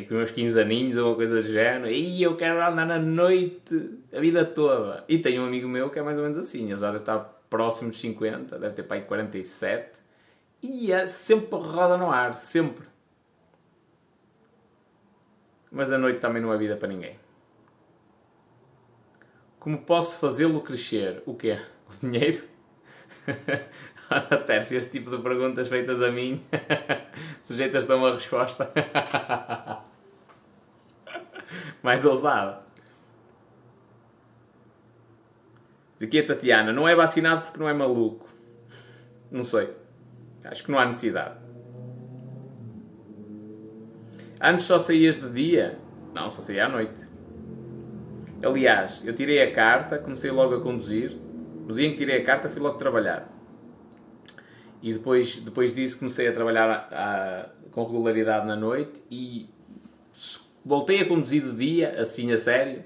com 0.07 0.15
meus 0.15 0.31
15 0.31 0.61
aninhos 0.61 0.97
ou 0.97 1.09
uma 1.09 1.17
coisa 1.17 1.43
do 1.43 1.49
género, 1.49 1.91
e 1.91 2.23
eu 2.23 2.37
quero 2.37 2.63
andar 2.65 2.87
na 2.87 2.99
noite 2.99 3.99
a 4.13 4.21
vida 4.21 4.45
toda. 4.45 5.05
E 5.09 5.19
tenho 5.19 5.43
um 5.43 5.47
amigo 5.47 5.69
meu 5.69 5.91
que 5.91 5.99
é 5.99 6.03
mais 6.03 6.17
ou 6.17 6.25
menos 6.25 6.39
assim, 6.39 6.69
já 6.69 6.77
deve 6.77 6.99
estar 6.99 7.40
próximo 7.51 7.91
dos 7.91 8.01
50, 8.01 8.59
deve 8.59 8.75
ter 8.75 8.85
para 8.85 8.97
aí 8.97 9.03
47, 9.05 9.99
e 10.63 10.93
é 10.93 11.07
sempre 11.07 11.59
roda 11.59 11.97
no 11.97 12.11
ar, 12.11 12.33
sempre. 12.33 12.87
Mas 15.71 15.93
a 15.93 15.99
noite 15.99 16.21
também 16.21 16.41
não 16.41 16.53
é 16.53 16.59
vida 16.59 16.77
para 16.77 16.89
ninguém. 16.89 17.19
Como 19.59 19.79
posso 19.79 20.19
fazê-lo 20.19 20.61
crescer? 20.63 21.23
O 21.27 21.35
quê? 21.35 21.59
O 21.87 22.07
dinheiro? 22.07 22.43
Ora, 24.11 24.39
Tércio, 24.39 24.77
esse 24.77 24.91
tipo 24.91 25.11
de 25.11 25.23
perguntas 25.23 25.69
feitas 25.69 26.03
a 26.03 26.11
mim, 26.11 26.43
sujeitas 27.41 27.89
a 27.89 27.95
uma 27.95 28.13
resposta 28.13 28.73
mais 31.81 32.05
ousada. 32.05 32.70
Diz 36.01 36.09
aqui 36.09 36.19
a 36.19 36.27
Tatiana, 36.27 36.73
não 36.73 36.89
é 36.89 36.95
vacinado 36.95 37.43
porque 37.43 37.61
não 37.61 37.69
é 37.69 37.75
maluco. 37.75 38.27
Não 39.31 39.43
sei. 39.43 39.69
Acho 40.43 40.65
que 40.65 40.71
não 40.71 40.79
há 40.79 40.87
necessidade. 40.87 41.35
Antes 44.41 44.65
só 44.65 44.79
saías 44.79 45.21
de 45.21 45.29
dia? 45.29 45.79
Não, 46.15 46.31
só 46.31 46.41
saía 46.41 46.65
à 46.65 46.69
noite. 46.71 47.07
Aliás, 48.43 49.03
eu 49.05 49.15
tirei 49.15 49.43
a 49.43 49.53
carta, 49.53 49.99
comecei 49.99 50.31
logo 50.31 50.55
a 50.55 50.63
conduzir. 50.63 51.15
No 51.67 51.75
dia 51.75 51.87
em 51.87 51.91
que 51.91 51.99
tirei 51.99 52.23
a 52.23 52.25
carta, 52.25 52.49
fui 52.49 52.63
logo 52.63 52.79
trabalhar. 52.79 53.31
E 54.83 54.95
depois, 54.95 55.37
depois 55.37 55.75
disso 55.75 55.99
comecei 55.99 56.27
a 56.27 56.33
trabalhar 56.33 56.89
a, 56.91 57.43
a, 57.43 57.69
com 57.73 57.85
regularidade 57.85 58.47
na 58.47 58.57
noite 58.57 59.03
e 59.11 59.51
voltei 60.65 61.03
a 61.03 61.07
conduzir 61.07 61.43
de 61.43 61.53
dia, 61.55 62.01
assim 62.01 62.33
a 62.33 62.39
sério, 62.39 62.85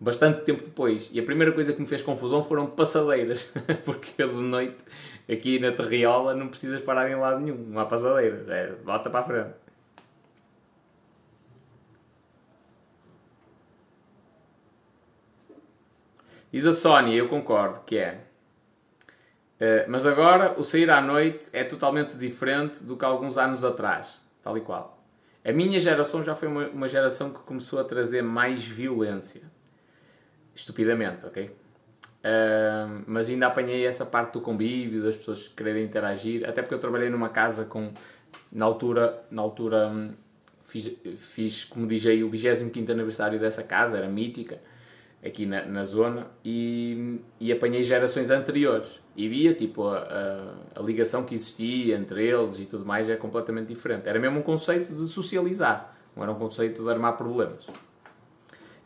bastante 0.00 0.40
tempo 0.40 0.62
depois. 0.64 1.10
E 1.12 1.20
a 1.20 1.22
primeira 1.22 1.52
coisa 1.52 1.72
que 1.74 1.80
me 1.80 1.86
fez 1.86 2.02
confusão 2.02 2.42
foram 2.42 2.66
passadeiras, 2.66 3.52
porque 3.84 4.26
de 4.26 4.34
noite, 4.34 4.78
aqui 5.30 5.58
na 5.58 5.70
Terriola, 5.70 6.34
não 6.34 6.48
precisas 6.48 6.80
parar 6.80 7.10
em 7.10 7.14
lado 7.14 7.40
nenhum, 7.40 7.58
não 7.68 7.80
há 7.80 7.86
passadeiras, 7.86 8.48
é 8.48 8.72
volta 8.82 9.10
para 9.10 9.20
a 9.20 9.24
frente. 9.24 9.60
Diz 16.52 16.66
a 16.66 16.72
Sónia, 16.72 17.14
eu 17.14 17.28
concordo 17.28 17.80
que 17.86 17.96
é. 17.96 18.24
Uh, 19.60 19.84
mas 19.88 20.06
agora 20.06 20.58
o 20.58 20.64
sair 20.64 20.90
à 20.90 21.00
noite 21.00 21.48
é 21.52 21.62
totalmente 21.62 22.16
diferente 22.16 22.82
do 22.82 22.96
que 22.96 23.04
alguns 23.04 23.36
anos 23.38 23.62
atrás, 23.62 24.28
tal 24.42 24.56
e 24.56 24.60
qual. 24.62 24.98
A 25.44 25.52
minha 25.52 25.78
geração 25.78 26.22
já 26.22 26.34
foi 26.34 26.48
uma, 26.48 26.66
uma 26.68 26.88
geração 26.88 27.30
que 27.32 27.40
começou 27.40 27.78
a 27.78 27.84
trazer 27.84 28.22
mais 28.22 28.64
violência. 28.64 29.49
Estupidamente, 30.60 31.24
ok? 31.24 31.46
Uh, 31.46 33.02
mas 33.06 33.30
ainda 33.30 33.46
apanhei 33.46 33.86
essa 33.86 34.04
parte 34.04 34.34
do 34.34 34.42
convívio, 34.42 35.02
das 35.02 35.16
pessoas 35.16 35.48
quererem 35.48 35.82
interagir, 35.84 36.46
até 36.46 36.60
porque 36.60 36.74
eu 36.74 36.78
trabalhei 36.78 37.08
numa 37.08 37.30
casa 37.30 37.64
com. 37.64 37.92
Na 38.52 38.64
altura, 38.64 39.24
na 39.30 39.42
altura 39.42 39.88
hum, 39.88 40.12
fiz, 40.60 40.92
fiz 41.16 41.64
como 41.64 41.86
DJ 41.86 42.22
o 42.22 42.30
25 42.30 42.92
aniversário 42.92 43.40
dessa 43.40 43.62
casa, 43.62 43.96
era 43.96 44.08
mítica 44.08 44.60
aqui 45.24 45.46
na, 45.46 45.64
na 45.64 45.84
zona 45.84 46.28
e, 46.44 47.20
e 47.40 47.50
apanhei 47.50 47.82
gerações 47.82 48.30
anteriores 48.30 49.00
e 49.16 49.28
via 49.28 49.52
tipo 49.52 49.88
a, 49.88 49.98
a, 49.98 50.80
a, 50.80 50.82
ligação 50.82 51.24
que 51.24 51.34
existia 51.34 51.96
entre 51.96 52.24
eles 52.24 52.58
e 52.58 52.66
tudo 52.66 52.86
mais 52.86 53.08
é 53.08 53.16
completamente 53.16 53.68
diferente. 53.68 54.08
Era 54.08 54.20
mesmo 54.20 54.38
um 54.38 54.42
conceito 54.42 54.94
de 54.94 55.06
socializar, 55.08 55.96
não 56.14 56.22
era 56.22 56.30
um 56.30 56.38
conceito 56.38 56.84
de 56.84 56.88
armar 56.88 57.16
problemas. 57.16 57.66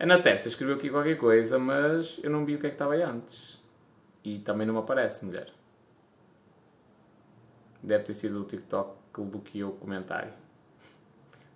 A 0.04 0.06
Natessa 0.06 0.48
escreveu 0.48 0.76
aqui 0.76 0.90
qualquer 0.90 1.16
coisa, 1.16 1.58
mas 1.58 2.20
eu 2.22 2.28
não 2.28 2.44
vi 2.44 2.56
o 2.56 2.58
que 2.58 2.66
é 2.66 2.68
que 2.68 2.74
estava 2.74 2.92
aí 2.92 3.00
antes. 3.02 3.58
E 4.22 4.38
também 4.38 4.66
não 4.66 4.74
me 4.74 4.80
aparece, 4.80 5.24
mulher. 5.24 5.50
Deve 7.82 8.04
ter 8.04 8.12
sido 8.12 8.42
o 8.42 8.44
TikTok 8.44 8.98
que 9.14 9.22
bloqueou 9.22 9.72
o 9.72 9.76
comentário. 9.76 10.30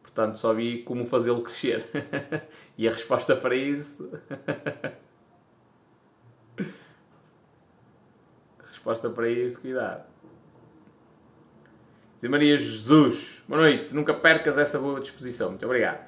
Portanto, 0.00 0.36
só 0.36 0.54
vi 0.54 0.82
como 0.82 1.04
fazê-lo 1.04 1.42
crescer. 1.42 1.84
e 2.78 2.88
a 2.88 2.90
resposta 2.90 3.36
para 3.36 3.54
isso. 3.54 4.10
resposta 8.64 9.10
para 9.10 9.28
isso, 9.28 9.60
cuidado. 9.60 10.08
Diz 12.18 12.30
Maria 12.30 12.56
Jesus, 12.56 13.42
boa 13.46 13.60
noite, 13.60 13.94
nunca 13.94 14.14
percas 14.14 14.56
essa 14.56 14.78
boa 14.78 14.98
disposição. 15.00 15.50
Muito 15.50 15.66
obrigado. 15.66 16.07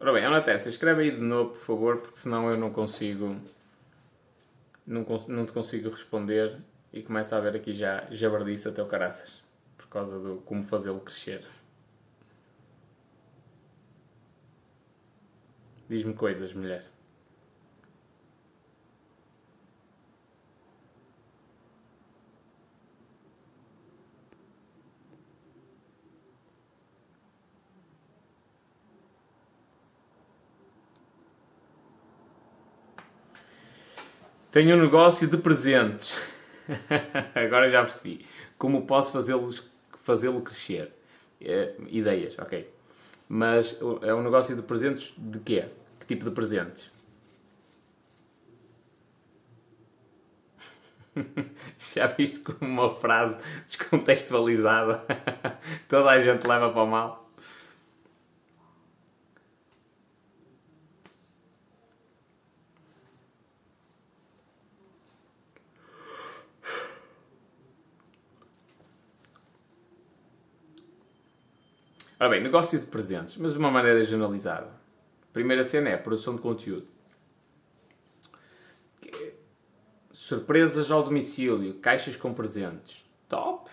Ora 0.00 0.12
bem, 0.12 0.24
Ana 0.24 0.40
Tessa, 0.40 0.68
escreve 0.68 1.02
aí 1.02 1.10
de 1.10 1.20
novo, 1.20 1.50
por 1.50 1.58
favor, 1.58 1.96
porque 1.98 2.18
senão 2.18 2.48
eu 2.48 2.56
não 2.56 2.70
consigo. 2.70 3.36
Não, 4.86 5.04
não 5.28 5.44
te 5.44 5.52
consigo 5.52 5.90
responder 5.90 6.56
e 6.92 7.02
começa 7.02 7.34
a 7.34 7.38
haver 7.38 7.56
aqui 7.56 7.72
já 7.72 8.06
jabardice 8.10 8.68
até 8.68 8.82
o 8.82 8.86
caraças. 8.86 9.42
Por 9.76 9.88
causa 9.88 10.18
do 10.18 10.36
como 10.44 10.62
fazê-lo 10.62 11.00
crescer. 11.00 11.44
Diz-me 15.88 16.14
coisas, 16.14 16.54
mulher. 16.54 16.84
Tenho 34.50 34.76
um 34.76 34.80
negócio 34.80 35.28
de 35.28 35.36
presentes. 35.36 36.18
Agora 37.34 37.68
já 37.68 37.82
percebi. 37.82 38.24
Como 38.56 38.86
posso 38.86 39.12
fazê-lo 39.12 39.52
fazê 39.98 40.28
crescer? 40.40 40.92
É, 41.40 41.74
ideias, 41.88 42.38
ok. 42.38 42.68
Mas 43.28 43.78
é 44.02 44.14
um 44.14 44.22
negócio 44.22 44.56
de 44.56 44.62
presentes 44.62 45.12
de 45.18 45.38
quê? 45.40 45.66
Que 46.00 46.06
tipo 46.06 46.24
de 46.24 46.30
presentes? 46.30 46.90
já 51.94 52.06
viste 52.06 52.38
como 52.40 52.70
uma 52.70 52.88
frase 52.88 53.44
descontextualizada 53.66 55.04
toda 55.88 56.10
a 56.10 56.20
gente 56.20 56.46
leva 56.46 56.70
para 56.70 56.82
o 56.82 56.86
mal? 56.86 57.27
Ora 72.20 72.30
bem, 72.30 72.42
negócio 72.42 72.76
de 72.76 72.86
presentes, 72.86 73.36
mas 73.36 73.52
de 73.52 73.58
uma 73.58 73.70
maneira 73.70 74.02
generalizada. 74.02 74.68
Primeira 75.32 75.62
cena 75.62 75.90
é 75.90 75.96
produção 75.96 76.34
de 76.34 76.42
conteúdo. 76.42 76.88
Surpresas 80.10 80.90
ao 80.90 81.04
domicílio, 81.04 81.74
caixas 81.74 82.16
com 82.16 82.34
presentes. 82.34 83.04
Top! 83.28 83.70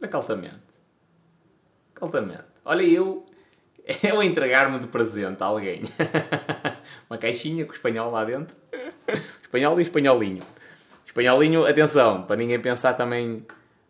Olha 0.00 0.08
que 0.08 0.14
altamente. 0.14 0.60
altamente. 2.00 2.44
Olha 2.64 2.84
eu, 2.84 3.26
eu 4.04 4.22
entregar-me 4.22 4.78
de 4.78 4.86
presente 4.86 5.42
a 5.42 5.46
alguém. 5.46 5.82
uma 7.10 7.18
caixinha 7.18 7.64
com 7.64 7.72
o 7.72 7.74
espanhol 7.74 8.12
lá 8.12 8.24
dentro. 8.24 8.56
espanhol 9.42 9.76
e 9.80 9.82
espanholinho. 9.82 10.44
Espanholinho, 11.04 11.66
atenção, 11.66 12.22
para 12.22 12.36
ninguém 12.36 12.60
pensar 12.60 12.94
também 12.94 13.44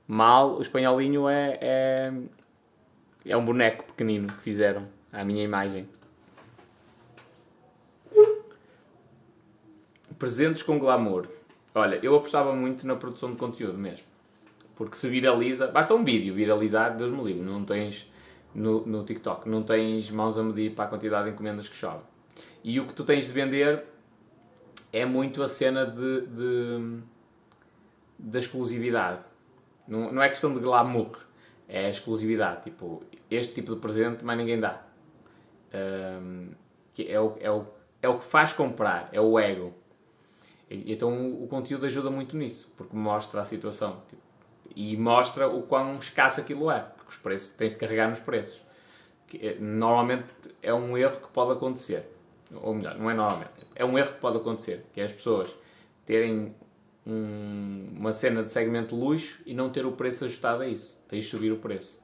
mal, 0.07 0.57
o 0.57 0.63
espanholinho 0.63 1.29
é, 1.29 1.59
é 1.61 2.13
é 3.29 3.37
um 3.37 3.45
boneco 3.45 3.85
pequenino 3.85 4.29
que 4.29 4.43
fizeram 4.43 4.83
à 5.13 5.25
minha 5.25 5.45
imagem. 5.45 5.87
Presentes 10.19 10.63
com 10.63 10.79
glamour. 10.79 11.29
Olha, 11.75 12.01
eu 12.03 12.17
apostava 12.17 12.55
muito 12.55 12.87
na 12.87 12.97
produção 12.97 13.31
de 13.31 13.37
conteúdo 13.37 13.79
mesmo. 13.79 14.07
Porque 14.75 14.97
se 14.97 15.09
viraliza, 15.09 15.69
basta 15.69 15.95
um 15.95 16.03
vídeo 16.03 16.35
viralizar, 16.35 16.91
Deus 16.91 17.11
me 17.11 17.23
livre, 17.23 17.43
não 17.43 17.65
tens 17.65 18.11
no, 18.55 18.85
no 18.87 19.05
TikTok, 19.05 19.49
não 19.49 19.63
tens 19.63 20.11
mãos 20.11 20.39
a 20.39 20.43
medir 20.43 20.75
para 20.75 20.87
a 20.87 20.89
quantidade 20.89 21.27
de 21.27 21.33
encomendas 21.33 21.69
que 21.69 21.77
chove. 21.77 22.03
E 22.65 22.81
o 22.81 22.87
que 22.87 22.95
tu 22.95 23.05
tens 23.05 23.27
de 23.27 23.33
vender 23.33 23.85
é 24.93 25.05
muito 25.05 25.43
a 25.43 25.49
cena 25.49 25.85
de, 25.85 26.27
de, 26.27 27.01
de 28.19 28.39
exclusividade. 28.39 29.25
Não, 29.87 30.13
não 30.13 30.23
é 30.23 30.29
questão 30.29 30.53
de 30.55 30.61
glamour 30.61 31.29
é 31.69 31.91
exclusividade. 31.91 32.63
Tipo, 32.63 33.03
este 33.31 33.55
tipo 33.55 33.75
de 33.75 33.81
presente 33.81 34.25
mais 34.25 34.39
ninguém 34.39 34.59
dá. 34.59 34.83
Um, 35.75 36.51
que 36.95 37.11
é, 37.11 37.21
o, 37.21 37.37
é, 37.41 37.51
o, 37.51 37.67
é 38.03 38.09
o 38.09 38.19
que 38.19 38.25
faz 38.25 38.53
comprar, 38.53 39.09
é 39.13 39.21
o 39.21 39.39
ego. 39.39 39.75
E, 40.71 40.93
então 40.93 41.33
o 41.43 41.47
conteúdo 41.47 41.87
ajuda 41.87 42.11
muito 42.11 42.37
nisso, 42.37 42.73
porque 42.77 42.97
mostra 42.97 43.41
a 43.41 43.45
situação. 43.45 44.03
Tipo, 44.09 44.23
E 44.75 44.97
mostra 44.97 45.49
o 45.49 45.63
quão 45.63 45.97
escasso 45.99 46.41
aquilo 46.41 46.71
é, 46.71 46.81
porque 46.81 47.11
os 47.11 47.17
preços 47.17 47.51
tens 47.57 47.75
de 47.75 47.79
carregar 47.81 48.09
nos 48.09 48.21
preços. 48.21 48.63
Que, 49.27 49.47
é, 49.47 49.57
normalmente 49.59 50.27
é 50.63 50.73
um 50.73 50.97
erro 50.97 51.21
que 51.21 51.29
pode 51.29 51.53
acontecer. 51.53 52.05
Ou 52.63 52.75
melhor, 52.75 52.97
não 52.99 53.11
é 53.11 53.15
normalmente. 53.15 53.51
É 53.75 53.85
um 53.85 53.99
erro 53.99 54.15
que 54.15 54.21
pode 54.21 54.39
acontecer, 54.39 54.87
que 54.93 55.01
é 55.01 55.05
as 55.05 55.13
pessoas 55.13 55.55
terem 56.07 56.55
um, 57.07 57.89
uma 57.97 58.13
cena 58.13 58.43
de 58.43 58.49
segmento 58.49 58.97
luxo 58.97 59.43
e 59.45 59.53
não 59.53 59.69
ter 59.71 59.85
o 59.85 59.93
preço 59.93 60.25
ajustado 60.25 60.63
a 60.63 60.67
isso. 60.67 60.99
Tens 61.07 61.25
de 61.25 61.31
subir 61.31 61.53
o 61.53 61.59
preço. 61.59 62.01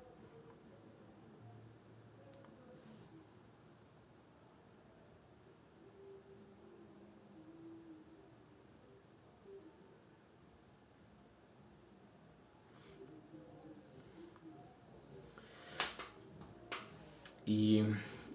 E 17.54 17.86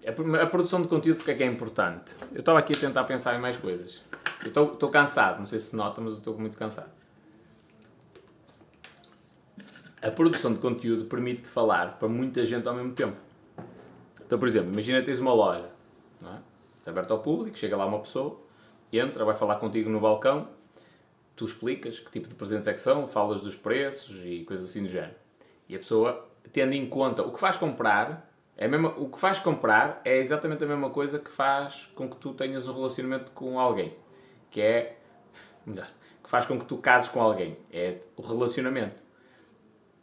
a, 0.06 0.46
produção 0.46 0.80
de 0.80 0.88
conteúdo 0.88 1.18
porque 1.18 1.32
é 1.32 1.34
que 1.34 1.42
é 1.42 1.46
importante? 1.46 2.16
Eu 2.32 2.40
estava 2.40 2.58
aqui 2.58 2.72
a 2.74 2.80
tentar 2.80 3.04
pensar 3.04 3.36
em 3.36 3.38
mais 3.38 3.58
coisas. 3.58 4.02
Eu 4.42 4.48
estou 4.48 4.88
cansado, 4.88 5.40
não 5.40 5.46
sei 5.46 5.58
se 5.58 5.76
nota, 5.76 6.00
mas 6.00 6.12
eu 6.12 6.18
estou 6.18 6.38
muito 6.38 6.56
cansado. 6.56 6.90
A 10.00 10.10
produção 10.10 10.54
de 10.54 10.58
conteúdo 10.58 11.04
permite-te 11.04 11.50
falar 11.50 11.98
para 11.98 12.08
muita 12.08 12.46
gente 12.46 12.66
ao 12.66 12.74
mesmo 12.74 12.92
tempo. 12.92 13.18
Então, 14.24 14.38
por 14.38 14.48
exemplo, 14.48 14.72
imagina 14.72 15.02
tens 15.02 15.18
uma 15.18 15.34
loja, 15.34 15.68
não 16.22 16.32
é? 16.36 16.38
Está 16.78 16.90
aberta 16.90 17.12
ao 17.12 17.18
público, 17.18 17.58
chega 17.58 17.76
lá 17.76 17.84
uma 17.84 17.98
pessoa, 17.98 18.40
entra, 18.90 19.22
vai 19.22 19.34
falar 19.34 19.56
contigo 19.56 19.90
no 19.90 20.00
balcão, 20.00 20.48
tu 21.36 21.44
explicas 21.44 22.00
que 22.00 22.10
tipo 22.10 22.26
de 22.26 22.34
presentes 22.34 22.66
é 22.66 22.72
que 22.72 22.80
são, 22.80 23.06
falas 23.06 23.42
dos 23.42 23.54
preços 23.54 24.24
e 24.24 24.44
coisas 24.44 24.70
assim 24.70 24.82
do 24.82 24.88
género. 24.88 25.16
E 25.68 25.76
a 25.76 25.78
pessoa, 25.78 26.26
tendo 26.50 26.72
em 26.72 26.88
conta 26.88 27.22
o 27.22 27.30
que 27.30 27.38
faz 27.38 27.58
comprar, 27.58 28.29
é 28.60 28.68
mesmo, 28.68 28.88
o 28.98 29.08
que 29.08 29.18
faz 29.18 29.40
comprar 29.40 30.02
é 30.04 30.18
exatamente 30.18 30.62
a 30.62 30.66
mesma 30.66 30.90
coisa 30.90 31.18
que 31.18 31.30
faz 31.30 31.86
com 31.94 32.10
que 32.10 32.18
tu 32.18 32.34
tenhas 32.34 32.68
um 32.68 32.74
relacionamento 32.74 33.32
com 33.32 33.58
alguém. 33.58 33.96
Que 34.50 34.60
é. 34.60 34.98
Melhor. 35.64 35.88
Que 36.22 36.28
faz 36.28 36.44
com 36.44 36.58
que 36.58 36.66
tu 36.66 36.76
cases 36.76 37.08
com 37.08 37.22
alguém. 37.22 37.56
É 37.72 38.00
o 38.18 38.22
relacionamento. 38.22 39.02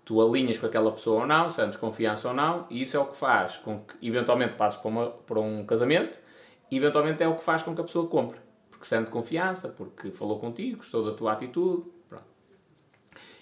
Tu 0.04 0.20
alinhas 0.20 0.58
com 0.58 0.65
aquela 0.65 0.91
pessoa 0.91 1.22
ou 1.22 1.28
não, 1.28 1.52
sentes 1.52 1.78
confiança 1.78 2.30
ou 2.30 2.34
não, 2.34 2.65
e 2.67 2.82
isso 2.82 2.98
é 2.98 3.00
o 3.00 3.06
que 3.06 3.15
faz 3.15 3.58
com 3.58 3.82
que 3.82 4.08
eventualmente 4.08 4.56
passes 4.56 4.80
para, 4.80 4.89
uma, 4.89 5.12
para 5.12 5.39
um 5.39 5.63
casamento, 5.63 6.17
e 6.72 6.78
eventualmente 6.78 7.22
é 7.22 7.28
o 7.28 7.36
que 7.36 7.43
faz 7.43 7.62
com 7.62 7.76
que 7.76 7.82
a 7.82 7.84
pessoa 7.84 8.08
compre. 8.08 8.39
Porque 8.72 8.86
sente 8.86 9.12
confiança, 9.12 9.70
porque 9.70 10.10
falou 10.10 10.39
contigo, 10.39 10.78
gostou 10.78 11.06
da 11.06 11.12
tua 11.12 11.34
atitude. 11.34 11.86
Pronto. 12.10 12.26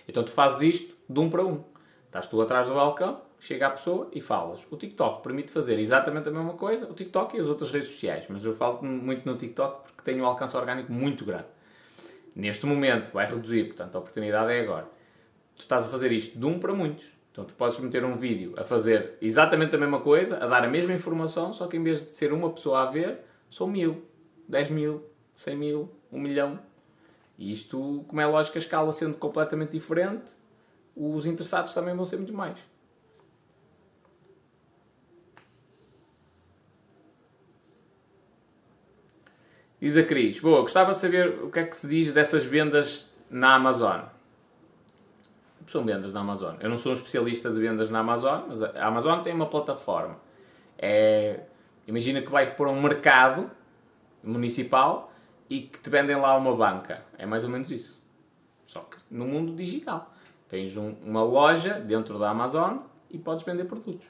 Então 0.10 0.26
tu 0.26 0.32
fazes 0.32 0.76
isto 0.76 0.98
de 1.10 1.20
um 1.22 1.30
para 1.30 1.46
um. 1.46 1.64
Estás 2.08 2.28
tu 2.28 2.42
atrás 2.42 2.68
do 2.68 2.74
balcão, 2.74 3.22
chega 3.40 3.68
a 3.68 3.70
pessoa 3.70 4.10
e 4.12 4.22
falas. 4.22 4.68
O 4.72 4.78
TikTok 4.78 5.22
permite 5.22 5.52
fazer 5.52 5.80
exatamente 5.80 6.30
a 6.30 6.32
mesma 6.32 6.54
coisa, 6.54 6.90
o 6.90 6.94
TikTok 6.94 7.38
e 7.38 7.40
as 7.40 7.48
outras 7.48 7.72
redes 7.72 7.90
sociais, 7.90 8.26
mas 8.30 8.44
eu 8.44 8.54
falo 8.54 8.84
muito 8.84 9.26
no 9.26 9.38
TikTok 9.38 9.84
porque 9.84 10.02
tem 10.04 10.22
um 10.22 10.26
alcance 10.26 10.56
orgânico 10.56 10.92
muito 10.92 11.26
grande. 11.26 11.46
Neste 12.36 12.66
momento 12.66 13.12
vai 13.12 13.26
reduzir, 13.26 13.66
portanto 13.66 13.96
a 13.96 14.00
oportunidade 14.00 14.52
é 14.52 14.62
agora. 14.62 14.90
Tu 15.56 15.62
estás 15.62 15.86
a 15.86 15.88
fazer 15.88 16.12
isto 16.12 16.38
de 16.38 16.46
um 16.46 16.60
para 16.60 16.74
muitos. 16.74 17.14
Então 17.32 17.44
tu 17.44 17.54
podes 17.54 17.78
meter 17.80 18.04
um 18.06 18.16
vídeo 18.16 18.54
a 18.58 18.64
fazer 18.64 19.18
exatamente 19.22 19.76
a 19.76 19.78
mesma 19.78 20.00
coisa, 20.00 20.38
a 20.38 20.48
dar 20.48 20.64
a 20.64 20.70
mesma 20.70 20.94
informação, 20.94 21.52
só 21.52 21.68
que 21.68 21.76
em 21.76 21.84
vez 21.84 22.02
de 22.02 22.16
ser 22.16 22.32
uma 22.32 22.50
pessoa 22.50 22.84
a 22.84 22.86
ver, 22.86 23.20
são 23.50 23.68
mil, 23.68 24.06
dez 24.48 24.70
mil, 24.70 25.04
cem 25.36 25.56
mil, 25.56 25.92
um 26.12 26.20
milhão. 26.20 26.60
E 27.38 27.52
isto, 27.52 28.06
como 28.08 28.22
é 28.22 28.26
lógico, 28.26 28.58
a 28.58 28.60
escala 28.60 28.94
sendo 28.94 29.18
completamente 29.18 29.72
diferente, 29.72 30.34
os 30.96 31.26
interessados 31.26 31.74
também 31.74 31.94
vão 31.94 32.06
ser 32.06 32.16
muito 32.16 32.34
mais. 32.34 32.58
Diz 39.86 39.98
a 39.98 40.04
Cris, 40.04 40.40
boa, 40.40 40.62
gostava 40.62 40.90
de 40.90 40.98
saber 40.98 41.44
o 41.44 41.52
que 41.52 41.60
é 41.60 41.64
que 41.64 41.76
se 41.76 41.88
diz 41.88 42.12
dessas 42.12 42.44
vendas 42.44 43.14
na 43.30 43.54
Amazon. 43.54 44.02
São 45.68 45.86
vendas 45.86 46.12
na 46.12 46.22
Amazon. 46.22 46.56
Eu 46.60 46.72
não 46.72 46.78
sou 46.80 46.92
um 46.92 46.96
especialista 46.96 47.52
de 47.52 47.60
vendas 47.60 47.92
na 47.92 48.00
Amazon, 48.00 48.46
mas 48.48 48.64
a 48.64 48.88
Amazon 48.88 49.22
tem 49.22 49.32
uma 49.32 49.46
plataforma. 49.46 50.18
É, 50.76 51.42
imagina 51.86 52.20
que 52.24 52.32
vais 52.32 52.50
para 52.50 52.68
um 52.68 52.82
mercado 52.82 53.52
municipal 54.24 55.14
e 55.48 55.62
que 55.62 55.80
te 55.80 55.88
vendem 55.88 56.16
lá 56.16 56.36
uma 56.36 56.56
banca. 56.56 57.04
É 57.16 57.28
mais 57.28 57.44
ou 57.44 57.52
menos 57.52 57.70
isso. 57.70 58.04
Só 58.66 58.80
que 58.80 58.98
no 59.12 59.28
mundo 59.28 59.56
digital. 59.56 60.12
Tens 60.50 60.76
um, 60.78 60.96
uma 61.04 61.22
loja 61.22 61.76
dentro 61.76 62.18
da 62.18 62.32
Amazon 62.32 62.78
e 63.12 63.20
podes 63.20 63.46
vender 63.46 63.66
produtos. 63.66 64.08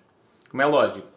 Como 0.49 0.61
é 0.61 0.65
lógico, 0.65 1.09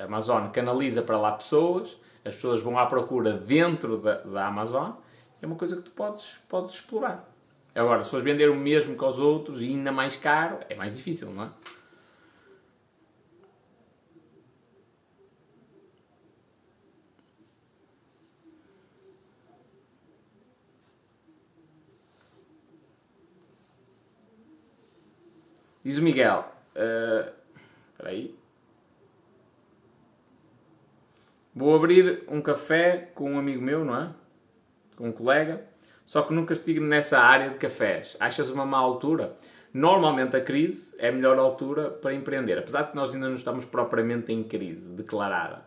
a 0.00 0.04
Amazon 0.04 0.48
canaliza 0.48 1.02
para 1.02 1.18
lá 1.18 1.32
pessoas, 1.32 1.98
as 2.26 2.34
pessoas 2.34 2.60
vão 2.60 2.78
à 2.78 2.86
procura 2.86 3.32
dentro 3.32 3.98
da, 3.98 4.20
da 4.22 4.46
Amazon, 4.46 4.92
é 5.40 5.46
uma 5.46 5.56
coisa 5.56 5.76
que 5.76 5.82
tu 5.82 5.92
podes, 5.92 6.38
podes 6.48 6.74
explorar. 6.74 7.32
Agora, 7.74 8.02
se 8.02 8.10
fores 8.10 8.24
vender 8.24 8.50
o 8.50 8.56
mesmo 8.56 8.96
que 8.96 9.04
aos 9.04 9.18
outros 9.18 9.60
e 9.60 9.66
ainda 9.66 9.92
mais 9.92 10.16
caro, 10.16 10.58
é 10.68 10.74
mais 10.74 10.96
difícil, 10.96 11.30
não 11.30 11.44
é? 11.44 11.50
Diz 25.82 25.98
o 25.98 26.02
Miguel. 26.02 26.44
Uh, 26.74 27.30
espera 27.92 28.10
aí. 28.10 28.34
Vou 31.58 31.74
abrir 31.74 32.22
um 32.28 32.42
café 32.42 33.10
com 33.14 33.30
um 33.30 33.38
amigo 33.38 33.62
meu, 33.62 33.82
não 33.82 33.96
é? 33.96 34.10
Com 34.94 35.08
um 35.08 35.12
colega. 35.12 35.64
Só 36.04 36.20
que 36.20 36.34
nunca 36.34 36.52
estive 36.52 36.80
nessa 36.80 37.18
área 37.18 37.48
de 37.48 37.56
cafés. 37.56 38.14
Achas 38.20 38.50
uma 38.50 38.66
má 38.66 38.76
altura? 38.76 39.34
Normalmente 39.72 40.36
a 40.36 40.40
crise 40.42 40.94
é 40.98 41.08
a 41.08 41.12
melhor 41.12 41.38
altura 41.38 41.88
para 41.88 42.12
empreender. 42.12 42.58
Apesar 42.58 42.82
de 42.82 42.90
que 42.90 42.96
nós 42.96 43.14
ainda 43.14 43.28
não 43.28 43.36
estamos 43.36 43.64
propriamente 43.64 44.34
em 44.34 44.44
crise 44.44 44.92
declarada. 44.92 45.64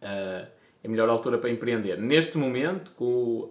Uh, 0.00 0.48
é 0.82 0.86
a 0.86 0.88
melhor 0.88 1.10
altura 1.10 1.36
para 1.36 1.50
empreender. 1.50 1.98
Neste 1.98 2.38
momento, 2.38 2.92
com, 2.92 3.50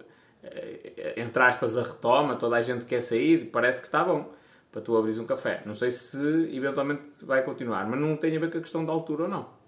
entre 1.16 1.42
aspas, 1.44 1.78
a 1.78 1.84
retoma, 1.84 2.34
toda 2.34 2.56
a 2.56 2.62
gente 2.62 2.86
quer 2.86 3.00
sair, 3.00 3.50
parece 3.52 3.78
que 3.78 3.86
está 3.86 4.02
bom 4.02 4.32
para 4.72 4.80
tu 4.80 4.96
abrir 4.96 5.16
um 5.20 5.26
café. 5.26 5.62
Não 5.64 5.76
sei 5.76 5.92
se 5.92 6.50
eventualmente 6.52 7.24
vai 7.24 7.44
continuar, 7.44 7.86
mas 7.86 8.00
não 8.00 8.16
tem 8.16 8.36
a 8.36 8.40
ver 8.40 8.50
com 8.50 8.58
a 8.58 8.60
questão 8.60 8.84
da 8.84 8.92
altura 8.92 9.22
ou 9.22 9.28
não 9.28 9.63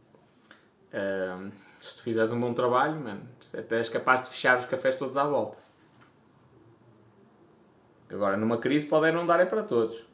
se 1.79 1.97
tu 1.97 2.03
fizeres 2.03 2.33
um 2.33 2.41
bom 2.41 2.55
trabalho, 2.55 2.99
man, 2.99 3.21
até 3.57 3.79
és 3.79 3.89
capaz 3.89 4.23
de 4.23 4.31
fechar 4.31 4.59
os 4.59 4.67
cafés 4.67 4.95
todos 4.95 5.17
à 5.17 5.25
volta. 5.25 5.59
Agora, 8.09 8.37
numa 8.37 8.59
crise, 8.59 8.87
pode 8.87 9.11
não 9.13 9.27
dar 9.27 9.41
é 9.41 9.47
para 9.47 9.63
todos. 9.63 10.07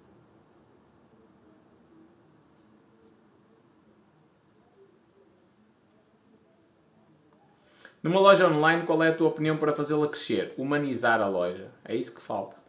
Numa 8.02 8.18
loja 8.18 8.48
online, 8.48 8.84
qual 8.84 9.00
é 9.02 9.10
a 9.10 9.14
tua 9.14 9.28
opinião 9.28 9.56
para 9.56 9.74
fazê-la 9.74 10.08
crescer? 10.08 10.52
Humanizar 10.58 11.20
a 11.20 11.28
loja. 11.28 11.70
É 11.84 11.94
isso 11.94 12.14
que 12.14 12.20
falta. 12.20 12.61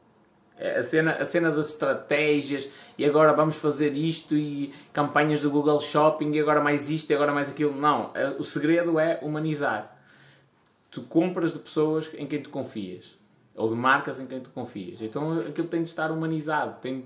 É 0.58 0.80
a 0.80 0.84
cena, 0.84 1.13
a 1.13 1.26
cena 1.26 1.52
das 1.52 1.70
estratégias 1.70 2.70
e 2.98 3.06
agora 3.06 3.34
vamos 3.34 3.58
fazer 3.58 3.94
isto 3.94 4.36
e 4.36 4.72
campanhas 4.92 5.42
do 5.42 5.50
Google 5.50 5.82
Shopping 5.82 6.32
e 6.32 6.39
agora 6.39 6.62
mais 6.62 6.89
isto 6.89 7.10
e 7.10 7.16
agora 7.16 7.34
mais 7.34 7.50
aquilo. 7.50 7.76
Não, 7.76 8.12
é, 8.13 8.30
o 8.38 8.44
segredo 8.44 9.00
é 9.00 9.20
humanizar. 9.22 9.98
Tu 10.92 11.02
compras 11.02 11.54
de 11.54 11.60
pessoas 11.60 12.12
em 12.13 12.27
quem 12.27 12.42
tu 12.42 12.50
confias 12.50 13.17
ou 13.56 13.67
de 13.67 13.75
marcas 13.75 14.19
em 14.19 14.27
quem 14.27 14.40
tu 14.40 14.52
confias. 14.52 15.02
Então 15.02 15.40
aquilo 15.40 15.67
tem 15.67 15.82
de 15.82 15.90
estar 15.90 16.12
humanizado. 16.12 16.80
Tem, 16.80 17.04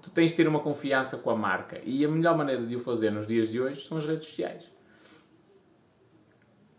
tu 0.00 0.10
tens 0.10 0.30
de 0.30 0.36
ter 0.36 0.46
uma 0.46 0.60
confiança 0.60 1.16
com 1.16 1.30
a 1.30 1.36
marca 1.36 1.80
e 1.84 2.04
a 2.04 2.08
melhor 2.08 2.36
maneira 2.36 2.64
de 2.64 2.76
o 2.76 2.80
fazer 2.80 3.10
nos 3.10 3.26
dias 3.26 3.50
de 3.50 3.60
hoje 3.60 3.82
são 3.82 3.98
as 3.98 4.06
redes 4.06 4.28
sociais. 4.28 4.70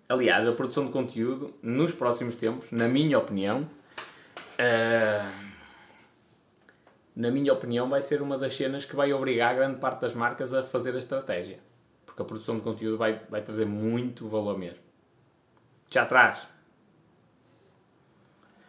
Aliás, 0.07 0.47
a 0.47 0.53
produção 0.53 0.85
de 0.85 0.91
conteúdo 0.91 1.53
nos 1.61 1.91
próximos 1.91 2.35
tempos, 2.35 2.71
na 2.71 2.87
minha 2.87 3.19
opinião, 3.19 3.69
uh 4.57 5.48
na 7.19 7.29
minha 7.29 7.51
opinião, 7.51 7.89
vai 7.89 8.01
ser 8.01 8.21
uma 8.21 8.37
das 8.37 8.55
cenas 8.55 8.85
que 8.85 8.95
vai 8.95 9.11
obrigar 9.11 9.51
a 9.51 9.53
grande 9.53 9.75
parte 9.75 9.99
das 9.99 10.13
marcas 10.13 10.53
a 10.53 10.63
fazer 10.63 10.95
a 10.95 10.99
estratégia. 10.99 11.59
Porque 12.05 12.21
a 12.21 12.25
produção 12.25 12.55
de 12.55 12.61
conteúdo 12.61 12.97
vai, 12.97 13.21
vai 13.29 13.41
trazer 13.41 13.65
muito 13.65 14.25
valor 14.29 14.57
mesmo. 14.57 14.79
Já 15.91 16.05
traz. 16.05 16.47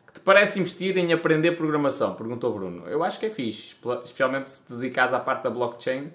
Que 0.05 0.15
te 0.15 0.21
parece 0.23 0.59
investir 0.59 0.99
em 0.99 1.13
aprender 1.13 1.53
programação? 1.53 2.17
Perguntou 2.17 2.53
Bruno. 2.53 2.89
Eu 2.89 3.05
acho 3.05 3.21
que 3.21 3.27
é 3.27 3.31
fixe. 3.31 3.77
Especialmente 4.03 4.51
se 4.51 4.67
te 4.67 4.73
dedicares 4.73 5.13
à 5.13 5.21
parte 5.21 5.45
da 5.45 5.51
blockchain, 5.51 6.13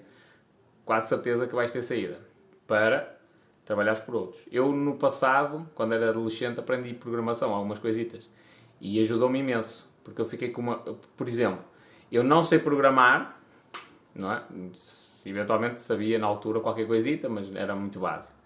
quase 0.84 1.08
certeza 1.08 1.46
que 1.46 1.54
vais 1.54 1.72
ter 1.72 1.80
saída. 1.80 2.20
Para 2.66 3.18
trabalhares 3.64 4.00
por 4.00 4.14
outros. 4.14 4.46
Eu, 4.52 4.72
no 4.72 4.96
passado, 4.98 5.66
quando 5.74 5.94
era 5.94 6.10
adolescente, 6.10 6.60
aprendi 6.60 6.92
programação, 6.92 7.54
algumas 7.54 7.78
coisitas. 7.78 8.28
E 8.78 9.00
ajudou-me 9.00 9.38
imenso. 9.38 9.90
Porque 10.04 10.20
eu 10.20 10.26
fiquei 10.26 10.50
com 10.50 10.60
uma... 10.60 10.76
Por 11.16 11.26
exemplo 11.26 11.64
Eu 12.10 12.22
não 12.22 12.42
sei 12.42 12.58
programar, 12.58 13.40
não 14.14 14.32
é? 14.32 14.42
Eventualmente 15.24 15.80
sabia 15.80 16.18
na 16.18 16.26
altura 16.26 16.60
qualquer 16.60 16.86
coisita, 16.86 17.28
mas 17.28 17.54
era 17.54 17.74
muito 17.74 17.98
básico. 17.98 18.36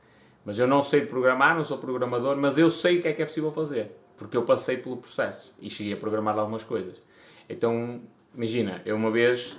Mas 0.44 0.58
eu 0.58 0.66
não 0.66 0.82
sei 0.82 1.04
programar, 1.04 1.54
não 1.54 1.64
sou 1.64 1.78
programador, 1.78 2.36
mas 2.36 2.56
eu 2.56 2.70
sei 2.70 2.98
o 2.98 3.02
que 3.02 3.08
é 3.08 3.12
que 3.12 3.22
é 3.22 3.26
possível 3.26 3.52
fazer. 3.52 3.92
Porque 4.16 4.36
eu 4.36 4.42
passei 4.42 4.78
pelo 4.78 4.96
processo 4.96 5.54
e 5.60 5.68
cheguei 5.68 5.92
a 5.92 5.96
programar 5.96 6.38
algumas 6.38 6.64
coisas. 6.64 7.02
Então, 7.48 8.00
imagina, 8.34 8.80
eu 8.84 8.96
uma 8.96 9.10
vez 9.10 9.58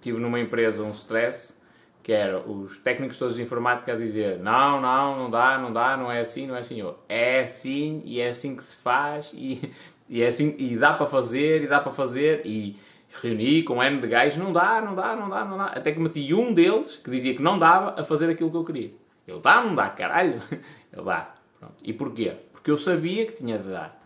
tive 0.00 0.18
numa 0.18 0.40
empresa 0.40 0.82
um 0.82 0.90
stress 0.90 1.60
que 2.02 2.12
era 2.12 2.40
os 2.40 2.78
técnicos 2.78 3.18
todos 3.18 3.36
de 3.36 3.42
informática 3.42 3.92
a 3.92 3.96
dizer 3.96 4.38
não, 4.38 4.80
não, 4.80 5.18
não 5.18 5.30
dá, 5.30 5.58
não 5.58 5.72
dá, 5.72 5.96
não 5.96 6.10
é 6.10 6.20
assim, 6.20 6.46
não 6.46 6.56
é 6.56 6.60
assim. 6.60 6.80
Eu, 6.80 6.98
é 7.08 7.40
assim 7.40 8.02
e 8.04 8.20
é 8.20 8.28
assim 8.28 8.56
que 8.56 8.64
se 8.64 8.78
faz 8.78 9.32
e, 9.34 9.70
e 10.08 10.22
é 10.22 10.28
assim, 10.28 10.56
e 10.58 10.76
dá 10.76 10.94
para 10.94 11.06
fazer, 11.06 11.62
e 11.62 11.66
dá 11.66 11.78
para 11.78 11.92
fazer, 11.92 12.42
e 12.44 12.76
reuni 13.22 13.62
com 13.62 13.76
um 13.76 13.82
N 13.82 14.00
de 14.00 14.06
gajos, 14.06 14.38
não 14.38 14.52
dá, 14.52 14.80
não 14.80 14.94
dá, 14.94 15.16
não 15.16 15.28
dá, 15.28 15.44
não 15.44 15.56
dá. 15.56 15.66
Até 15.66 15.92
que 15.92 15.98
meti 15.98 16.32
um 16.32 16.52
deles 16.52 16.96
que 16.96 17.10
dizia 17.10 17.34
que 17.34 17.42
não 17.42 17.58
dava 17.58 18.00
a 18.00 18.04
fazer 18.04 18.30
aquilo 18.30 18.50
que 18.50 18.56
eu 18.56 18.64
queria. 18.64 18.92
Eu 19.26 19.40
dá, 19.40 19.62
não 19.62 19.74
dá, 19.74 19.88
caralho. 19.88 20.40
Ele 20.92 21.04
dá. 21.04 21.34
Pronto. 21.58 21.74
E 21.82 21.92
porquê? 21.92 22.32
Porque 22.52 22.70
eu 22.70 22.78
sabia 22.78 23.26
que 23.26 23.32
tinha 23.32 23.58
de 23.58 23.68
dar. 23.68 24.00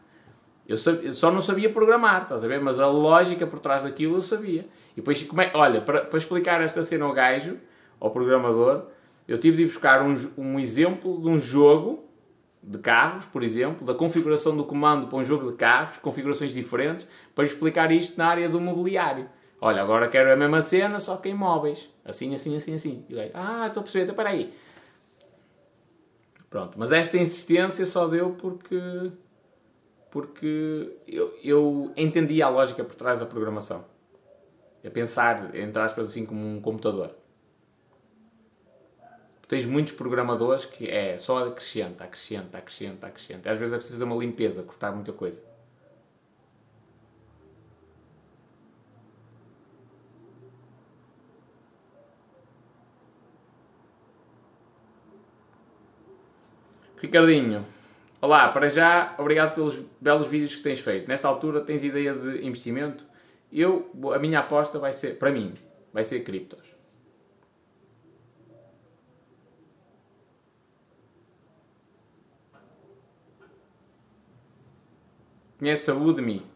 Eu, 0.67 0.79
sabia, 0.79 1.13
só 1.13 1.31
não 1.31 1.41
sabia 1.41 1.71
programar, 1.71 2.23
estás 2.23 2.43
a 2.43 2.49
ver? 2.49 2.61
Mas 2.61 2.79
a 2.79 2.87
lógica 2.87 3.47
por 3.47 3.59
trás 3.59 3.85
daquilo 3.85 4.17
eu 4.17 4.23
sabia. 4.23 4.67
E 4.93 4.97
depois, 4.97 5.23
como 5.23 5.43
é, 5.43 5.51
olha, 5.55 5.81
para, 5.81 6.03
para 6.03 6.19
explicar 6.19 6.61
esta 6.63 6.83
cena 6.83 7.05
ao 7.05 7.13
gajo, 7.13 7.59
ao 8.01 8.11
programador, 8.11 8.87
eu 9.29 9.39
tive 9.39 9.59
de 9.59 9.63
ir 9.63 9.67
buscar 9.67 10.03
um, 10.03 10.15
um 10.37 10.59
exemplo 10.59 11.21
de 11.21 11.29
um 11.29 11.39
jogo 11.39 12.05
de 12.67 12.79
carros, 12.79 13.27
por 13.27 13.43
exemplo, 13.43 13.87
da 13.87 13.95
configuração 13.95 14.57
do 14.57 14.65
comando 14.65 15.07
para 15.07 15.19
um 15.19 15.25
jogo 15.25 15.51
de 15.51 15.57
carros, 15.57 15.99
configurações 15.99 16.53
diferentes, 16.53 17.07
para 17.35 17.45
explicar 17.45 17.93
isto 17.93 18.17
na 18.17 18.27
área 18.27 18.49
do 18.49 18.61
mobiliário. 18.61 19.29
Olha, 19.61 19.83
agora 19.83 20.09
quero 20.09 20.33
a 20.33 20.37
mesma 20.37 20.63
cena, 20.63 20.99
só 20.99 21.17
que 21.17 21.29
em 21.29 21.35
móveis. 21.35 21.89
Assim, 22.05 22.35
assim, 22.35 22.57
assim, 22.57 22.75
assim. 22.75 23.07
E 23.09 23.19
ah, 23.35 23.65
estou 23.67 23.81
a 23.81 23.83
perceber, 23.83 24.05
então, 24.05 24.15
espera 24.15 24.31
aí. 24.31 24.53
Pronto, 26.51 26.79
mas 26.79 26.93
esta 26.93 27.17
insistência 27.17 27.85
só 27.85 28.07
deu 28.07 28.31
porque 28.31 28.79
porque 30.11 30.97
eu, 31.09 31.35
eu 31.43 31.93
entendi 31.97 32.41
a 32.41 32.49
lógica 32.49 32.85
por 32.85 32.95
trás 32.95 33.19
da 33.19 33.27
programação. 33.27 33.85
É 34.83 34.89
pensar, 34.89 35.53
entre 35.57 35.83
aspas, 35.83 36.07
assim 36.07 36.25
como 36.25 36.47
um 36.47 36.61
computador. 36.61 37.11
Tens 39.55 39.67
muitos 39.67 39.93
programadores 39.93 40.65
que 40.65 40.91
é 40.91 41.17
só 41.17 41.47
acrescenta, 41.47 42.03
acrescenta, 42.03 42.59
acrescenta, 42.59 43.07
acrescenta. 43.07 43.51
Às 43.53 43.57
vezes 43.57 43.73
é 43.73 43.77
preciso 43.77 44.01
fazer 44.01 44.13
uma 44.13 44.21
limpeza, 44.21 44.65
cortar 44.65 44.93
muita 44.93 45.13
coisa. 45.13 45.45
Ricardinho, 57.01 57.65
olá, 58.21 58.49
para 58.49 58.69
já, 58.69 59.15
obrigado 59.19 59.55
pelos 59.55 59.79
belos 60.01 60.27
vídeos 60.27 60.57
que 60.57 60.65
tens 60.65 60.81
feito. 60.81 61.07
Nesta 61.07 61.29
altura, 61.29 61.61
tens 61.61 61.85
ideia 61.85 62.13
de 62.13 62.45
investimento? 62.45 63.07
Eu, 63.53 63.89
a 64.13 64.19
minha 64.19 64.41
aposta 64.41 64.81
vai 64.81 64.93
ser, 64.93 65.17
para 65.17 65.31
mim, 65.31 65.55
vai 65.93 66.03
ser 66.03 66.25
criptos. 66.25 66.74
Conhece 75.65 75.91
a 75.91 75.95
Udemy? 75.95 76.47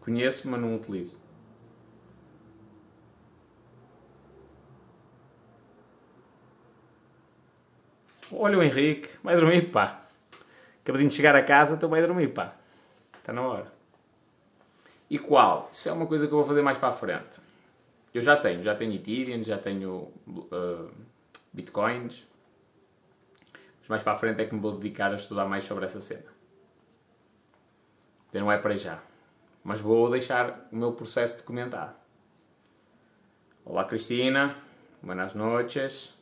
Conheço, 0.00 0.50
mas 0.50 0.60
não 0.60 0.74
utilizo. 0.74 1.20
Olha 8.32 8.58
o 8.58 8.62
Henrique, 8.64 9.10
vai 9.22 9.36
dormir, 9.36 9.70
pá. 9.70 10.02
Acabei 10.82 11.06
de 11.06 11.14
chegar 11.14 11.36
a 11.36 11.42
casa, 11.44 11.76
então 11.76 11.88
vai 11.88 12.04
dormir, 12.04 12.34
pá. 12.34 12.56
Está 13.16 13.32
na 13.32 13.42
hora. 13.42 13.72
E 15.08 15.20
qual? 15.20 15.68
Isso 15.70 15.88
é 15.88 15.92
uma 15.92 16.08
coisa 16.08 16.26
que 16.26 16.32
eu 16.32 16.38
vou 16.38 16.44
fazer 16.44 16.62
mais 16.62 16.78
para 16.78 16.88
a 16.88 16.92
frente. 16.92 17.40
Eu 18.12 18.22
já 18.22 18.36
tenho, 18.36 18.60
já 18.60 18.74
tenho 18.74 18.92
Ethereum, 18.92 19.44
já 19.44 19.56
tenho 19.56 20.12
uh, 20.26 20.90
Bitcoins. 21.52 22.26
Mas 23.78 23.88
mais 23.88 24.02
para 24.02 24.14
a 24.14 24.16
frente 24.16 24.42
é 24.42 24.46
que 24.46 24.52
me 24.52 24.60
vou 24.60 24.76
dedicar 24.76 25.12
a 25.12 25.14
estudar 25.14 25.44
mais 25.44 25.62
sobre 25.62 25.84
essa 25.84 26.00
cena. 26.00 26.31
Não 28.32 28.50
é 28.50 28.56
para 28.56 28.74
já. 28.74 29.02
Mas 29.62 29.80
vou 29.80 30.10
deixar 30.10 30.66
o 30.72 30.76
meu 30.76 30.92
processo 30.92 31.38
documentado. 31.38 31.94
Olá 33.64 33.84
Cristina, 33.84 34.56
buenas 35.02 35.34
noches. 35.34 36.14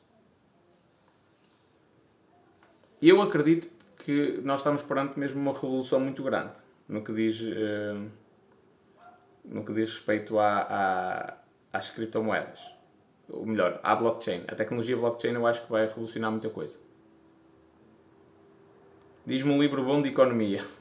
Eu 3.01 3.23
acredito 3.23 3.71
que 4.05 4.41
nós 4.43 4.61
estamos 4.61 4.83
perante 4.83 5.19
mesmo 5.19 5.41
uma 5.41 5.53
revolução 5.53 6.01
muito 6.01 6.23
grande 6.23 6.53
no 6.89 7.03
que 7.05 7.13
diz, 7.13 7.41
uh, 7.41 8.11
no 9.45 9.65
que 9.65 9.73
diz 9.73 9.95
respeito 9.95 10.39
à, 10.39 10.59
à, 10.63 11.37
às 11.73 11.91
criptomoedas. 11.91 12.75
Ou 13.29 13.47
melhor, 13.47 13.79
à 13.85 13.95
blockchain. 13.95 14.43
A 14.49 14.57
tecnologia 14.57 14.97
blockchain 14.97 15.35
eu 15.35 15.47
acho 15.47 15.65
que 15.65 15.71
vai 15.71 15.87
revolucionar 15.87 16.33
muita 16.33 16.51
coisa. 16.51 16.79
Diz-me 19.25 19.53
um 19.53 19.63
livro 19.63 19.85
bom 19.85 20.03
de 20.03 20.09
economia. 20.09 20.63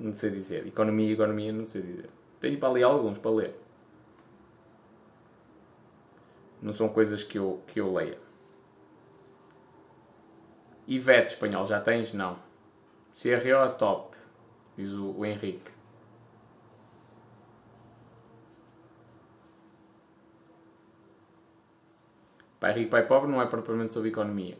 Não 0.00 0.14
sei 0.14 0.30
dizer. 0.30 0.66
Economia, 0.66 1.12
economia, 1.12 1.52
não 1.52 1.64
sei 1.64 1.82
dizer. 1.82 2.10
Tenho 2.40 2.58
para 2.58 2.68
ali 2.68 2.82
alguns 2.82 3.18
para 3.18 3.30
ler. 3.30 3.60
Não 6.60 6.72
são 6.72 6.88
coisas 6.88 7.22
que 7.22 7.38
eu, 7.38 7.60
que 7.66 7.80
eu 7.80 7.92
leia. 7.92 8.18
Ivete 10.86 11.34
espanhol, 11.34 11.64
já 11.64 11.80
tens? 11.80 12.12
Não. 12.12 12.38
CRO 13.12 13.76
top, 13.76 14.16
diz 14.76 14.92
o, 14.92 15.12
o 15.18 15.26
Henrique. 15.26 15.70
Pai 22.58 22.72
rico, 22.72 22.90
pai 22.90 23.04
pobre 23.06 23.28
não 23.28 23.42
é 23.42 23.46
propriamente 23.46 23.92
sobre 23.92 24.10
economia. 24.10 24.56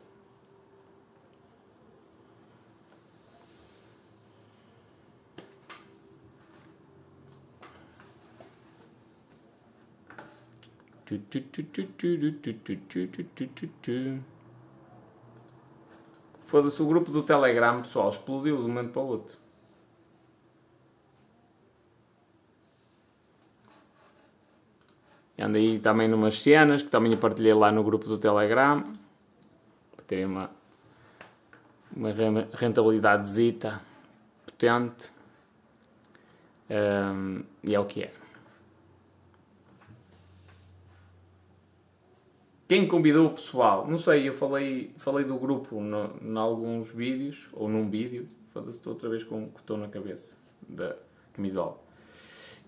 Foda-se, 16.40 16.82
o 16.82 16.86
grupo 16.86 17.10
do 17.10 17.22
Telegram, 17.22 17.80
pessoal, 17.80 18.08
explodiu 18.08 18.56
de 18.56 18.62
um 18.62 18.68
momento 18.68 18.92
para 18.92 19.02
o 19.02 19.06
outro. 19.06 19.42
Ando 25.38 25.56
aí 25.56 25.80
também 25.80 26.06
numas 26.06 26.40
cenas 26.40 26.82
que 26.82 26.90
também 26.90 27.16
partilhei 27.16 27.52
lá 27.52 27.72
no 27.72 27.82
grupo 27.82 28.06
do 28.06 28.16
Telegram. 28.16 28.84
Para 29.96 30.04
terem 30.06 30.26
uma, 30.26 30.50
uma 31.96 32.10
rentabilidadezita 32.52 33.80
potente. 34.44 35.10
Um, 36.70 37.42
e 37.62 37.74
é 37.74 37.80
o 37.80 37.84
que 37.84 38.04
é. 38.04 38.21
Quem 42.72 42.88
convidou 42.88 43.26
o 43.26 43.30
pessoal? 43.30 43.86
Não 43.86 43.98
sei, 43.98 44.26
eu 44.26 44.32
falei, 44.32 44.94
falei 44.96 45.26
do 45.26 45.36
grupo 45.36 45.78
em 45.78 46.38
alguns 46.38 46.90
vídeos, 46.90 47.50
ou 47.52 47.68
num 47.68 47.90
vídeo, 47.90 48.26
foda-se, 48.48 48.78
estou 48.78 48.94
outra 48.94 49.10
vez 49.10 49.22
com 49.22 49.42
o 49.42 49.52
estou 49.54 49.76
na 49.76 49.88
cabeça 49.88 50.38
da 50.66 50.96
camisola. 51.34 51.78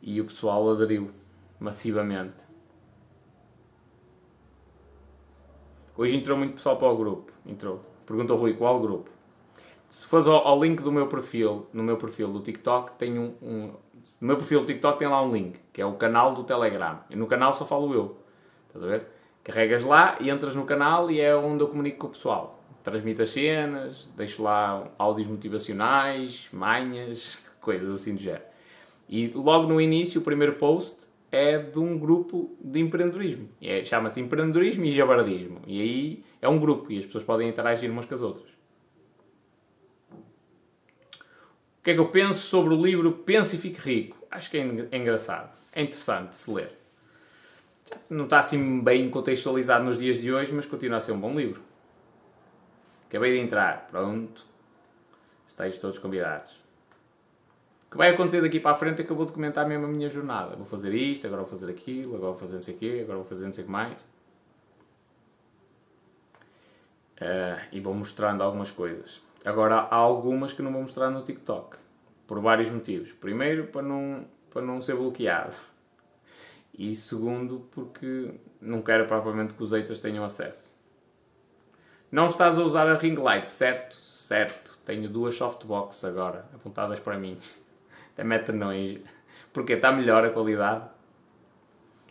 E 0.02 0.20
o 0.20 0.26
pessoal 0.26 0.68
aderiu 0.68 1.10
massivamente. 1.58 2.44
Hoje 5.96 6.16
entrou 6.16 6.36
muito 6.36 6.52
pessoal 6.52 6.76
para 6.76 6.88
o 6.88 6.96
grupo. 6.98 7.32
Entrou. 7.46 7.80
Perguntou 8.04 8.36
Rui, 8.36 8.52
qual 8.52 8.78
grupo? 8.80 9.08
Se 9.88 10.06
fores 10.06 10.26
ao, 10.26 10.46
ao, 10.46 10.62
link 10.62 10.82
do 10.82 10.92
meu 10.92 11.06
perfil, 11.06 11.66
no 11.72 11.82
meu 11.82 11.96
perfil 11.96 12.30
do 12.30 12.42
TikTok, 12.42 12.92
tem 12.98 13.18
um, 13.18 13.34
um, 13.40 13.72
No 14.20 14.26
meu 14.26 14.36
perfil 14.36 14.60
do 14.60 14.66
TikTok 14.66 14.98
tem 14.98 15.08
lá 15.08 15.22
um 15.22 15.32
link, 15.32 15.58
que 15.72 15.80
é 15.80 15.86
o 15.86 15.94
canal 15.94 16.34
do 16.34 16.44
Telegram. 16.44 17.00
E 17.08 17.16
no 17.16 17.26
canal 17.26 17.54
só 17.54 17.64
falo 17.64 17.94
eu. 17.94 18.18
Estás 18.68 18.84
a 18.84 18.86
ver? 18.86 19.13
Carregas 19.44 19.84
lá 19.84 20.16
e 20.20 20.30
entras 20.30 20.56
no 20.56 20.64
canal 20.64 21.10
e 21.10 21.20
é 21.20 21.36
onde 21.36 21.62
eu 21.62 21.68
comunico 21.68 21.98
com 21.98 22.06
o 22.06 22.10
pessoal. 22.10 22.64
Transmito 22.82 23.22
as 23.22 23.30
cenas, 23.30 24.10
deixo 24.16 24.42
lá 24.42 24.90
áudios 24.98 25.28
motivacionais, 25.28 26.48
manhas, 26.50 27.44
coisas 27.60 27.94
assim 27.94 28.14
do 28.14 28.20
género. 28.20 28.44
E 29.06 29.28
logo 29.28 29.68
no 29.68 29.78
início, 29.78 30.22
o 30.22 30.24
primeiro 30.24 30.54
post 30.56 31.08
é 31.30 31.58
de 31.58 31.78
um 31.78 31.98
grupo 31.98 32.56
de 32.58 32.80
empreendedorismo. 32.80 33.50
É, 33.60 33.84
Chama-se 33.84 34.18
Empreendedorismo 34.18 34.84
e 34.86 34.90
Jabardismo. 34.90 35.60
E 35.66 35.82
aí 35.82 36.24
é 36.40 36.48
um 36.48 36.58
grupo 36.58 36.90
e 36.90 36.98
as 36.98 37.04
pessoas 37.04 37.24
podem 37.24 37.48
interagir 37.48 37.90
umas 37.90 38.06
com 38.06 38.14
as 38.14 38.22
outras. 38.22 38.48
O 41.80 41.82
que 41.84 41.90
é 41.90 41.94
que 41.94 42.00
eu 42.00 42.08
penso 42.08 42.46
sobre 42.46 42.72
o 42.72 42.82
livro 42.82 43.12
Pense 43.12 43.56
e 43.56 43.58
Fique 43.58 43.78
Rico? 43.78 44.16
Acho 44.30 44.50
que 44.50 44.56
é 44.56 44.96
engraçado. 44.96 45.52
É 45.74 45.82
interessante 45.82 46.30
de 46.30 46.38
se 46.38 46.50
ler. 46.50 46.83
Não 48.08 48.24
está 48.24 48.40
assim 48.40 48.80
bem 48.80 49.10
contextualizado 49.10 49.84
nos 49.84 49.98
dias 49.98 50.18
de 50.18 50.32
hoje, 50.32 50.52
mas 50.52 50.66
continua 50.66 50.98
a 50.98 51.00
ser 51.00 51.12
um 51.12 51.20
bom 51.20 51.34
livro. 51.34 51.62
Acabei 53.08 53.32
de 53.32 53.38
entrar, 53.38 53.86
pronto. 53.90 54.46
Estáis 55.46 55.78
todos 55.78 55.98
convidados. 55.98 56.62
O 57.86 57.90
que 57.92 57.96
vai 57.96 58.10
acontecer 58.10 58.40
daqui 58.40 58.58
para 58.58 58.72
a 58.72 58.74
frente 58.74 59.02
é 59.02 59.04
que 59.04 59.12
eu 59.12 59.16
vou 59.16 59.24
documentar 59.24 59.68
mesmo 59.68 59.86
a 59.86 59.88
minha 59.88 60.08
jornada. 60.08 60.56
Vou 60.56 60.66
fazer 60.66 60.92
isto, 60.92 61.26
agora 61.26 61.42
vou 61.42 61.50
fazer 61.50 61.70
aquilo, 61.70 62.16
agora 62.16 62.32
vou 62.32 62.40
fazer 62.40 62.56
não 62.56 62.62
sei 62.62 62.74
o 62.74 62.78
quê, 62.78 63.00
agora 63.02 63.18
vou 63.18 63.26
fazer 63.26 63.44
não 63.44 63.52
sei 63.52 63.62
o 63.62 63.66
que 63.66 63.72
mais. 63.72 63.92
Uh, 67.20 67.60
e 67.70 67.80
vou 67.80 67.94
mostrando 67.94 68.42
algumas 68.42 68.72
coisas. 68.72 69.22
Agora, 69.44 69.76
há 69.76 69.94
algumas 69.94 70.52
que 70.52 70.62
não 70.62 70.72
vou 70.72 70.82
mostrar 70.82 71.10
no 71.10 71.22
TikTok. 71.22 71.76
Por 72.26 72.40
vários 72.40 72.70
motivos. 72.70 73.12
Primeiro, 73.12 73.68
para 73.68 73.82
não, 73.82 74.24
para 74.50 74.62
não 74.62 74.80
ser 74.80 74.96
bloqueado. 74.96 75.54
E 76.76 76.94
segundo, 76.94 77.68
porque 77.70 78.34
não 78.60 78.82
quero 78.82 79.06
propriamente 79.06 79.54
que 79.54 79.62
os 79.62 79.72
haters 79.72 80.00
tenham 80.00 80.24
acesso. 80.24 80.76
Não 82.10 82.26
estás 82.26 82.58
a 82.58 82.62
usar 82.62 82.88
a 82.88 82.94
ring 82.94 83.14
light, 83.14 83.48
certo? 83.48 83.94
Certo. 83.94 84.78
Tenho 84.84 85.08
duas 85.08 85.34
softbox 85.34 86.04
agora, 86.04 86.46
apontadas 86.54 87.00
para 87.00 87.18
mim. 87.18 87.38
Até 88.12 88.24
mete 88.24 88.52
nojo. 88.52 89.00
Porque 89.52 89.74
está 89.74 89.92
melhor 89.92 90.24
a 90.24 90.30
qualidade. 90.30 90.84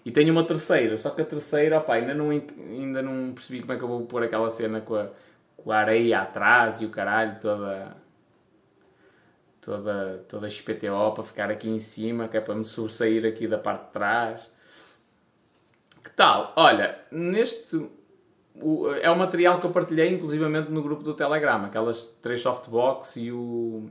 E 0.06 0.12
tenho 0.12 0.32
uma 0.34 0.46
terceira, 0.46 0.98
só 0.98 1.12
que 1.12 1.22
a 1.22 1.26
terceira, 1.26 1.78
opa, 1.78 1.94
ainda, 1.94 2.14
não, 2.14 2.30
ainda 2.30 3.02
não 3.02 3.34
percebi 3.34 3.62
como 3.62 3.74
é 3.74 3.78
que 3.78 3.84
eu 3.84 3.88
vou 3.88 4.06
pôr 4.06 4.24
aquela 4.24 4.50
cena 4.50 4.82
com 4.82 4.96
a, 4.96 5.10
com 5.56 5.72
a 5.72 5.78
areia 5.78 6.22
atrás 6.22 6.82
e 6.82 6.86
o 6.86 6.90
caralho, 6.90 7.40
toda. 7.40 7.96
toda, 9.62 10.26
toda 10.28 10.50
XPTO 10.50 11.14
para 11.14 11.24
ficar 11.24 11.50
aqui 11.50 11.70
em 11.70 11.80
cima, 11.80 12.28
que 12.28 12.36
é 12.36 12.42
para 12.42 12.56
me 12.56 12.66
sobressair 12.66 13.26
aqui 13.26 13.48
da 13.48 13.58
parte 13.58 13.86
de 13.86 13.92
trás. 13.94 14.53
Que 16.04 16.12
tal? 16.12 16.54
Olha, 16.56 17.00
neste. 17.12 17.90
O, 18.56 18.94
é 19.02 19.10
o 19.10 19.18
material 19.18 19.60
que 19.60 19.66
eu 19.66 19.72
partilhei 19.72 20.14
inclusivamente 20.14 20.70
no 20.70 20.84
grupo 20.84 21.02
do 21.02 21.14
Telegram, 21.14 21.66
aquelas 21.66 22.08
três 22.22 22.42
softbox 22.42 23.16
e 23.16 23.32
o. 23.32 23.90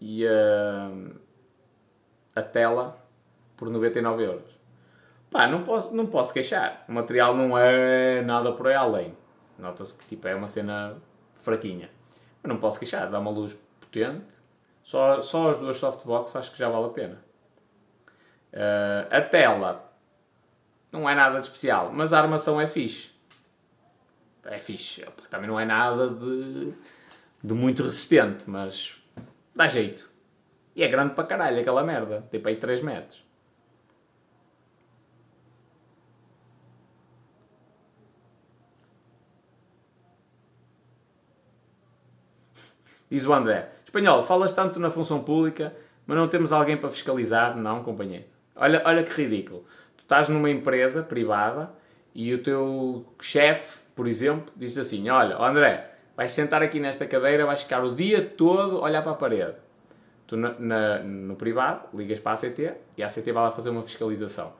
e 0.00 0.26
a. 0.26 0.90
a 2.34 2.42
tela 2.42 2.98
por 3.56 3.70
99 3.70 4.24
euros. 4.24 4.54
Pá, 5.30 5.46
não 5.46 5.62
posso, 5.62 5.94
não 5.94 6.06
posso 6.06 6.32
queixar. 6.32 6.84
O 6.88 6.92
material 6.92 7.36
não 7.36 7.58
é 7.58 8.22
nada 8.22 8.52
por 8.52 8.68
aí 8.68 8.74
além. 8.74 9.16
Nota-se 9.58 9.96
que 9.96 10.06
tipo, 10.06 10.26
é 10.26 10.34
uma 10.34 10.48
cena 10.48 10.96
fraquinha. 11.34 11.90
Mas 12.42 12.52
não 12.52 12.58
posso 12.58 12.78
queixar, 12.78 13.10
dá 13.10 13.18
uma 13.18 13.30
luz 13.30 13.56
potente. 13.80 14.34
Só, 14.82 15.20
só 15.22 15.50
as 15.50 15.58
duas 15.58 15.76
softbox 15.76 16.36
acho 16.36 16.52
que 16.52 16.58
já 16.58 16.68
vale 16.68 16.86
a 16.86 16.90
pena. 16.90 17.24
Uh, 18.52 19.08
a 19.10 19.20
tela 19.20 19.83
não 20.94 21.08
é 21.08 21.14
nada 21.14 21.40
de 21.40 21.46
especial, 21.46 21.92
mas 21.92 22.12
a 22.12 22.20
armação 22.20 22.60
é 22.60 22.66
fixe. 22.66 23.10
É 24.44 24.58
fixe. 24.58 25.04
Também 25.28 25.48
não 25.48 25.58
é 25.58 25.64
nada 25.64 26.08
de, 26.08 26.74
de 27.42 27.54
muito 27.54 27.82
resistente, 27.82 28.48
mas 28.48 28.96
dá 29.54 29.66
jeito. 29.68 30.08
E 30.76 30.82
é 30.82 30.88
grande 30.88 31.14
para 31.14 31.24
caralho 31.24 31.60
aquela 31.60 31.82
merda. 31.82 32.22
Para 32.30 32.50
aí 32.50 32.56
3 32.56 32.82
metros. 32.82 33.24
Diz 43.10 43.24
o 43.24 43.32
André. 43.32 43.70
Espanhol, 43.84 44.22
falas 44.24 44.52
tanto 44.52 44.80
na 44.80 44.90
função 44.90 45.22
pública, 45.22 45.74
mas 46.04 46.16
não 46.16 46.26
temos 46.26 46.50
alguém 46.50 46.76
para 46.76 46.90
fiscalizar? 46.90 47.56
Não, 47.56 47.84
companheiro. 47.84 48.24
Olha, 48.56 48.82
olha 48.84 49.04
que 49.04 49.12
ridículo. 49.12 49.64
Estás 50.04 50.28
numa 50.28 50.48
empresa 50.48 51.02
privada 51.02 51.72
e 52.14 52.32
o 52.32 52.38
teu 52.42 53.04
chefe, 53.20 53.78
por 53.94 54.06
exemplo, 54.06 54.52
diz 54.54 54.78
assim: 54.78 55.08
Olha, 55.10 55.36
André, 55.36 55.90
vais 56.16 56.30
sentar 56.30 56.62
aqui 56.62 56.78
nesta 56.78 57.06
cadeira, 57.06 57.44
vais 57.44 57.62
ficar 57.62 57.82
o 57.82 57.94
dia 57.94 58.22
todo 58.22 58.78
a 58.78 58.82
olhar 58.82 59.02
para 59.02 59.12
a 59.12 59.16
parede. 59.16 59.56
Tu, 60.26 60.36
na, 60.36 60.54
na, 60.58 60.98
no 61.00 61.34
privado, 61.36 61.88
ligas 61.92 62.20
para 62.20 62.32
a 62.32 62.34
ACT 62.34 62.72
e 62.96 63.02
a 63.02 63.06
ACT 63.06 63.32
vai 63.32 63.42
lá 63.44 63.50
fazer 63.50 63.70
uma 63.70 63.82
fiscalização. 63.82 64.52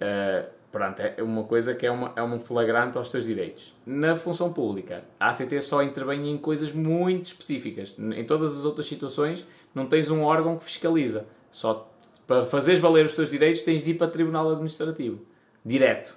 Uh, 0.00 0.58
Pronto, 0.70 1.00
é 1.00 1.22
uma 1.22 1.44
coisa 1.44 1.74
que 1.74 1.86
é, 1.86 1.90
uma, 1.90 2.12
é 2.14 2.22
um 2.22 2.38
flagrante 2.38 2.98
aos 2.98 3.08
teus 3.08 3.24
direitos. 3.24 3.74
Na 3.86 4.16
função 4.16 4.52
pública, 4.52 5.02
a 5.18 5.30
ACT 5.30 5.62
só 5.62 5.82
intervém 5.82 6.30
em 6.30 6.36
coisas 6.36 6.72
muito 6.72 7.24
específicas. 7.24 7.96
Em 7.98 8.24
todas 8.24 8.54
as 8.54 8.66
outras 8.66 8.86
situações, 8.86 9.46
não 9.74 9.86
tens 9.86 10.10
um 10.10 10.22
órgão 10.22 10.58
que 10.58 10.64
fiscaliza. 10.64 11.26
Só 11.50 11.90
para 12.28 12.44
fazeres 12.44 12.78
valer 12.78 13.06
os 13.06 13.14
teus 13.14 13.30
direitos, 13.30 13.62
tens 13.62 13.82
de 13.82 13.92
ir 13.92 13.94
para 13.94 14.06
Tribunal 14.06 14.50
Administrativo. 14.50 15.26
Direto. 15.64 16.14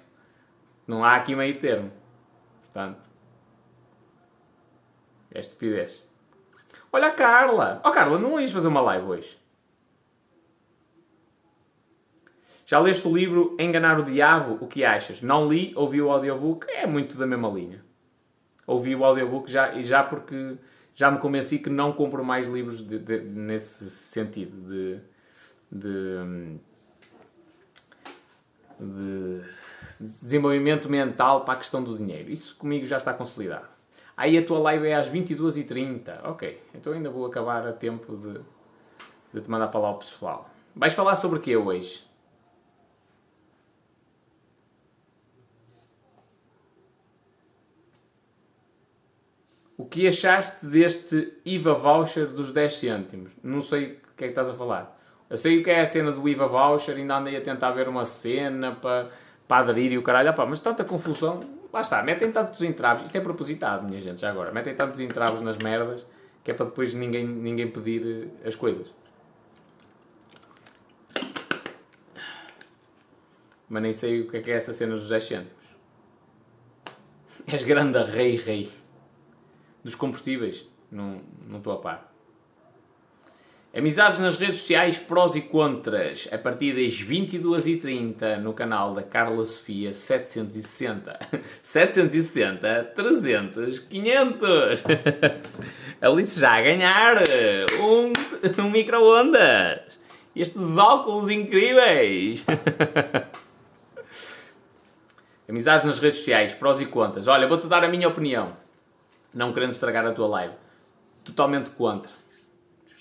Não 0.86 1.02
há 1.02 1.16
aqui 1.16 1.34
meio 1.34 1.58
termo. 1.58 1.90
Portanto, 2.60 3.08
é 5.32 5.40
estupidez. 5.40 6.06
Olha 6.92 7.08
a 7.08 7.12
Carla! 7.12 7.80
Oh 7.82 7.90
Carla, 7.90 8.18
não 8.18 8.38
ias 8.38 8.52
fazer 8.52 8.68
uma 8.68 8.82
live 8.82 9.06
hoje? 9.06 9.38
Já 12.66 12.78
leste 12.78 13.08
o 13.08 13.16
livro 13.16 13.56
Enganar 13.58 13.98
o 13.98 14.02
Diabo? 14.02 14.62
O 14.62 14.68
que 14.68 14.84
achas? 14.84 15.22
Não 15.22 15.48
li, 15.48 15.72
ouvi 15.74 16.02
o 16.02 16.10
audiobook, 16.10 16.66
é 16.68 16.86
muito 16.86 17.16
da 17.16 17.26
mesma 17.26 17.48
linha. 17.48 17.82
Ouvi 18.66 18.94
o 18.94 19.02
audiobook 19.02 19.50
já, 19.50 19.80
já 19.80 20.02
porque 20.02 20.58
já 20.94 21.10
me 21.10 21.18
convenci 21.18 21.58
que 21.58 21.70
não 21.70 21.90
compro 21.90 22.22
mais 22.22 22.48
livros 22.48 22.86
de, 22.86 22.98
de, 22.98 23.20
nesse 23.20 23.88
sentido 23.88 24.68
de, 24.68 25.00
de, 25.72 26.58
de, 28.78 29.40
desenvolvimento 29.98 30.88
mental 30.90 31.44
para 31.44 31.54
a 31.54 31.56
questão 31.56 31.82
do 31.82 31.96
dinheiro. 31.96 32.30
Isso 32.30 32.54
comigo 32.56 32.84
já 32.84 32.98
está 32.98 33.14
consolidado. 33.14 33.66
Aí 34.14 34.36
a 34.36 34.44
tua 34.44 34.58
live 34.58 34.86
é 34.86 34.94
às 34.94 35.10
22h30. 35.10 36.24
Ok, 36.24 36.60
então 36.74 36.92
ainda 36.92 37.08
vou 37.08 37.24
acabar 37.24 37.66
a 37.66 37.72
tempo 37.72 38.14
de, 38.14 38.40
de 39.32 39.40
te 39.40 39.50
mandar 39.50 39.68
para 39.68 39.80
lá 39.80 39.90
o 39.92 39.98
pessoal. 39.98 40.48
Vais 40.76 40.92
falar 40.92 41.16
sobre 41.16 41.38
o 41.38 41.40
que 41.40 41.56
hoje? 41.56 42.06
O 49.76 49.86
que 49.86 50.06
achaste 50.06 50.66
deste 50.66 51.32
IVA 51.44 51.74
voucher 51.74 52.26
dos 52.28 52.52
10 52.52 52.74
cêntimos? 52.74 53.32
Não 53.42 53.60
sei 53.60 53.94
o 53.94 54.16
que 54.16 54.24
é 54.24 54.26
que 54.26 54.26
estás 54.26 54.48
a 54.48 54.54
falar. 54.54 55.01
Eu 55.32 55.38
sei 55.38 55.60
o 55.60 55.62
que 55.64 55.70
é 55.70 55.80
a 55.80 55.86
cena 55.86 56.12
do 56.12 56.28
IVA 56.28 56.46
voucher, 56.46 56.94
ainda 56.94 57.16
andei 57.16 57.34
a 57.34 57.40
tentar 57.40 57.70
ver 57.70 57.88
uma 57.88 58.04
cena 58.04 58.72
para, 58.72 59.08
para 59.48 59.70
aderir 59.70 59.90
e 59.90 59.96
o 59.96 60.02
caralho. 60.02 60.28
Opa, 60.28 60.44
mas 60.44 60.60
tanta 60.60 60.84
confusão. 60.84 61.40
Lá 61.72 61.80
está, 61.80 62.02
metem 62.02 62.30
tantos 62.30 62.60
entraves. 62.60 63.06
Isto 63.06 63.16
é 63.16 63.20
propositado, 63.22 63.88
minha 63.88 63.98
gente, 63.98 64.20
já 64.20 64.28
agora. 64.28 64.52
Metem 64.52 64.74
tantos 64.74 65.00
entraves 65.00 65.40
nas 65.40 65.56
merdas 65.56 66.06
que 66.44 66.50
é 66.50 66.54
para 66.54 66.66
depois 66.66 66.92
ninguém, 66.92 67.26
ninguém 67.26 67.66
pedir 67.66 68.30
eh, 68.44 68.46
as 68.46 68.54
coisas. 68.54 68.88
Mas 73.70 73.82
nem 73.82 73.94
sei 73.94 74.20
o 74.20 74.28
que 74.28 74.36
é 74.36 74.42
que 74.42 74.50
é 74.50 74.54
essa 74.54 74.74
cena 74.74 74.92
dos 74.92 75.08
10 75.08 75.24
cêntimos. 75.24 75.52
És 77.46 77.62
grande 77.62 78.04
rei, 78.04 78.36
rei 78.36 78.70
dos 79.82 79.94
combustíveis. 79.94 80.68
Não, 80.90 81.22
não 81.46 81.56
estou 81.56 81.72
a 81.72 81.78
par. 81.78 82.11
Amizades 83.74 84.18
nas 84.18 84.36
redes 84.36 84.58
sociais, 84.58 84.98
prós 84.98 85.34
e 85.34 85.40
contras. 85.40 86.28
A 86.30 86.36
partir 86.36 86.74
das 86.74 87.02
22h30 87.02 88.38
no 88.38 88.52
canal 88.52 88.92
da 88.92 89.02
Carla 89.02 89.42
Sofia 89.46 89.94
760. 89.94 91.18
760, 91.62 92.92
300, 92.94 93.78
500. 93.78 94.82
Alice 96.02 96.38
já 96.38 96.58
a 96.58 96.60
ganhar 96.60 97.16
um, 97.80 98.12
um 98.62 98.70
micro-ondas. 98.70 99.98
Estes 100.36 100.76
óculos 100.76 101.30
incríveis. 101.30 102.44
Amizades 105.48 105.86
nas 105.86 105.98
redes 105.98 106.18
sociais, 106.18 106.54
prós 106.54 106.78
e 106.80 106.86
contras. 106.86 107.26
Olha, 107.26 107.48
vou-te 107.48 107.66
dar 107.66 107.84
a 107.84 107.88
minha 107.88 108.08
opinião 108.08 108.60
não 109.34 109.52
querendo 109.52 109.72
estragar 109.72 110.06
a 110.06 110.12
tua 110.12 110.26
live. 110.26 110.54
Totalmente 111.24 111.70
contra. 111.70 112.10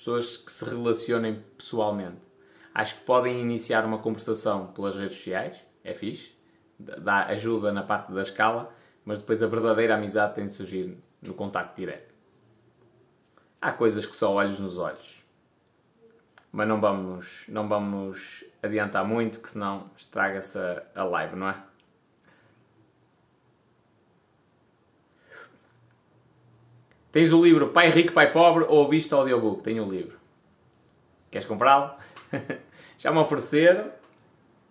As 0.01 0.05
pessoas 0.05 0.37
que 0.37 0.51
se 0.51 0.65
relacionem 0.65 1.45
pessoalmente. 1.55 2.21
Acho 2.73 2.95
que 2.95 3.01
podem 3.01 3.39
iniciar 3.39 3.85
uma 3.85 3.99
conversação 3.99 4.65
pelas 4.73 4.95
redes 4.95 5.17
sociais, 5.17 5.63
é 5.83 5.93
fixe, 5.93 6.35
dá 6.79 7.27
ajuda 7.27 7.71
na 7.71 7.83
parte 7.83 8.11
da 8.11 8.23
escala, 8.23 8.73
mas 9.05 9.21
depois 9.21 9.43
a 9.43 9.47
verdadeira 9.47 9.93
amizade 9.93 10.33
tem 10.33 10.45
de 10.45 10.51
surgir 10.53 10.97
no 11.21 11.35
contacto 11.35 11.79
direto. 11.79 12.15
Há 13.61 13.71
coisas 13.73 14.03
que 14.03 14.15
só 14.15 14.33
olhos 14.33 14.57
nos 14.57 14.79
olhos. 14.79 15.23
Mas 16.51 16.67
não 16.67 16.81
vamos, 16.81 17.45
não 17.47 17.69
vamos 17.69 18.43
adiantar 18.63 19.05
muito, 19.05 19.39
que 19.39 19.51
senão 19.51 19.85
estraga-se 19.95 20.57
a 20.95 21.03
live, 21.03 21.35
não 21.35 21.47
é? 21.47 21.63
Tens 27.11 27.33
o 27.33 27.43
livro 27.43 27.69
Pai 27.69 27.89
Rico, 27.89 28.13
Pai 28.13 28.31
Pobre 28.31 28.65
ou 28.67 28.87
Vista 28.87 29.15
Audiobook? 29.15 29.63
Tenho 29.63 29.85
o 29.85 29.91
livro. 29.91 30.17
Queres 31.29 31.47
comprá-lo? 31.47 31.93
Já 32.97 33.11
me 33.11 33.19
ofereceram. 33.19 33.91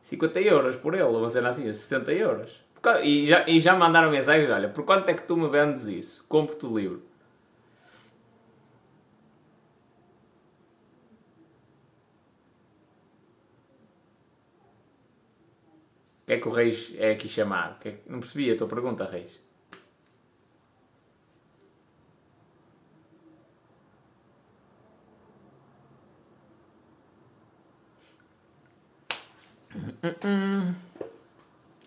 50 0.02 0.40
euros 0.40 0.76
por 0.76 0.94
ele, 0.94 1.04
uma 1.04 1.28
cena 1.28 1.50
assim, 1.50 1.64
60 1.64 2.12
euros. 2.12 2.64
E 3.02 3.26
já, 3.26 3.46
e 3.46 3.60
já 3.60 3.76
mandaram 3.76 4.10
mensagens, 4.10 4.50
olha, 4.50 4.68
por 4.70 4.84
quanto 4.84 5.08
é 5.10 5.14
que 5.14 5.22
tu 5.22 5.36
me 5.36 5.48
vendes 5.48 5.86
isso? 5.86 6.24
Compro-te 6.28 6.64
o 6.64 6.78
livro. 6.78 7.02
O 16.22 16.26
que 16.26 16.32
é 16.32 16.38
que 16.38 16.48
o 16.48 16.50
Reis 16.50 16.92
é 16.96 17.12
aqui 17.12 17.28
chamado? 17.28 17.76
É. 17.86 17.98
Não 18.06 18.20
percebi 18.20 18.50
a 18.50 18.56
tua 18.56 18.68
pergunta, 18.68 19.04
Reis. 19.04 19.39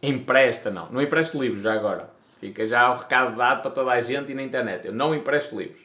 Empresta, 0.02 0.70
não. 0.70 0.92
Não 0.92 1.02
empresto 1.02 1.42
livros 1.42 1.62
já 1.62 1.74
agora. 1.74 2.12
Fica 2.40 2.68
já 2.68 2.92
o 2.92 2.98
recado 2.98 3.38
dado 3.38 3.62
para 3.62 3.72
toda 3.72 3.92
a 3.92 4.02
gente 4.02 4.32
e 4.32 4.36
na 4.36 4.44
internet. 4.44 4.88
Eu 4.88 4.94
não 4.94 5.16
empresto 5.16 5.58
livros. 5.58 5.82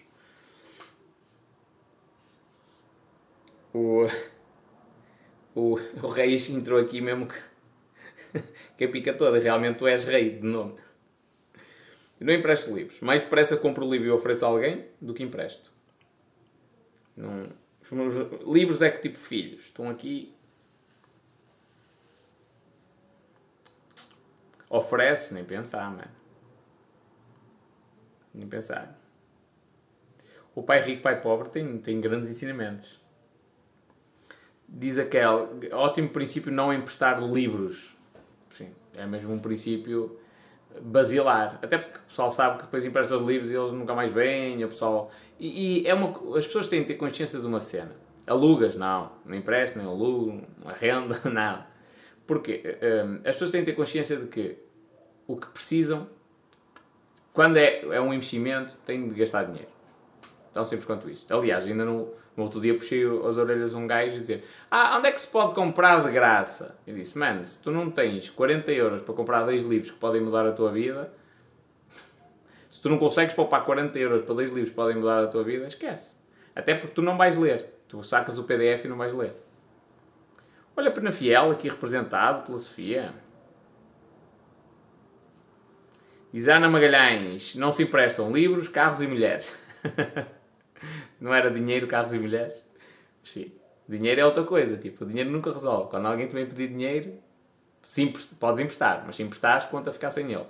O, 3.73 4.07
o, 5.55 5.79
o 6.03 6.09
Reis 6.09 6.51
entrou 6.51 6.81
aqui 6.81 7.01
mesmo 7.01 7.29
que, 7.29 8.43
que 8.77 8.85
a 8.85 8.89
pica 8.89 9.15
toda. 9.15 9.39
Realmente 9.39 9.79
tu 9.79 9.87
és 9.87 10.05
rei 10.05 10.31
de 10.39 10.47
nome. 10.47 10.75
Eu 12.19 12.27
não 12.27 12.35
empresto 12.35 12.75
livros. 12.75 13.01
Mais 13.01 13.23
depressa 13.23 13.57
compro 13.57 13.87
o 13.87 13.91
livro 13.91 14.09
e 14.09 14.11
ofereço 14.11 14.45
a 14.45 14.49
alguém 14.49 14.87
do 15.01 15.15
que 15.15 15.23
empresto. 15.23 15.71
Não, 17.17 17.49
os 17.81 17.93
meus 17.93 18.15
livros 18.45 18.83
é 18.83 18.91
que 18.91 19.01
tipo 19.01 19.17
filhos. 19.17 19.65
Estão 19.65 19.89
aqui 19.89 20.35
Oferece, 24.71 25.33
nem 25.33 25.45
pensar, 25.45 25.91
mano. 25.91 26.11
Nem 28.35 28.47
pensar. 28.47 28.99
O 30.55 30.63
pai 30.63 30.83
rico, 30.83 31.03
pai 31.03 31.21
pobre 31.21 31.49
tem, 31.49 31.79
tem 31.79 32.01
grandes 32.01 32.29
ensinamentos. 32.29 33.01
Diz 34.69 34.99
aquele, 34.99 35.73
ótimo 35.73 36.11
princípio 36.11 36.53
não 36.53 36.73
emprestar 36.73 37.23
livros. 37.23 37.97
Sim, 38.49 38.71
é 38.95 39.07
mesmo 39.07 39.33
um 39.33 39.39
princípio 39.39 40.19
basilar. 40.83 41.59
Até 41.63 41.79
porque 41.79 41.99
o 41.99 42.03
pessoal 42.03 42.31
sabe 42.31 42.59
que 42.59 42.65
depois 42.65 42.85
empresta 42.85 43.17
os 43.17 43.27
livros 43.27 43.51
e 43.51 43.55
eles 43.55 43.73
nunca 43.73 43.95
mais 43.95 44.13
vêm. 44.13 44.63
O 44.65 44.69
pessoal... 44.69 45.11
E, 45.39 45.83
e, 45.83 45.87
é 45.87 45.95
uma, 45.95 46.37
as 46.37 46.47
pessoas 46.47 46.69
têm 46.69 46.83
que 46.83 46.89
ter 46.89 46.95
consciência 46.95 47.39
de 47.39 47.47
uma 47.47 47.61
cena. 47.61 47.93
Alugas? 48.27 48.77
Não. 48.77 49.13
Não 49.25 49.35
empresta, 49.35 49.79
nem 49.79 49.89
alugo, 49.89 50.43
não 50.63 50.71
arrenda, 50.71 51.19
nada. 51.31 51.67
Porque 52.29 52.79
um, 52.83 53.17
as 53.27 53.37
pessoas 53.37 53.51
têm 53.51 53.63
que 53.63 53.71
ter 53.71 53.75
consciência 53.75 54.15
de 54.19 54.27
que 54.27 54.59
o 55.27 55.35
que 55.35 55.47
precisam, 55.47 56.07
quando 57.33 57.57
é, 57.57 57.81
é 57.81 58.01
um 58.03 58.13
investimento, 58.13 58.77
têm 58.85 59.09
de 59.09 59.15
gastar 59.15 59.45
dinheiro. 59.45 59.71
Tão 60.53 60.63
simples 60.63 60.85
quanto 60.85 61.09
isto. 61.09 61.35
Aliás, 61.35 61.67
ainda 61.67 61.87
no, 61.87 62.13
no 62.37 62.43
outro 62.45 62.61
dia 62.61 62.75
puxei 62.75 63.03
as 63.27 63.39
orelhas 63.39 63.73
um 63.73 63.87
gajo 63.87 64.19
e 64.19 64.21
dizer 64.21 64.45
Ah, 64.71 64.99
onde 64.99 65.09
é 65.09 65.13
que 65.13 65.19
se 65.19 65.29
pode 65.29 65.55
comprar 65.55 66.05
de 66.05 66.13
graça? 66.13 66.79
Eu 66.87 66.95
disse, 66.95 67.17
mano, 67.17 67.47
se 67.47 67.61
tu 67.61 67.71
não 67.71 67.91
tens 67.91 68.29
40 68.29 68.73
euros 68.73 69.01
para 69.01 69.15
comprar 69.15 69.47
10 69.47 69.65
livros 69.65 69.91
que 69.91 69.97
podem 69.97 70.21
mudar 70.21 70.47
a 70.47 70.53
tua 70.53 70.71
vida, 70.71 71.11
se 72.71 72.83
tu 72.83 72.91
não 72.91 72.99
consegues 72.99 73.33
poupar 73.33 73.65
40 73.65 73.99
euros 73.99 74.21
para 74.21 74.35
10 74.35 74.51
livros 74.51 74.69
que 74.69 74.77
podem 74.77 74.99
mudar 74.99 75.25
a 75.25 75.29
tua 75.29 75.43
vida, 75.43 75.67
esquece. 75.67 76.19
Até 76.55 76.75
porque 76.75 76.93
tu 76.93 77.01
não 77.01 77.17
vais 77.17 77.39
ler. 77.39 77.73
Tu 77.89 78.03
sacas 78.03 78.37
o 78.37 78.45
PDF 78.45 78.85
e 78.85 78.89
não 78.89 78.99
vais 78.99 79.15
ler. 79.15 79.33
Olha 80.79 80.93
para 80.93 81.03
na 81.03 81.11
Fiel, 81.11 81.51
aqui 81.51 81.69
representado 81.69 82.45
pela 82.45 82.57
Sofia. 82.57 83.13
Diz 86.33 86.47
Ana 86.47 86.69
Magalhães: 86.69 87.57
não 87.57 87.73
se 87.73 87.83
emprestam 87.83 88.31
livros, 88.31 88.69
carros 88.69 89.01
e 89.01 89.09
mulheres. 89.09 89.61
não 91.21 91.35
era 91.35 91.51
dinheiro, 91.51 91.89
carros 91.89 92.13
e 92.15 92.19
mulheres? 92.21 92.65
Sim. 93.25 93.51
Dinheiro 93.89 94.21
é 94.21 94.25
outra 94.25 94.45
coisa. 94.45 94.77
Tipo, 94.77 95.03
o 95.03 95.09
dinheiro 95.09 95.29
nunca 95.33 95.53
resolve. 95.53 95.91
Quando 95.91 96.07
alguém 96.07 96.29
te 96.29 96.35
vem 96.35 96.47
pedir 96.47 96.69
dinheiro, 96.69 97.19
sim, 97.83 98.13
podes 98.39 98.61
emprestar, 98.61 99.03
mas 99.05 99.17
se 99.17 99.23
emprestares, 99.25 99.65
conta 99.65 99.91
ficar 99.91 100.11
sem 100.11 100.33
ele. 100.33 100.47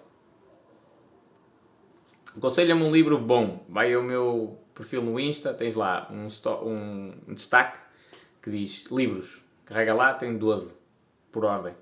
Aconselha-me 2.36 2.82
um 2.82 2.92
livro 2.92 3.18
bom. 3.18 3.64
Vai 3.66 3.94
ao 3.94 4.02
meu 4.02 4.58
perfil 4.74 5.00
no 5.00 5.18
Insta, 5.18 5.54
tens 5.54 5.74
lá 5.74 6.06
um, 6.10 6.28
um 7.26 7.32
destaque 7.32 7.78
que 8.42 8.50
diz 8.50 8.84
livros. 8.90 9.47
Carrega 9.68 9.92
lá, 9.92 10.14
tem 10.14 10.38
12 10.38 10.78
por 11.30 11.44
ordem. 11.44 11.74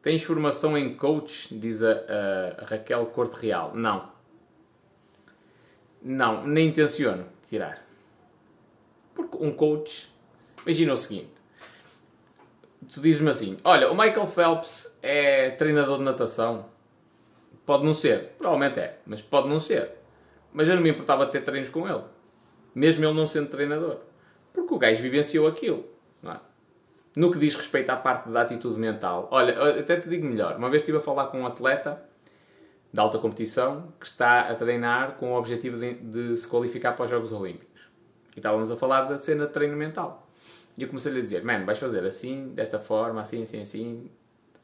Tens 0.00 0.22
formação 0.22 0.78
em 0.78 0.94
coach? 0.94 1.52
Diz 1.58 1.82
a, 1.82 1.90
a, 1.90 2.64
Raquel 2.66 3.04
Corte 3.06 3.34
Real. 3.34 3.74
Não. 3.74 4.12
Não, 6.00 6.46
nem 6.46 6.68
intenciono 6.68 7.26
tirar. 7.42 7.84
Porque 9.12 9.36
um 9.40 9.50
coach. 9.50 10.08
Imagina 10.64 10.92
o 10.92 10.96
seguinte: 10.96 11.32
tu 12.92 13.00
dizes-me 13.00 13.30
assim, 13.30 13.56
olha, 13.64 13.90
o 13.90 13.96
Michael 13.96 14.26
Phelps 14.26 14.96
é 15.02 15.50
treinador 15.50 15.98
de 15.98 16.04
natação. 16.04 16.71
Pode 17.64 17.84
não 17.84 17.94
ser, 17.94 18.28
provavelmente 18.38 18.80
é, 18.80 18.98
mas 19.06 19.22
pode 19.22 19.48
não 19.48 19.60
ser. 19.60 19.90
Mas 20.52 20.68
eu 20.68 20.74
não 20.74 20.82
me 20.82 20.90
importava 20.90 21.24
de 21.26 21.32
ter 21.32 21.42
treinos 21.42 21.68
com 21.68 21.88
ele, 21.88 22.02
mesmo 22.74 23.04
ele 23.04 23.14
não 23.14 23.26
sendo 23.26 23.48
treinador, 23.48 23.98
porque 24.52 24.74
o 24.74 24.78
gajo 24.78 25.00
vivenciou 25.02 25.46
aquilo. 25.46 25.84
É? 26.24 26.36
No 27.16 27.30
que 27.30 27.38
diz 27.38 27.54
respeito 27.54 27.90
à 27.90 27.96
parte 27.96 28.28
da 28.28 28.42
atitude 28.42 28.78
mental, 28.78 29.28
olha, 29.30 29.78
até 29.80 29.98
te 29.98 30.08
digo 30.08 30.26
melhor, 30.26 30.56
uma 30.56 30.70
vez 30.70 30.82
estive 30.82 30.98
a 30.98 31.00
falar 31.00 31.26
com 31.28 31.40
um 31.40 31.46
atleta 31.46 32.02
de 32.92 33.00
alta 33.00 33.18
competição 33.18 33.92
que 33.98 34.06
está 34.06 34.40
a 34.42 34.54
treinar 34.54 35.16
com 35.16 35.32
o 35.32 35.38
objetivo 35.38 35.78
de, 35.78 35.94
de 35.94 36.36
se 36.36 36.46
qualificar 36.46 36.92
para 36.92 37.04
os 37.04 37.10
Jogos 37.10 37.32
Olímpicos. 37.32 37.88
E 38.34 38.38
estávamos 38.38 38.70
a 38.70 38.76
falar 38.76 39.02
da 39.02 39.18
cena 39.18 39.46
de 39.46 39.52
treino 39.52 39.76
mental. 39.76 40.28
E 40.76 40.82
eu 40.82 40.88
comecei-lhe 40.88 41.18
a 41.18 41.22
dizer, 41.22 41.44
mano, 41.44 41.64
vais 41.64 41.78
fazer 41.78 42.04
assim, 42.04 42.48
desta 42.54 42.78
forma, 42.78 43.20
assim, 43.20 43.42
assim, 43.42 43.60
assim, 43.60 44.10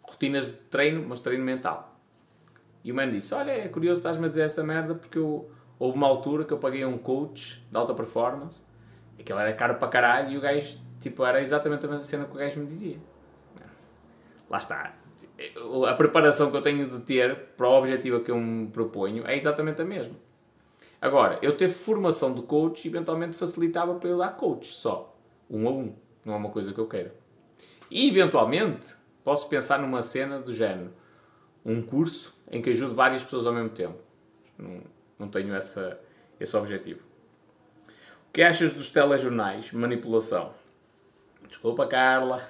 rotinas 0.02 0.46
de 0.46 0.56
treino, 0.70 1.06
mas 1.06 1.20
treino 1.20 1.44
mental. 1.44 1.87
E 2.84 2.92
o 2.92 2.94
mano 2.94 3.12
disse, 3.12 3.34
olha, 3.34 3.52
é 3.52 3.68
curioso 3.68 4.00
estás-me 4.00 4.26
a 4.26 4.28
dizer 4.28 4.42
essa 4.42 4.62
merda 4.62 4.94
porque 4.94 5.18
eu, 5.18 5.50
houve 5.78 5.96
uma 5.96 6.06
altura 6.06 6.44
que 6.44 6.52
eu 6.52 6.58
paguei 6.58 6.84
um 6.84 6.98
coach 6.98 7.64
de 7.70 7.76
alta 7.76 7.94
performance, 7.94 8.62
aquilo 9.18 9.38
era 9.38 9.52
caro 9.52 9.76
para 9.76 9.88
caralho, 9.88 10.32
e 10.32 10.38
o 10.38 10.40
gajo 10.40 10.78
Tipo, 11.00 11.24
era 11.24 11.40
exatamente 11.40 11.84
a 11.86 11.88
mesma 11.88 12.02
cena 12.02 12.24
que 12.24 12.32
o 12.32 12.38
gajo 12.38 12.60
me 12.60 12.66
dizia. 12.66 12.98
Lá 14.50 14.58
está. 14.58 14.94
A 15.88 15.94
preparação 15.94 16.50
que 16.50 16.56
eu 16.56 16.62
tenho 16.62 16.88
de 16.88 17.00
ter 17.00 17.36
para 17.56 17.68
o 17.68 17.72
objetivo 17.72 18.20
que 18.20 18.30
eu 18.30 18.36
me 18.36 18.66
proponho 18.68 19.26
é 19.26 19.36
exatamente 19.36 19.80
a 19.80 19.84
mesma. 19.84 20.14
Agora, 21.00 21.38
eu 21.42 21.56
ter 21.56 21.68
formação 21.68 22.34
de 22.34 22.42
coach 22.42 22.88
eventualmente 22.88 23.36
facilitava 23.36 23.94
para 23.94 24.08
eu 24.08 24.18
dar 24.18 24.30
coach 24.36 24.66
só. 24.66 25.16
Um 25.48 25.68
a 25.68 25.70
um. 25.70 25.94
Não 26.24 26.34
é 26.34 26.36
uma 26.36 26.50
coisa 26.50 26.72
que 26.72 26.80
eu 26.80 26.86
quero. 26.86 27.12
E 27.90 28.08
eventualmente 28.08 28.94
posso 29.22 29.48
pensar 29.48 29.78
numa 29.78 30.02
cena 30.02 30.40
do 30.40 30.52
género. 30.52 30.92
Um 31.64 31.82
curso 31.82 32.34
em 32.50 32.62
que 32.62 32.70
ajude 32.70 32.94
várias 32.94 33.22
pessoas 33.22 33.46
ao 33.46 33.52
mesmo 33.52 33.70
tempo. 33.70 33.98
Não, 34.56 34.82
não 35.18 35.28
tenho 35.28 35.54
essa, 35.54 36.00
esse 36.38 36.56
objetivo. 36.56 37.00
O 38.28 38.32
que 38.32 38.42
achas 38.42 38.72
dos 38.72 38.90
telejornais? 38.90 39.72
Manipulação. 39.72 40.52
Desculpa, 41.46 41.86
Carla. 41.86 42.46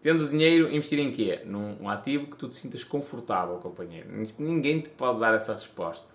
Tendo 0.00 0.26
dinheiro, 0.26 0.70
investir 0.70 0.98
em 0.98 1.12
quê? 1.12 1.42
Num 1.44 1.86
ativo 1.88 2.26
que 2.26 2.36
tu 2.36 2.48
te 2.48 2.56
sintas 2.56 2.82
confortável, 2.82 3.56
companheiro. 3.56 4.08
Ninguém 4.38 4.80
te 4.80 4.88
pode 4.88 5.20
dar 5.20 5.34
essa 5.34 5.54
resposta. 5.54 6.14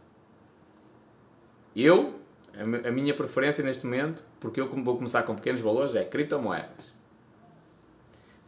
Eu, 1.75 2.15
a 2.53 2.91
minha 2.91 3.13
preferência 3.13 3.63
neste 3.63 3.85
momento, 3.85 4.23
porque 4.39 4.59
eu 4.59 4.67
vou 4.67 4.95
começar 4.95 5.21
com 5.23 5.35
pequenos 5.35 5.61
valores, 5.61 5.93
é 5.93 6.03
criptomoedas. 6.03 6.94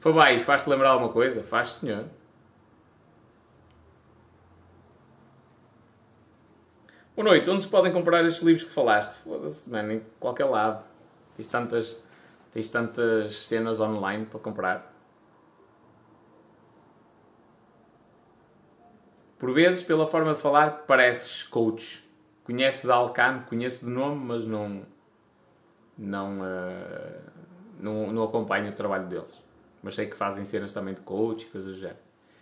Fabais, 0.08 0.42
faz-te 0.44 0.70
lembrar 0.70 0.92
alguma 0.92 1.12
coisa? 1.12 1.44
Faz, 1.44 1.74
senhor. 1.74 2.06
Boa 7.14 7.28
noite, 7.28 7.50
onde 7.50 7.64
se 7.64 7.68
podem 7.68 7.92
comprar 7.92 8.24
estes 8.24 8.42
livros 8.42 8.64
que 8.64 8.72
falaste? 8.72 9.22
Foda-se, 9.22 9.70
mano, 9.70 9.92
em 9.92 10.06
qualquer 10.18 10.46
lado. 10.46 10.86
Tens 11.36 11.48
tantas 11.48 11.98
Tens 12.54 12.70
tantas 12.70 13.36
cenas 13.48 13.82
online 13.82 14.26
para 14.26 14.40
comprar. 14.40 14.94
Por 19.38 19.54
vezes, 19.54 19.84
pela 19.84 20.08
forma 20.08 20.34
de 20.34 20.40
falar, 20.40 20.86
pareces 20.88 21.44
coach. 21.44 22.02
Conheces 22.46 22.90
a 22.90 22.96
Alcan, 22.96 23.42
conheço 23.42 23.84
de 23.86 23.92
nome, 23.92 24.24
mas 24.24 24.46
não, 24.46 24.84
não, 25.98 26.40
uh, 26.40 27.22
não, 27.78 28.14
não 28.14 28.24
acompanho 28.24 28.72
o 28.72 28.74
trabalho 28.74 29.06
deles. 29.08 29.47
Mas 29.82 29.96
sei 29.96 30.06
que 30.08 30.16
fazem 30.16 30.44
cenas 30.46 30.74
também 30.74 30.94
de 30.94 31.02
coach, 31.02 31.46
coisas 31.48 31.76
do 31.76 31.80
género. 31.80 32.00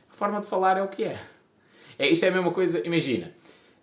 A 0.10 0.14
forma 0.14 0.40
de 0.40 0.46
falar 0.46 0.78
é 0.78 0.82
o 0.82 0.88
que 0.88 1.04
é. 1.04 1.20
é 2.00 2.08
isto 2.08 2.24
é 2.24 2.30
a 2.30 2.32
mesma 2.32 2.52
coisa, 2.52 2.86
imagina. 2.86 3.32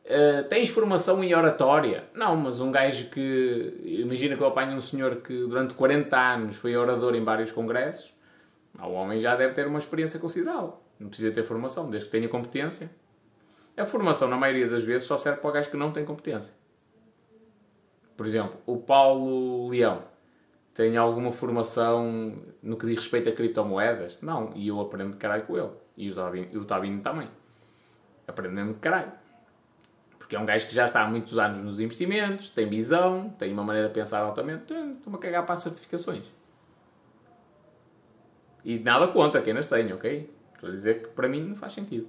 Uh, 0.05 0.49
tens 0.49 0.69
formação 0.69 1.23
em 1.23 1.33
oratória? 1.35 2.05
Não, 2.15 2.37
mas 2.37 2.59
um 2.61 2.73
gajo 2.73 3.09
que. 3.11 3.81
Imagina 3.85 4.37
que 4.37 4.43
eu 4.43 4.47
apanho 4.47 4.77
um 4.77 4.81
senhor 4.81 5.17
que 5.17 5.47
durante 5.47 5.75
40 5.75 6.17
anos 6.17 6.57
foi 6.57 6.77
orador 6.77 7.15
em 7.15 7.23
vários 7.23 7.53
congressos. 7.53 8.13
O 8.81 8.93
homem 8.93 9.21
já 9.21 9.37
deve 9.37 9.53
ter 9.53 9.67
uma 9.67 9.79
experiência 9.79 10.19
considerável. 10.19 10.79
Não 10.99 11.09
precisa 11.09 11.31
ter 11.31 11.45
formação, 11.45 11.89
desde 11.89 12.07
que 12.09 12.13
tenha 12.13 12.29
competência. 12.29 12.91
A 13.77 13.85
formação, 13.85 14.29
na 14.29 14.37
maioria 14.37 14.67
das 14.67 14.85
vezes, 14.85 15.05
só 15.05 15.17
serve 15.17 15.41
para 15.41 15.51
o 15.51 15.53
gajo 15.53 15.71
que 15.71 15.77
não 15.77 15.93
tem 15.93 16.05
competência. 16.05 16.55
Por 18.17 18.27
exemplo, 18.27 18.59
o 18.67 18.77
Paulo 18.79 19.69
Leão 19.69 20.03
tem 20.75 20.97
alguma 20.97 21.31
formação 21.31 22.35
no 22.63 22.77
que 22.77 22.87
diz 22.87 22.97
respeito 22.97 23.29
a 23.29 23.33
criptomoedas? 23.33 24.19
Não, 24.23 24.53
e 24.55 24.69
eu 24.69 24.81
aprendo 24.81 25.13
de 25.13 25.17
caralho 25.19 25.43
com 25.45 25.57
ele. 25.57 25.71
E 25.97 26.11
o 26.57 26.65
Tabino 26.65 27.03
também. 27.03 27.29
Aprendo 28.27 28.55
mesmo 28.55 28.73
de 28.73 28.79
caralho. 28.79 29.13
Porque 30.19 30.35
é 30.35 30.39
um 30.39 30.47
gajo 30.47 30.67
que 30.67 30.75
já 30.75 30.87
está 30.87 31.03
há 31.03 31.09
muitos 31.09 31.37
anos 31.37 31.63
nos 31.63 31.79
investimentos, 31.79 32.49
tem 32.49 32.67
visão, 32.67 33.29
tem 33.39 33.53
uma 33.53 33.63
maneira 33.63 33.89
de 33.89 33.95
pensar 33.95 34.21
altamente. 34.21 34.73
Estou-me 34.73 35.17
a 35.17 35.19
cagar 35.19 35.45
para 35.45 35.53
as 35.53 35.61
certificações. 35.61 36.25
E 38.65 38.79
nada 38.79 39.09
contra 39.09 39.43
quem 39.43 39.53
nas 39.53 39.69
tem, 39.69 39.93
ok? 39.93 40.33
Estou 40.55 40.69
a 40.69 40.73
dizer 40.73 41.03
que 41.03 41.09
para 41.09 41.29
mim 41.29 41.43
não 41.43 41.55
faz 41.55 41.75
sentido. 41.75 42.09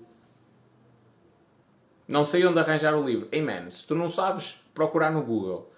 Não 2.08 2.24
sei 2.24 2.46
onde 2.46 2.60
arranjar 2.60 2.96
o 2.96 3.04
livro. 3.04 3.28
Hey 3.32 3.42
man, 3.42 3.70
se 3.72 3.86
tu 3.88 3.96
não 3.96 4.08
sabes 4.08 4.64
procurar 4.74 5.12
no 5.12 5.24
Google, 5.24 5.73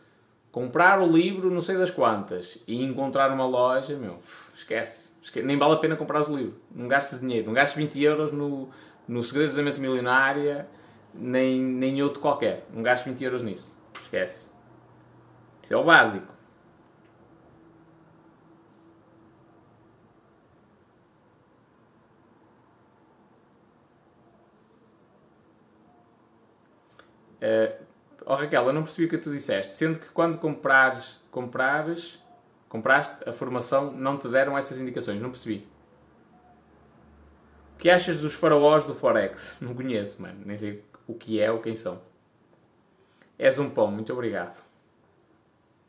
comprar 0.56 1.02
o 1.02 1.06
livro 1.06 1.52
não 1.52 1.60
sei 1.60 1.78
das 1.78 1.92
quantas 1.92 2.58
e 2.66 2.82
encontrar 2.82 3.30
uma 3.30 3.46
loja, 3.46 3.98
meu, 3.98 4.18
esquece. 4.56 5.12
esquece. 5.22 5.46
Nem 5.46 5.60
vale 5.60 5.74
a 5.74 5.76
pena 5.76 5.98
comprar 5.98 6.22
o 6.30 6.34
livro. 6.34 6.58
Não 6.74 6.88
gastes 6.88 7.20
dinheiro. 7.20 7.48
Não 7.48 7.54
gastes 7.54 7.76
20 7.76 8.02
euros 8.02 8.32
no, 8.32 8.70
no 9.06 9.22
Segredos 9.22 9.56
da 9.56 9.62
Mente 9.62 9.82
Milionária 9.82 10.66
nem, 11.14 11.62
nem 11.62 12.02
outro 12.02 12.22
qualquer. 12.22 12.66
Não 12.74 12.82
gasto 12.82 13.04
20 13.04 13.22
euros 13.26 13.42
nisso. 13.42 13.78
Esquece. 14.02 14.50
Isso 15.62 15.74
é 15.74 15.78
o 15.78 15.84
básico. 15.84 16.34
Uh, 27.42 27.85
oh 28.26 28.36
Raquel, 28.36 28.66
eu 28.66 28.74
não 28.74 28.84
percebi 28.84 29.06
o 29.06 29.10
que 29.10 29.18
tu 29.18 29.32
disseste. 29.32 29.76
Sendo 29.76 30.00
que 30.00 30.10
quando 30.10 30.38
comprares, 30.38 31.22
comprares, 31.32 32.22
compraste 32.68 33.28
a 33.28 33.32
formação, 33.32 33.92
não 33.92 34.18
te 34.18 34.28
deram 34.28 34.58
essas 34.58 34.80
indicações. 34.82 35.22
Não 35.22 35.30
percebi. 35.30 35.68
O 37.76 37.78
que 37.78 37.90
achas 37.90 38.20
dos 38.20 38.34
faraós 38.34 38.86
do 38.86 38.94
Forex? 38.94 39.58
Não 39.62 39.76
conheço, 39.76 40.22
mano. 40.22 40.42
Nem 40.46 40.58
sei 40.58 40.84
o 41.06 41.14
que 41.14 41.42
é 41.42 41.52
ou 41.52 41.60
quem 41.60 41.76
são. 41.76 42.02
És 43.38 43.60
um 43.60 43.70
pão, 43.70 43.92
muito 43.92 44.14
obrigado. 44.14 44.64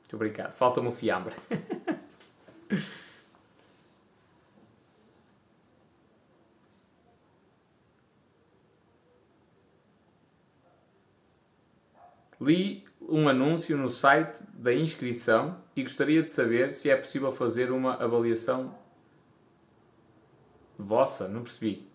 Muito 0.01 0.17
obrigado. 0.17 0.53
Falta-me 0.53 0.89
o 0.89 0.93
fiambre. 0.93 1.35
Li 12.41 12.85
um 13.01 13.29
anúncio 13.29 13.77
no 13.77 13.89
site 13.89 14.43
da 14.53 14.75
inscrição 14.75 15.59
e 15.75 15.83
gostaria 15.83 16.23
de 16.23 16.29
saber 16.29 16.73
se 16.73 16.91
é 16.91 16.97
possível 16.97 17.33
fazer 17.33 17.71
uma 17.71 17.95
avaliação 17.95 18.77
vossa. 20.79 21.29
Não 21.29 21.43
percebi. 21.43 21.89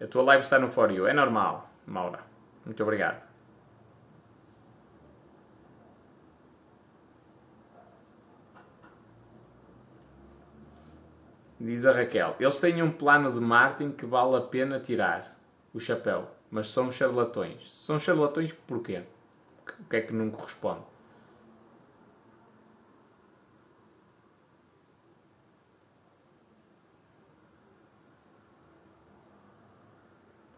A 0.00 0.06
tua 0.06 0.22
live 0.22 0.42
está 0.42 0.58
no 0.60 0.68
For 0.68 0.92
You. 0.92 1.08
É 1.08 1.12
normal, 1.12 1.68
Maura. 1.84 2.20
Muito 2.64 2.80
obrigado. 2.82 3.27
Diz 11.60 11.84
a 11.84 11.92
Raquel: 11.92 12.36
Eles 12.38 12.60
têm 12.60 12.82
um 12.82 12.92
plano 12.92 13.32
de 13.32 13.40
marketing 13.40 13.90
que 13.90 14.06
vale 14.06 14.36
a 14.36 14.40
pena 14.40 14.78
tirar 14.78 15.36
o 15.74 15.80
chapéu, 15.80 16.30
mas 16.50 16.68
são 16.68 16.90
charlatões. 16.90 17.68
São 17.68 17.98
charlatões 17.98 18.52
porquê? 18.52 19.02
O 19.80 19.84
que 19.88 19.96
é 19.96 20.00
que 20.00 20.12
não 20.12 20.30
corresponde? 20.30 20.82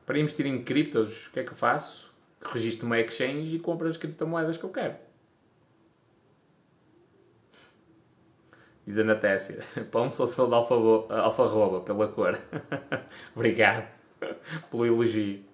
Para 0.05 0.19
investir 0.19 0.45
em 0.45 0.63
criptos, 0.63 1.29
o 1.29 1.31
que 1.31 1.41
é 1.41 1.45
que 1.45 1.53
eu 1.53 1.57
faço? 1.57 2.13
Registro 2.43 2.85
uma 2.85 2.99
exchange 2.99 3.57
e 3.57 3.59
compro 3.59 3.89
as 3.89 3.97
criptomoedas 3.97 4.59
que 4.59 4.65
eu 4.65 4.71
quero. 4.71 5.10
Diz 8.87 8.99
a 8.99 9.03
Ana 9.03 9.15
Tércia, 9.15 9.61
pão 9.91 10.11
só 10.11 10.27
sou 10.27 10.49
de 10.49 10.55
alfarroba 10.55 11.81
pela 11.81 12.09
cor. 12.09 12.39
Obrigado 13.35 13.87
pelo 14.71 14.87
elogio. 14.87 15.45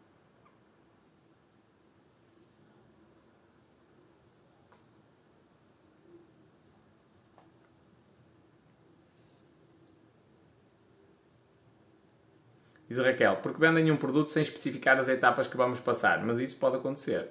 Diz 12.88 12.98
Raquel, 12.98 13.36
porque 13.42 13.58
vendem 13.58 13.90
um 13.90 13.96
produto 13.96 14.30
sem 14.30 14.42
especificar 14.42 14.98
as 14.98 15.08
etapas 15.08 15.48
que 15.48 15.56
vamos 15.56 15.80
passar, 15.80 16.24
mas 16.24 16.38
isso 16.38 16.56
pode 16.56 16.76
acontecer. 16.76 17.28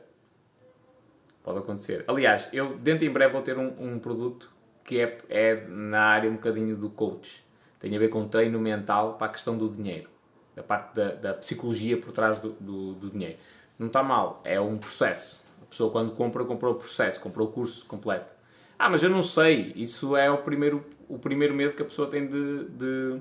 Pode 1.41 1.59
acontecer. 1.59 2.03
Aliás, 2.07 2.49
eu 2.51 2.77
dentro 2.77 3.05
em 3.05 3.09
breve 3.09 3.31
vou 3.31 3.41
ter 3.41 3.57
um, 3.57 3.73
um 3.79 3.99
produto 3.99 4.51
que 4.85 5.01
é, 5.01 5.17
é 5.27 5.65
na 5.67 6.01
área 6.01 6.29
um 6.29 6.35
bocadinho 6.35 6.77
do 6.77 6.89
coach. 6.89 7.43
Tem 7.79 7.93
a 7.93 7.99
ver 7.99 8.07
com 8.07 8.25
treino 8.27 8.59
mental 8.59 9.15
para 9.15 9.27
a 9.27 9.29
questão 9.29 9.57
do 9.57 9.67
dinheiro, 9.67 10.09
da 10.55 10.63
parte 10.63 10.95
da, 10.95 11.11
da 11.11 11.33
psicologia 11.33 11.97
por 11.97 12.13
trás 12.13 12.39
do, 12.39 12.51
do, 12.53 12.93
do, 12.93 13.09
dinheiro. 13.09 13.37
Não 13.77 13.87
está 13.87 14.01
mal, 14.01 14.41
é 14.45 14.61
um 14.61 14.77
processo. 14.77 15.43
A 15.61 15.65
pessoa 15.65 15.91
quando 15.91 16.11
compra, 16.13 16.45
comprou 16.45 16.73
o 16.73 16.77
processo, 16.77 17.19
comprou 17.19 17.49
o 17.49 17.51
curso 17.51 17.85
completo. 17.85 18.33
Ah, 18.79 18.89
mas 18.89 19.03
eu 19.03 19.09
não 19.09 19.21
sei. 19.21 19.73
Isso 19.75 20.15
é 20.15 20.31
o 20.31 20.37
primeiro, 20.37 20.85
o 21.09 21.19
primeiro 21.19 21.53
medo 21.53 21.73
que 21.73 21.81
a 21.81 21.85
pessoa 21.85 22.07
tem 22.07 22.27
de, 22.27 22.65
de, 22.69 23.19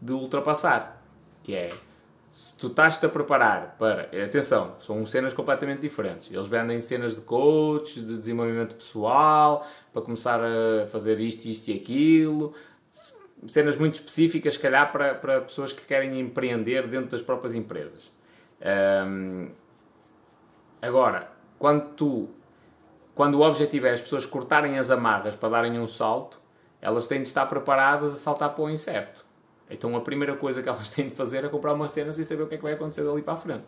de 0.00 0.12
ultrapassar 0.12 0.98
que 1.42 1.54
é 1.54 1.70
se 2.32 2.56
tu 2.56 2.68
estás-te 2.68 3.04
a 3.06 3.08
preparar 3.08 3.76
para. 3.78 4.02
Atenção, 4.24 4.74
são 4.78 5.04
cenas 5.06 5.34
completamente 5.34 5.80
diferentes. 5.80 6.30
Eles 6.30 6.46
vendem 6.46 6.80
cenas 6.80 7.14
de 7.14 7.20
coach, 7.20 8.00
de 8.00 8.16
desenvolvimento 8.16 8.74
pessoal, 8.74 9.66
para 9.92 10.02
começar 10.02 10.40
a 10.40 10.86
fazer 10.86 11.20
isto, 11.20 11.46
isto 11.46 11.68
e 11.68 11.74
aquilo. 11.74 12.54
Cenas 13.46 13.76
muito 13.76 13.94
específicas, 13.94 14.54
se 14.54 14.60
calhar, 14.60 14.90
para, 14.92 15.14
para 15.14 15.40
pessoas 15.40 15.72
que 15.72 15.84
querem 15.86 16.18
empreender 16.18 16.86
dentro 16.86 17.10
das 17.10 17.22
próprias 17.22 17.54
empresas. 17.54 18.10
Um, 19.06 19.50
agora, 20.82 21.28
quando 21.58 21.90
tu. 21.90 22.28
Quando 23.14 23.34
o 23.34 23.42
objetivo 23.42 23.88
é 23.88 23.92
as 23.92 24.00
pessoas 24.00 24.24
cortarem 24.24 24.78
as 24.78 24.90
amarras 24.90 25.34
para 25.34 25.48
darem 25.48 25.76
um 25.80 25.88
salto, 25.88 26.40
elas 26.80 27.06
têm 27.06 27.20
de 27.20 27.26
estar 27.26 27.46
preparadas 27.46 28.12
a 28.12 28.16
saltar 28.16 28.54
para 28.54 28.62
o 28.62 28.70
incerto. 28.70 29.26
Então 29.70 29.96
a 29.96 30.00
primeira 30.00 30.36
coisa 30.36 30.62
que 30.62 30.68
elas 30.68 30.90
têm 30.92 31.08
de 31.08 31.14
fazer 31.14 31.44
é 31.44 31.48
comprar 31.48 31.72
uma 31.74 31.88
cena 31.88 32.12
sem 32.12 32.24
saber 32.24 32.42
o 32.42 32.46
que 32.46 32.54
é 32.54 32.58
que 32.58 32.64
vai 32.64 32.74
acontecer 32.74 33.04
dali 33.04 33.22
para 33.22 33.34
a 33.34 33.36
frente. 33.36 33.64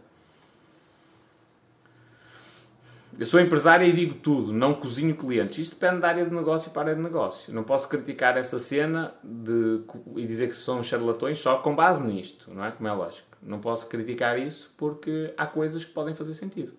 Eu 3.18 3.26
sou 3.26 3.38
empresário 3.38 3.86
e 3.86 3.92
digo 3.92 4.14
tudo, 4.14 4.50
não 4.50 4.72
cozinho 4.72 5.14
clientes. 5.14 5.58
Isto 5.58 5.78
depende 5.78 6.00
da 6.00 6.08
área 6.08 6.24
de 6.24 6.34
negócio 6.34 6.70
para 6.70 6.80
a 6.80 6.84
área 6.84 6.94
de 6.94 7.02
negócio. 7.02 7.52
Não 7.52 7.62
posso 7.64 7.86
criticar 7.86 8.38
essa 8.38 8.58
cena 8.58 9.12
de, 9.22 9.82
e 10.16 10.26
dizer 10.26 10.48
que 10.48 10.54
são 10.54 10.82
charlatões 10.82 11.38
só 11.38 11.58
com 11.58 11.74
base 11.74 12.02
nisto, 12.02 12.50
não 12.50 12.64
é? 12.64 12.70
Como 12.70 12.88
é 12.88 12.92
lógico. 12.92 13.36
Não 13.42 13.58
posso 13.58 13.88
criticar 13.88 14.38
isso 14.38 14.72
porque 14.78 15.34
há 15.36 15.46
coisas 15.46 15.84
que 15.84 15.92
podem 15.92 16.14
fazer 16.14 16.32
sentido. 16.32 16.72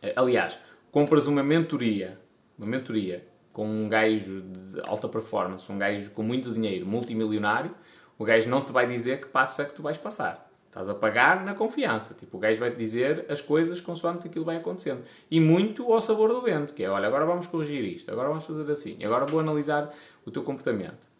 Eh, 0.00 0.12
aliás, 0.14 0.58
compras 0.92 1.26
uma 1.26 1.42
mentoria, 1.42 2.16
uma 2.56 2.68
mentoria 2.68 3.26
com 3.52 3.66
um 3.66 3.88
gajo 3.88 4.40
de 4.42 4.80
alta 4.88 5.08
performance, 5.08 5.70
um 5.70 5.78
gajo 5.78 6.10
com 6.10 6.22
muito 6.22 6.52
dinheiro, 6.52 6.86
multimilionário, 6.86 7.74
o 8.18 8.24
gajo 8.24 8.48
não 8.48 8.62
te 8.62 8.72
vai 8.72 8.86
dizer 8.86 9.20
que 9.20 9.26
passa 9.28 9.62
é 9.62 9.64
que 9.64 9.74
tu 9.74 9.82
vais 9.82 9.98
passar. 9.98 10.50
Estás 10.66 10.88
a 10.88 10.94
pagar 10.94 11.44
na 11.44 11.54
confiança. 11.54 12.14
Tipo, 12.14 12.36
o 12.36 12.40
gajo 12.40 12.58
vai 12.58 12.70
te 12.70 12.76
dizer 12.76 13.26
as 13.28 13.40
coisas 13.40 13.80
consoante 13.80 14.26
aquilo 14.26 14.44
vai 14.44 14.56
acontecendo. 14.56 15.04
E 15.30 15.40
muito 15.40 15.92
ao 15.92 16.00
sabor 16.00 16.30
do 16.30 16.42
vento, 16.42 16.74
que 16.74 16.82
é, 16.82 16.90
olha, 16.90 17.06
agora 17.06 17.24
vamos 17.24 17.46
corrigir 17.46 17.84
isto, 17.84 18.10
agora 18.10 18.28
vamos 18.28 18.44
fazer 18.44 18.72
assim, 18.72 18.98
agora 19.04 19.24
vou 19.24 19.38
analisar 19.38 19.94
o 20.26 20.32
teu 20.32 20.42
comportamento. 20.42 21.14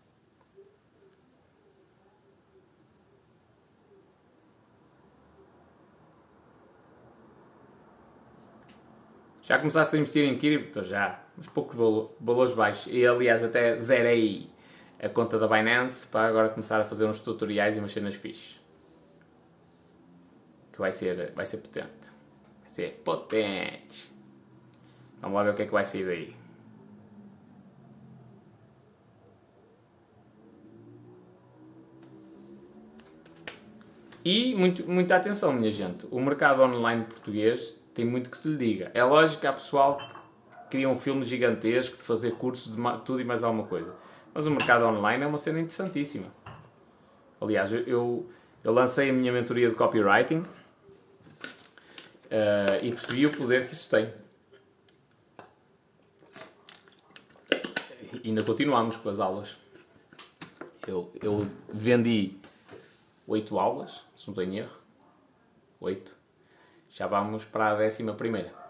Já 9.40 9.59
começaste 9.59 9.95
a 9.95 9.99
investir 9.99 10.24
em 10.24 10.38
cripto? 10.38 10.82
Já, 10.82 11.22
mas 11.36 11.47
poucos 11.47 11.76
valores 12.18 12.55
baixos. 12.55 12.92
E 12.92 13.07
aliás, 13.07 13.45
até 13.45 13.76
zerei 13.76 14.51
a 15.05 15.09
conta 15.11 15.38
da 15.38 15.46
Binance 15.46 16.09
para 16.09 16.28
agora 16.28 16.48
começar 16.48 16.80
a 16.80 16.84
fazer 16.84 17.05
uns 17.05 17.20
tutoriais 17.20 17.76
e 17.76 17.78
umas 17.78 17.92
cenas 17.92 18.14
fixes. 18.14 18.59
Que 20.72 20.78
vai 20.78 20.92
ser, 20.92 21.32
vai 21.32 21.44
ser 21.44 21.59
potente. 21.59 22.11
Vai 22.61 22.68
ser 22.68 23.02
potente. 23.05 24.14
Vamos 25.20 25.36
lá 25.36 25.42
ver 25.42 25.50
o 25.50 25.55
que 25.55 25.62
é 25.62 25.66
que 25.66 25.72
vai 25.72 25.84
sair 25.84 26.07
daí. 26.07 26.36
E 34.24 34.55
muito, 34.55 34.90
muita 34.90 35.16
atenção, 35.16 35.52
minha 35.52 35.70
gente. 35.70 36.07
O 36.11 36.18
mercado 36.18 36.62
online 36.62 37.05
português 37.05 37.74
tem 37.92 38.07
muito 38.07 38.30
que 38.30 38.38
se 38.38 38.48
lhe 38.48 38.57
diga. 38.57 38.90
É 38.94 39.05
lógico 39.05 39.42
que 39.42 39.46
há 39.46 39.52
pessoal 39.52 39.98
que 39.98 40.70
cria 40.70 40.88
um 40.88 40.96
filme 40.96 41.22
gigantesco 41.24 41.98
de 41.98 42.02
fazer 42.02 42.32
cursos 42.32 42.74
de 42.74 42.98
tudo 43.05 43.20
e 43.20 43.24
mais 43.24 43.44
alguma 43.44 43.66
coisa. 43.66 43.94
Mas 44.35 44.47
o 44.47 44.51
mercado 44.51 44.85
online 44.85 45.22
é 45.22 45.26
uma 45.28 45.39
cena 45.39 45.61
interessantíssima. 45.61 46.26
Aliás, 47.41 47.72
eu, 47.72 48.28
eu 48.64 48.72
lancei 48.72 49.11
a 49.11 49.12
minha 49.12 49.32
mentoria 49.32 49.68
de 49.68 49.76
copywriting 49.76 50.39
uh, 50.39 50.45
e 52.82 52.91
percebi 52.91 53.26
o 53.26 53.30
poder 53.30 53.68
que 53.68 53.74
isso 53.74 53.89
tem. 53.89 54.12
E 58.24 58.28
ainda 58.28 58.43
continuamos 58.43 58.97
com 58.97 59.09
as 59.09 59.20
aulas. 59.20 59.57
Eu, 60.87 61.12
eu 61.22 61.47
vendi 61.72 62.37
oito 63.28 63.59
aulas, 63.59 64.05
se 64.16 64.26
não 64.26 64.35
tenho 64.35 64.55
erro. 64.55 64.76
Já 66.91 67.07
vamos 67.07 67.45
para 67.45 67.70
a 67.70 67.76
décima 67.76 68.14
primeira. 68.14 68.64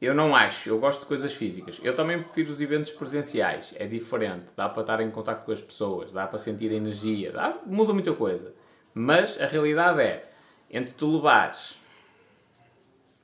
Eu 0.00 0.14
não 0.14 0.36
acho, 0.36 0.68
eu 0.68 0.78
gosto 0.78 1.00
de 1.00 1.06
coisas 1.06 1.34
físicas. 1.34 1.80
Eu 1.82 1.96
também 1.96 2.22
prefiro 2.22 2.50
os 2.50 2.60
eventos 2.60 2.92
presenciais. 2.92 3.72
É 3.76 3.86
diferente, 3.86 4.52
dá 4.54 4.68
para 4.68 4.82
estar 4.82 5.00
em 5.00 5.10
contato 5.10 5.44
com 5.44 5.52
as 5.52 5.62
pessoas, 5.62 6.12
dá 6.12 6.26
para 6.26 6.38
sentir 6.38 6.70
energia, 6.72 7.32
dá, 7.32 7.58
muda 7.64 7.94
muita 7.94 8.12
coisa. 8.12 8.54
Mas 8.92 9.40
a 9.40 9.46
realidade 9.46 10.02
é, 10.02 10.30
entre 10.70 10.94
tu 10.94 11.10
levares, 11.10 11.78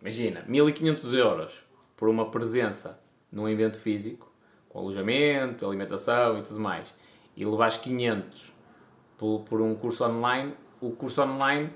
imagina, 0.00 0.44
1500 0.48 1.12
euros 1.12 1.62
por 1.94 2.08
uma 2.08 2.30
presença 2.30 3.02
num 3.30 3.48
evento 3.48 3.78
físico, 3.78 4.32
com 4.68 4.78
alojamento, 4.78 5.66
alimentação 5.66 6.38
e 6.38 6.42
tudo 6.42 6.58
mais, 6.58 6.94
e 7.36 7.44
levares 7.44 7.76
500 7.76 8.52
por, 9.18 9.40
por 9.40 9.60
um 9.60 9.74
curso 9.74 10.04
online, 10.04 10.54
o 10.80 10.90
curso 10.90 11.22
online 11.22 11.70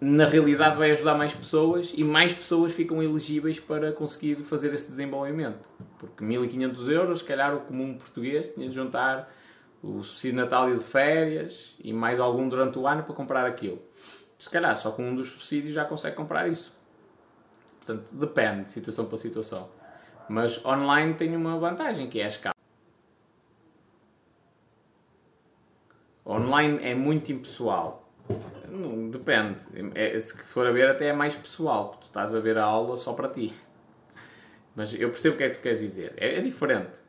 na 0.00 0.26
realidade 0.26 0.76
vai 0.76 0.92
ajudar 0.92 1.16
mais 1.16 1.34
pessoas 1.34 1.92
e 1.96 2.04
mais 2.04 2.32
pessoas 2.32 2.72
ficam 2.72 3.02
elegíveis 3.02 3.58
para 3.58 3.92
conseguir 3.92 4.36
fazer 4.36 4.72
esse 4.72 4.88
desenvolvimento. 4.88 5.68
Porque 5.98 6.22
1500 6.22 6.88
euros, 6.88 7.18
se 7.18 7.24
calhar 7.24 7.54
o 7.54 7.60
comum 7.60 7.94
português 7.94 8.48
tinha 8.48 8.68
de 8.68 8.74
juntar 8.74 9.32
o 9.82 10.02
subsídio 10.02 10.36
de 10.36 10.44
Natal 10.44 10.70
e 10.70 10.76
de 10.76 10.84
férias 10.84 11.76
e 11.82 11.92
mais 11.92 12.20
algum 12.20 12.48
durante 12.48 12.78
o 12.78 12.86
ano 12.86 13.02
para 13.02 13.14
comprar 13.14 13.44
aquilo. 13.44 13.82
Se 14.36 14.48
calhar 14.48 14.76
só 14.76 14.92
com 14.92 15.02
um 15.02 15.14
dos 15.14 15.30
subsídios 15.30 15.74
já 15.74 15.84
consegue 15.84 16.14
comprar 16.14 16.48
isso. 16.48 16.76
Portanto, 17.78 18.14
depende 18.14 18.64
de 18.64 18.70
situação 18.70 19.06
para 19.06 19.18
situação. 19.18 19.68
Mas 20.28 20.64
online 20.64 21.14
tem 21.14 21.34
uma 21.34 21.58
vantagem 21.58 22.08
que 22.08 22.20
é 22.20 22.24
a 22.24 22.28
escala. 22.28 22.54
Online 26.24 26.78
é 26.82 26.94
muito 26.94 27.32
impessoal 27.32 28.07
não, 28.78 29.10
depende. 29.10 29.64
É, 29.94 30.18
se 30.18 30.36
for 30.42 30.66
a 30.66 30.70
ver, 30.70 30.88
até 30.88 31.08
é 31.08 31.12
mais 31.12 31.34
pessoal, 31.34 31.88
porque 31.88 32.04
tu 32.04 32.08
estás 32.08 32.34
a 32.34 32.40
ver 32.40 32.58
a 32.58 32.64
aula 32.64 32.96
só 32.96 33.12
para 33.12 33.28
ti. 33.28 33.52
Mas 34.76 34.94
eu 34.94 35.10
percebo 35.10 35.34
o 35.34 35.38
que 35.38 35.44
é 35.44 35.50
que 35.50 35.58
tu 35.58 35.62
queres 35.62 35.80
dizer. 35.80 36.12
É, 36.16 36.36
é 36.36 36.40
diferente. 36.40 37.00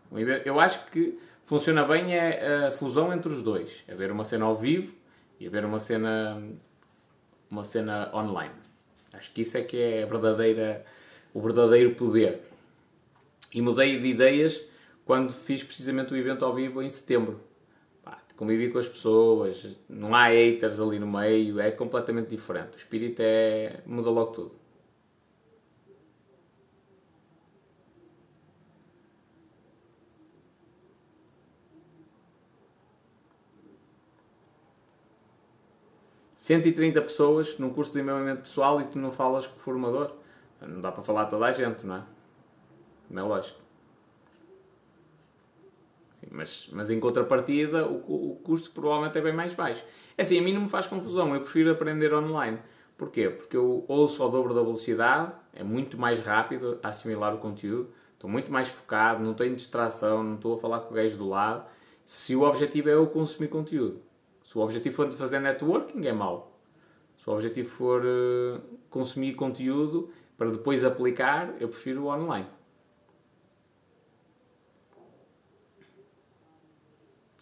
Eu 0.44 0.60
acho 0.60 0.86
que 0.88 1.20
funciona 1.44 1.86
bem 1.86 2.16
é 2.16 2.68
a 2.68 2.72
fusão 2.72 3.14
entre 3.14 3.32
os 3.32 3.44
dois. 3.44 3.84
É 3.88 3.94
ver 3.94 4.12
uma 4.12 4.24
cena 4.24 4.46
ao 4.46 4.56
vivo 4.56 4.94
e 5.40 5.48
a 5.48 5.50
ver 5.50 5.64
uma 5.66 5.80
cena, 5.80 6.42
uma 7.50 7.64
cena 7.64 8.10
online. 8.14 8.56
Acho 9.14 9.32
que 9.32 9.42
isso 9.42 9.58
é 9.58 9.62
que 9.62 9.80
é 9.80 10.06
verdadeira, 10.06 10.84
o 11.34 11.42
verdadeiro 11.42 11.94
poder. 11.94 12.42
E 13.54 13.62
mudei 13.62 14.00
de 14.00 14.08
ideias 14.08 14.62
quando 15.06 15.32
fiz 15.32 15.64
precisamente 15.64 16.14
o 16.14 16.18
evento 16.18 16.46
ao 16.46 16.54
vivo 16.54 16.82
em 16.82 16.90
setembro 16.90 17.49
convivi 18.40 18.70
com 18.70 18.80
as 18.80 18.88
pessoas, 18.88 19.78
não 19.90 20.16
há 20.16 20.30
haters 20.30 20.80
ali 20.80 20.98
no 20.98 21.06
meio, 21.06 21.60
é 21.60 21.72
completamente 21.72 22.30
diferente. 22.30 22.76
O 22.76 22.78
espírito 22.78 23.20
é. 23.22 23.82
muda 23.86 24.10
logo 24.10 24.32
tudo. 24.32 24.52
Cento 36.34 36.66
e 36.70 36.72
trinta 36.72 37.02
pessoas 37.02 37.60
num 37.60 37.74
curso 37.74 37.92
de 37.92 38.00
desenvolvimento 38.00 38.44
pessoal 38.44 38.80
e 38.80 38.86
tu 38.86 38.98
não 38.98 39.12
falas 39.12 39.48
com 39.48 39.58
o 39.58 39.60
formador. 39.60 40.16
Não 40.62 40.80
dá 40.80 40.94
para 40.94 41.04
falar 41.04 41.24
a 41.24 41.26
toda 41.26 41.46
a 41.46 41.52
gente, 41.52 41.86
não 41.86 41.98
é? 41.98 42.04
Não 43.10 43.26
é 43.26 43.28
lógico. 43.28 43.69
Sim, 46.20 46.28
mas, 46.32 46.68
mas 46.74 46.90
em 46.90 47.00
contrapartida 47.00 47.88
o, 47.88 48.32
o 48.32 48.36
custo 48.44 48.72
provavelmente 48.72 49.18
é 49.18 49.22
bem 49.22 49.32
mais 49.32 49.56
baixo. 49.56 49.86
É 50.18 50.22
assim, 50.22 50.38
a 50.38 50.42
mim 50.42 50.52
não 50.52 50.62
me 50.62 50.70
faz 50.70 50.86
confusão, 50.86 51.34
eu 51.34 51.40
prefiro 51.40 51.72
aprender 51.72 52.14
online. 52.14 52.60
Porquê? 52.98 53.30
Porque 53.30 53.56
eu 53.56 53.86
ouço 53.88 54.22
ao 54.22 54.30
dobro 54.30 54.54
da 54.54 54.62
velocidade, 54.62 55.32
é 55.54 55.64
muito 55.64 55.98
mais 55.98 56.20
rápido 56.20 56.78
assimilar 56.84 57.34
o 57.34 57.38
conteúdo, 57.38 57.90
estou 58.14 58.30
muito 58.30 58.52
mais 58.52 58.68
focado, 58.68 59.24
não 59.24 59.34
tenho 59.34 59.56
distração, 59.56 60.22
não 60.22 60.36
estou 60.36 60.56
a 60.56 60.58
falar 60.58 60.82
com 60.82 60.94
o 60.94 60.98
gajo 60.98 61.18
do 61.18 61.30
lado. 61.30 61.66
Se 62.04 62.36
o 62.36 62.42
objetivo 62.42 62.90
é 62.90 62.96
eu 62.96 63.08
consumir 63.08 63.48
conteúdo, 63.48 64.02
se 64.44 64.58
o 64.58 64.62
objetivo 64.62 64.94
for 64.94 65.08
de 65.08 65.16
fazer 65.16 65.40
networking, 65.40 66.06
é 66.06 66.12
mau. 66.12 66.60
Se 67.16 67.30
o 67.30 67.34
objetivo 67.34 67.70
for 67.70 68.04
uh, 68.04 68.60
consumir 68.90 69.36
conteúdo 69.36 70.10
para 70.38 70.52
depois 70.52 70.84
aplicar, 70.84 71.54
eu 71.62 71.70
prefiro 71.70 72.04
o 72.04 72.08
online. 72.08 72.48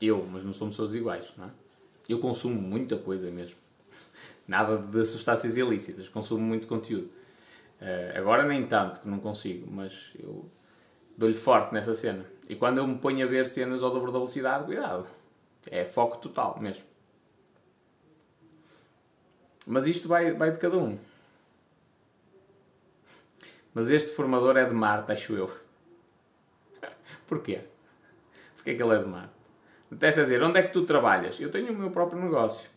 Eu, 0.01 0.25
mas 0.31 0.43
não 0.43 0.53
somos 0.53 0.75
todos 0.75 0.93
iguais, 0.95 1.33
não 1.37 1.45
é? 1.45 1.49
Eu 2.07 2.19
consumo 2.19 2.59
muita 2.61 2.97
coisa 2.97 3.29
mesmo. 3.31 3.57
Nada 4.47 4.77
de 4.77 5.05
substâncias 5.05 5.57
ilícitas, 5.57 6.07
consumo 6.07 6.43
muito 6.43 6.67
conteúdo. 6.67 7.09
Uh, 7.81 8.17
agora 8.17 8.43
nem 8.43 8.65
tanto, 8.65 9.01
que 9.01 9.07
não 9.07 9.19
consigo, 9.19 9.69
mas 9.69 10.13
eu 10.19 10.49
dou-lhe 11.17 11.35
forte 11.35 11.73
nessa 11.73 11.93
cena. 11.93 12.25
E 12.47 12.55
quando 12.55 12.77
eu 12.77 12.87
me 12.87 12.97
ponho 12.97 13.25
a 13.25 13.29
ver 13.29 13.45
cenas 13.45 13.83
ao 13.83 13.91
dobro 13.91 14.11
da 14.11 14.19
velocidade, 14.19 14.65
cuidado. 14.65 15.07
É 15.69 15.83
foco 15.83 16.17
total 16.17 16.59
mesmo. 16.61 16.85
Mas 19.65 19.85
isto 19.85 20.07
vai, 20.07 20.31
vai 20.33 20.51
de 20.51 20.57
cada 20.57 20.77
um. 20.77 20.97
Mas 23.73 23.89
este 23.89 24.11
formador 24.11 24.55
é 24.57 24.63
de 24.63 24.73
Marte, 24.73 25.11
acho 25.11 25.33
eu. 25.33 25.51
Porquê? 27.27 27.61
Porquê 28.55 28.75
que 28.75 28.81
ele 28.81 28.95
é 28.95 28.99
de 28.99 29.05
Marte? 29.05 29.36
Apetece 29.87 30.21
dizer, 30.21 30.43
onde 30.43 30.59
é 30.59 30.63
que 30.63 30.71
tu 30.71 30.85
trabalhas? 30.85 31.39
Eu 31.39 31.49
tenho 31.49 31.71
o 31.71 31.75
meu 31.75 31.89
próprio 31.89 32.21
negócio. 32.21 32.69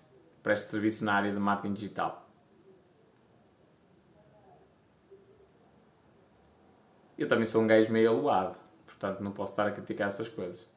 Presto 0.42 0.70
serviço 0.70 1.04
na 1.04 1.14
área 1.14 1.32
de 1.32 1.38
marketing 1.38 1.74
digital. 1.74 2.26
Eu 7.18 7.28
também 7.28 7.44
sou 7.46 7.62
um 7.62 7.66
gajo 7.66 7.92
meio 7.92 8.10
aluado. 8.10 8.58
Portanto, 8.86 9.20
não 9.20 9.32
posso 9.32 9.52
estar 9.52 9.66
a 9.66 9.70
criticar 9.72 10.08
essas 10.08 10.28
coisas. 10.28 10.68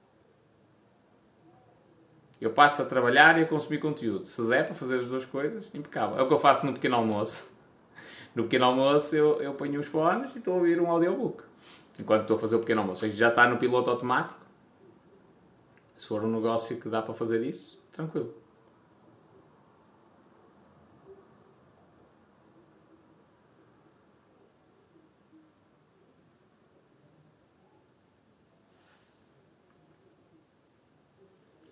Eu 2.42 2.52
passo 2.52 2.82
a 2.82 2.86
trabalhar 2.86 3.40
e 3.40 3.44
a 3.44 3.46
consumir 3.46 3.80
conteúdo. 3.80 4.26
Se 4.26 4.46
der 4.48 4.66
para 4.66 4.76
fazer 4.76 4.98
as 4.98 5.08
duas 5.08 5.24
coisas, 5.24 5.66
impecável. 5.74 6.18
É 6.18 6.22
o 6.22 6.28
que 6.28 6.34
eu 6.34 6.40
faço 6.40 6.66
no 6.66 6.74
pequeno 6.74 6.96
almoço. 6.96 7.54
No 8.36 8.46
pequeno 8.46 8.66
almoço 8.66 9.16
eu, 9.16 9.40
eu 9.44 9.54
ponho 9.54 9.80
os 9.80 9.86
fones 9.86 10.34
e 10.34 10.40
estou 10.40 10.56
a 10.56 10.58
ouvir 10.58 10.82
um 10.82 10.90
audiobook. 10.90 11.44
Enquanto 12.00 12.22
estou 12.24 12.36
a 12.36 12.40
fazer 12.40 12.56
o 12.56 12.60
pequeno 12.60 12.82
almoço. 12.82 13.08
Já 13.12 13.30
está 13.30 13.48
no 13.48 13.58
piloto 13.58 13.92
automático 13.92 14.43
se 15.96 16.08
for 16.08 16.24
um 16.24 16.32
negócio 16.32 16.80
que 16.80 16.90
dá 16.90 17.02
para 17.02 17.14
fazer 17.14 17.44
isso, 17.44 17.80
tranquilo. 17.92 18.44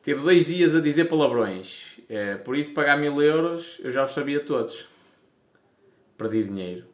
Teve 0.02 0.22
dois 0.22 0.48
dias 0.48 0.76
a 0.76 0.82
dizer 0.82 1.06
palavrões. 1.06 2.00
É, 2.10 2.36
por 2.36 2.56
isso, 2.56 2.74
pagar 2.74 2.98
mil 2.98 3.22
euros, 3.22 3.80
eu 3.84 3.92
já 3.92 4.04
os 4.04 4.12
sabia 4.12 4.44
todos. 4.44 4.88
Perdi 6.18 6.44
dinheiro. 6.44 6.86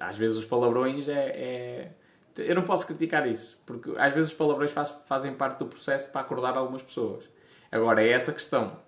Às 0.00 0.18
vezes 0.18 0.36
os 0.36 0.44
palavrões 0.44 1.08
é, 1.08 1.28
é 1.28 1.92
eu 2.38 2.54
não 2.54 2.62
posso 2.62 2.86
criticar 2.86 3.26
isso, 3.26 3.62
porque 3.66 3.92
às 3.96 4.12
vezes 4.12 4.30
os 4.30 4.36
palavrões 4.36 4.70
faz, 4.70 4.90
fazem 5.06 5.34
parte 5.34 5.58
do 5.58 5.66
processo 5.66 6.10
para 6.10 6.22
acordar 6.22 6.56
algumas 6.56 6.82
pessoas. 6.82 7.28
Agora, 7.70 8.02
é 8.02 8.08
essa 8.08 8.32
questão. 8.32 8.78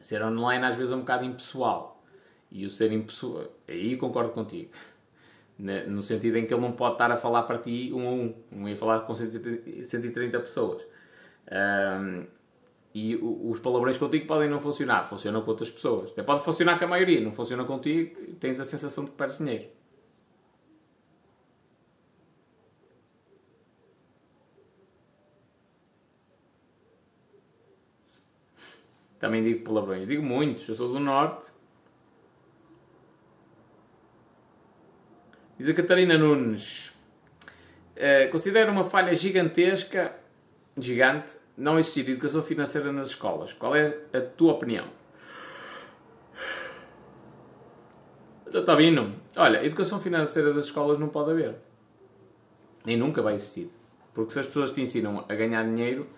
Ser 0.00 0.22
online 0.22 0.64
às 0.64 0.74
vezes 0.74 0.92
é 0.92 0.96
um 0.96 1.00
bocado 1.00 1.24
impessoal. 1.24 2.02
E 2.50 2.64
o 2.66 2.70
ser 2.70 2.92
impessoal, 2.92 3.46
aí 3.68 3.96
concordo 3.96 4.30
contigo. 4.30 4.70
No 5.58 6.02
sentido 6.02 6.38
em 6.38 6.46
que 6.46 6.54
ele 6.54 6.62
não 6.62 6.72
pode 6.72 6.94
estar 6.94 7.10
a 7.12 7.16
falar 7.16 7.42
para 7.42 7.58
ti 7.58 7.92
um 7.92 8.08
a 8.08 8.10
um. 8.10 8.34
Não 8.50 8.68
ia 8.68 8.76
falar 8.76 9.00
com 9.00 9.14
130 9.14 10.40
pessoas. 10.40 10.82
Um, 11.52 12.26
e 12.94 13.16
os 13.16 13.60
palavrões 13.60 13.98
contigo 13.98 14.26
podem 14.26 14.48
não 14.48 14.58
funcionar, 14.58 15.04
funcionam 15.04 15.42
com 15.42 15.50
outras 15.50 15.70
pessoas. 15.70 16.10
Até 16.10 16.22
pode 16.22 16.42
funcionar 16.42 16.78
com 16.78 16.86
a 16.86 16.88
maioria, 16.88 17.20
não 17.20 17.30
funciona 17.30 17.62
contigo, 17.64 18.34
tens 18.40 18.58
a 18.58 18.64
sensação 18.64 19.04
de 19.04 19.12
que 19.12 19.16
perdes 19.16 19.38
dinheiro. 19.38 19.68
Também 29.20 29.44
digo 29.44 29.62
palavrões. 29.62 30.06
Digo 30.06 30.22
muitos. 30.22 30.66
Eu 30.66 30.74
sou 30.74 30.88
do 30.88 30.98
Norte. 30.98 31.52
Diz 35.58 35.68
a 35.68 35.74
Catarina 35.74 36.16
Nunes. 36.16 36.88
Uh, 37.94 38.30
considero 38.32 38.72
uma 38.72 38.82
falha 38.82 39.14
gigantesca, 39.14 40.16
gigante, 40.74 41.36
não 41.54 41.78
existir 41.78 42.08
educação 42.08 42.42
financeira 42.42 42.90
nas 42.90 43.10
escolas. 43.10 43.52
Qual 43.52 43.76
é 43.76 43.98
a 44.14 44.22
tua 44.22 44.54
opinião? 44.54 44.86
Está 48.46 48.74
vindo. 48.74 49.14
Olha, 49.36 49.62
educação 49.64 50.00
financeira 50.00 50.54
das 50.54 50.64
escolas 50.64 50.98
não 50.98 51.08
pode 51.08 51.30
haver. 51.30 51.56
Nem 52.86 52.96
nunca 52.96 53.20
vai 53.20 53.34
existir. 53.34 53.70
Porque 54.14 54.32
se 54.32 54.38
as 54.38 54.46
pessoas 54.46 54.72
te 54.72 54.80
ensinam 54.80 55.22
a 55.28 55.34
ganhar 55.34 55.62
dinheiro, 55.62 56.08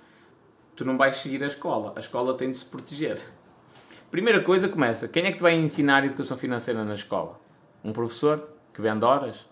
tu 0.76 0.84
não 0.84 0.96
vais 0.96 1.16
seguir 1.16 1.42
a 1.42 1.46
escola. 1.46 1.92
A 1.96 2.00
escola 2.00 2.34
tem 2.34 2.50
de 2.50 2.58
se 2.58 2.66
proteger. 2.66 3.20
Primeira 4.10 4.42
coisa 4.42 4.68
começa. 4.68 5.08
Quem 5.08 5.24
é 5.24 5.30
que 5.30 5.38
te 5.38 5.42
vai 5.42 5.54
ensinar 5.54 6.04
educação 6.04 6.36
financeira 6.36 6.84
na 6.84 6.94
escola? 6.94 7.40
Um 7.84 7.92
professor 7.92 8.48
que 8.72 8.80
vende 8.80 9.04
horas? 9.04 9.46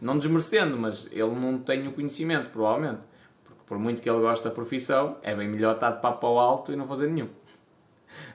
Não 0.00 0.18
desmerecendo, 0.18 0.78
mas 0.78 1.06
ele 1.10 1.34
não 1.34 1.58
tem 1.58 1.86
o 1.86 1.92
conhecimento, 1.92 2.50
provavelmente. 2.50 3.00
Porque 3.44 3.60
por 3.66 3.78
muito 3.78 4.00
que 4.00 4.08
ele 4.08 4.20
goste 4.20 4.44
da 4.44 4.50
profissão, 4.50 5.18
é 5.22 5.34
bem 5.34 5.48
melhor 5.48 5.74
estar 5.74 5.90
de 5.90 6.00
papo 6.00 6.26
ao 6.26 6.38
alto 6.38 6.72
e 6.72 6.76
não 6.76 6.86
fazer 6.86 7.08
nenhum. 7.08 7.28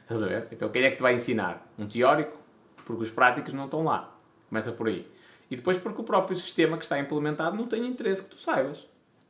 Estás 0.02 0.22
a 0.22 0.28
ver? 0.28 0.48
Então 0.52 0.70
quem 0.70 0.84
é 0.84 0.90
que 0.90 0.98
te 0.98 1.02
vai 1.02 1.16
ensinar? 1.16 1.68
Um 1.78 1.88
teórico? 1.88 2.38
Porque 2.86 3.02
os 3.02 3.12
práticos 3.12 3.54
não 3.54 3.66
estão 3.66 3.84
lá. 3.84 4.16
Começa 4.48 4.72
por 4.72 4.88
aí. 4.88 5.10
E 5.50 5.56
depois 5.56 5.78
porque 5.78 6.02
o 6.02 6.04
próprio 6.04 6.38
sistema 6.38 6.78
que 6.78 6.84
está 6.84 7.00
implementado 7.00 7.56
não 7.56 7.68
tem 7.68 7.86
interesse 7.86 8.24
que 8.24 8.30
tu 8.30 8.40
saibas. 8.40 8.88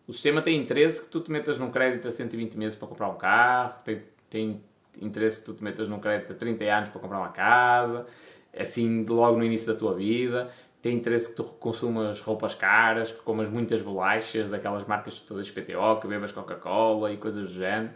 O 0.07 0.13
sistema 0.13 0.41
tem 0.41 0.59
interesse 0.59 1.05
que 1.05 1.09
tu 1.09 1.19
te 1.19 1.31
metas 1.31 1.57
num 1.57 1.71
crédito 1.71 2.07
a 2.07 2.11
120 2.11 2.55
meses 2.57 2.77
para 2.77 2.87
comprar 2.87 3.09
um 3.09 3.17
carro, 3.17 3.73
tem, 3.83 4.03
tem 4.29 4.63
interesse 5.01 5.39
que 5.39 5.45
tu 5.45 5.53
te 5.53 5.63
metas 5.63 5.87
num 5.87 5.99
crédito 5.99 6.33
a 6.33 6.35
30 6.35 6.63
anos 6.65 6.89
para 6.89 7.01
comprar 7.01 7.17
uma 7.17 7.29
casa, 7.29 8.05
assim 8.57 9.03
logo 9.05 9.37
no 9.37 9.43
início 9.43 9.73
da 9.73 9.77
tua 9.77 9.95
vida, 9.95 10.49
tem 10.85 10.95
interesse 10.95 11.29
que 11.29 11.35
tu 11.35 11.43
consumas 11.43 12.21
roupas 12.21 12.53
caras, 12.53 13.11
que 13.11 13.21
comas 13.23 13.49
muitas 13.49 13.81
bolachas 13.81 14.51
daquelas 14.51 14.85
marcas 14.85 15.19
todas 15.19 15.49
PTO, 15.49 15.99
que 15.99 16.07
bebas 16.07 16.31
Coca-Cola 16.31 17.11
e 17.11 17.17
coisas 17.17 17.47
do 17.47 17.53
género. 17.53 17.91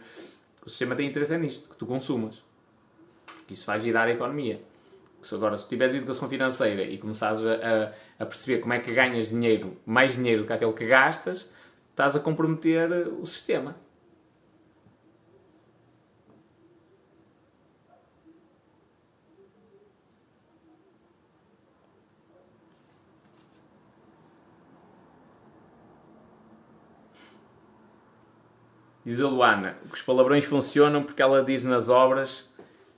O 0.66 0.68
sistema 0.68 0.96
tem 0.96 1.08
interesse 1.08 1.32
é 1.32 1.38
nisto, 1.38 1.70
que 1.70 1.76
tu 1.76 1.86
consumas. 1.86 2.42
Porque 3.24 3.54
isso 3.54 3.64
faz 3.64 3.84
girar 3.84 4.08
a 4.08 4.10
economia. 4.10 4.60
Agora, 5.32 5.56
se 5.56 5.68
tiveres 5.68 5.94
educação 5.94 6.28
financeira 6.28 6.82
e 6.82 6.98
começares 6.98 7.40
a, 7.46 7.92
a, 8.18 8.26
perceber 8.26 8.58
como 8.58 8.72
é 8.72 8.80
que 8.80 8.92
ganhas 8.92 9.30
dinheiro, 9.30 9.76
mais 9.86 10.16
dinheiro 10.16 10.42
do 10.42 10.46
que 10.46 10.52
aquele 10.52 10.72
que 10.72 10.86
gastas, 10.86 11.48
estás 12.00 12.16
a 12.16 12.20
comprometer 12.20 12.90
o 13.08 13.26
sistema. 13.26 13.76
Diz 29.04 29.20
a 29.20 29.28
Luana 29.28 29.74
que 29.74 29.92
os 29.92 30.02
palavrões 30.02 30.46
funcionam 30.46 31.02
porque 31.02 31.20
ela 31.20 31.44
diz 31.44 31.64
nas 31.64 31.90
obras 31.90 32.50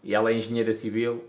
e 0.04 0.14
ela 0.14 0.30
é 0.30 0.34
engenheira 0.34 0.72
civil 0.72 1.24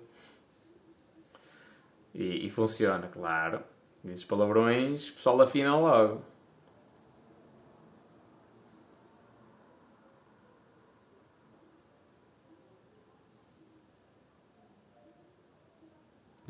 e, 2.13 2.45
e 2.45 2.49
funciona, 2.51 3.07
claro. 3.07 3.63
Diz 4.03 4.24
palavrões, 4.24 5.09
o 5.09 5.13
pessoal 5.13 5.41
afina 5.41 5.76
logo. 5.76 6.32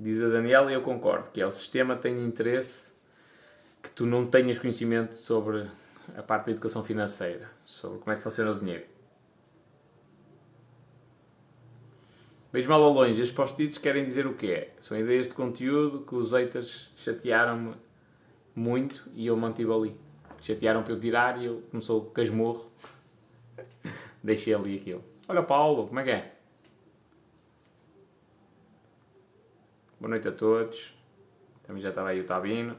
Diz 0.03 0.21
a 0.21 0.27
Daniela 0.27 0.69
e 0.69 0.73
eu 0.73 0.81
concordo, 0.81 1.29
que 1.29 1.39
é 1.39 1.47
o 1.47 1.51
sistema 1.51 1.95
tem 1.95 2.25
interesse 2.25 2.91
que 3.81 3.89
tu 3.89 4.05
não 4.05 4.25
tenhas 4.25 4.59
conhecimento 4.59 5.15
sobre 5.15 5.65
a 6.17 6.21
parte 6.21 6.47
da 6.47 6.51
educação 6.51 6.83
financeira, 6.83 7.49
sobre 7.63 7.99
como 7.99 8.11
é 8.11 8.17
que 8.17 8.21
funciona 8.21 8.51
o 8.51 8.59
dinheiro. 8.59 8.83
Beijo 12.51 12.67
mal 12.67 12.83
ao 12.83 12.91
longe, 12.91 13.11
estes 13.11 13.31
post-its 13.31 13.77
querem 13.77 14.03
dizer 14.03 14.27
o 14.27 14.33
quê? 14.33 14.71
São 14.77 14.97
ideias 14.97 15.29
de 15.29 15.35
conteúdo 15.35 16.01
que 16.01 16.15
os 16.15 16.33
haters 16.33 16.91
chatearam-me 16.97 17.73
muito 18.53 19.09
e 19.13 19.25
eu 19.25 19.37
mantive 19.37 19.71
ali. 19.71 19.95
Chatearam 20.41 20.83
para 20.83 20.91
eu 20.91 20.99
tirar 20.99 21.41
e 21.41 21.45
eu 21.45 21.63
começou 21.71 22.01
o 22.01 22.05
casmurro. 22.11 22.69
Deixei 24.21 24.53
ali 24.53 24.75
aquilo. 24.75 25.03
Olha 25.29 25.43
Paulo, 25.43 25.87
como 25.87 26.01
é 26.01 26.03
que 26.03 26.11
é? 26.11 26.35
Boa 30.03 30.09
noite 30.09 30.27
a 30.27 30.33
todos. 30.33 30.93
Também 31.65 31.81
já 31.81 31.87
estava 31.87 32.09
aí 32.09 32.19
o 32.19 32.25
Tabino. 32.25 32.75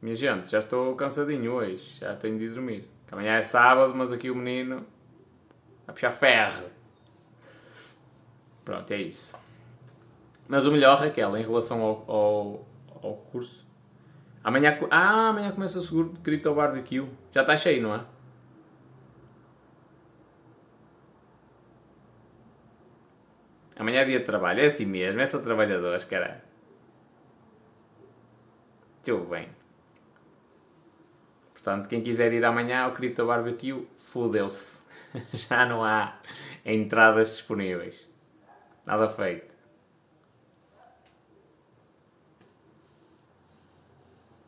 Minha 0.00 0.16
gente, 0.16 0.50
já 0.50 0.60
estou 0.60 0.96
cansadinho 0.96 1.52
hoje. 1.52 1.98
Já 2.00 2.16
tenho 2.16 2.38
de 2.38 2.44
ir 2.44 2.54
dormir. 2.54 2.88
Que 3.06 3.12
amanhã 3.12 3.34
é 3.34 3.42
sábado, 3.42 3.94
mas 3.94 4.10
aqui 4.10 4.30
o 4.30 4.34
menino 4.34 4.86
a 5.86 5.92
puxar 5.92 6.10
ferro. 6.10 6.70
Pronto, 8.64 8.90
é 8.90 8.96
isso. 8.96 9.36
Mas 10.48 10.64
o 10.64 10.72
melhor, 10.72 10.98
Raquel, 10.98 11.36
em 11.36 11.42
relação 11.42 11.82
ao, 11.82 12.10
ao, 12.10 12.66
ao 13.02 13.14
curso. 13.30 13.68
Amanhã, 14.42 14.78
ah, 14.90 15.28
amanhã 15.28 15.52
começa 15.52 15.78
o 15.78 15.82
seguro 15.82 16.14
de 16.14 16.20
Crypto 16.20 16.54
Barbecue. 16.54 17.06
Já 17.30 17.42
está 17.42 17.54
cheio, 17.58 17.82
não 17.82 17.94
é? 17.94 18.00
Amanhã 23.76 24.00
é 24.00 24.04
dia 24.06 24.20
de 24.20 24.24
trabalho, 24.24 24.60
é 24.60 24.66
assim 24.66 24.86
mesmo, 24.86 25.20
é 25.20 25.26
só 25.26 25.38
trabalhadores, 25.40 26.04
caralho. 26.04 26.40
Tudo 29.04 29.26
bem. 29.26 29.48
Portanto, 31.52 31.88
quem 31.88 32.02
quiser 32.02 32.32
ir 32.32 32.44
amanhã 32.44 32.82
ao 32.82 32.92
Crypto 32.92 33.26
Barbecue, 33.26 33.86
fudeu-se. 33.98 34.84
Já 35.34 35.66
não 35.66 35.84
há 35.84 36.18
entradas 36.64 37.28
disponíveis. 37.28 38.08
Nada 38.84 39.08
feito. 39.08 39.54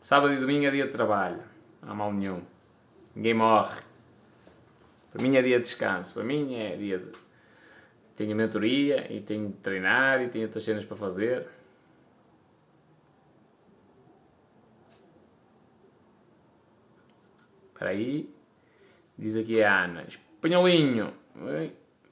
Sábado 0.00 0.32
e 0.32 0.38
domingo 0.38 0.64
é 0.64 0.70
dia 0.70 0.86
de 0.86 0.92
trabalho. 0.92 1.42
Não 1.82 1.90
há 1.90 1.94
mal 1.94 2.12
nenhum. 2.12 2.42
Ninguém 3.14 3.34
morre. 3.34 3.80
Para 5.10 5.22
mim 5.22 5.36
é 5.36 5.42
dia 5.42 5.58
de 5.58 5.64
descanso. 5.64 6.14
Para 6.14 6.24
mim 6.24 6.54
é 6.54 6.76
dia 6.76 6.98
de 6.98 7.12
tenho 8.18 8.32
a 8.32 8.34
mentoria 8.34 9.06
e 9.12 9.20
tenho 9.20 9.48
de 9.48 9.58
treinar 9.58 10.20
e 10.20 10.28
tenho 10.28 10.46
outras 10.46 10.64
cenas 10.64 10.84
para 10.84 10.96
fazer. 10.96 11.46
Espera 17.68 17.92
aí. 17.92 18.28
Diz 19.16 19.36
aqui 19.36 19.62
a 19.62 19.84
Ana. 19.84 20.02
Espanholinho. 20.02 21.14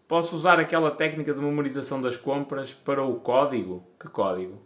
Posso 0.06 0.36
usar 0.36 0.60
aquela 0.60 0.92
técnica 0.92 1.34
de 1.34 1.42
memorização 1.42 2.00
das 2.00 2.16
compras 2.16 2.72
para 2.72 3.02
o 3.02 3.18
código? 3.18 3.84
Que 3.98 4.08
código? 4.08 4.62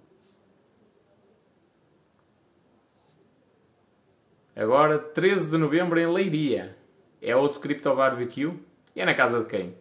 Agora, 4.54 4.98
13 4.98 5.52
de 5.52 5.56
novembro 5.56 5.98
em 5.98 6.06
Leiria. 6.06 6.76
É 7.22 7.34
outro 7.34 7.60
Crypto 7.60 7.96
Barbecue? 7.96 8.52
E 8.94 9.00
é 9.00 9.06
na 9.06 9.14
casa 9.14 9.40
de 9.40 9.46
quem? 9.46 9.74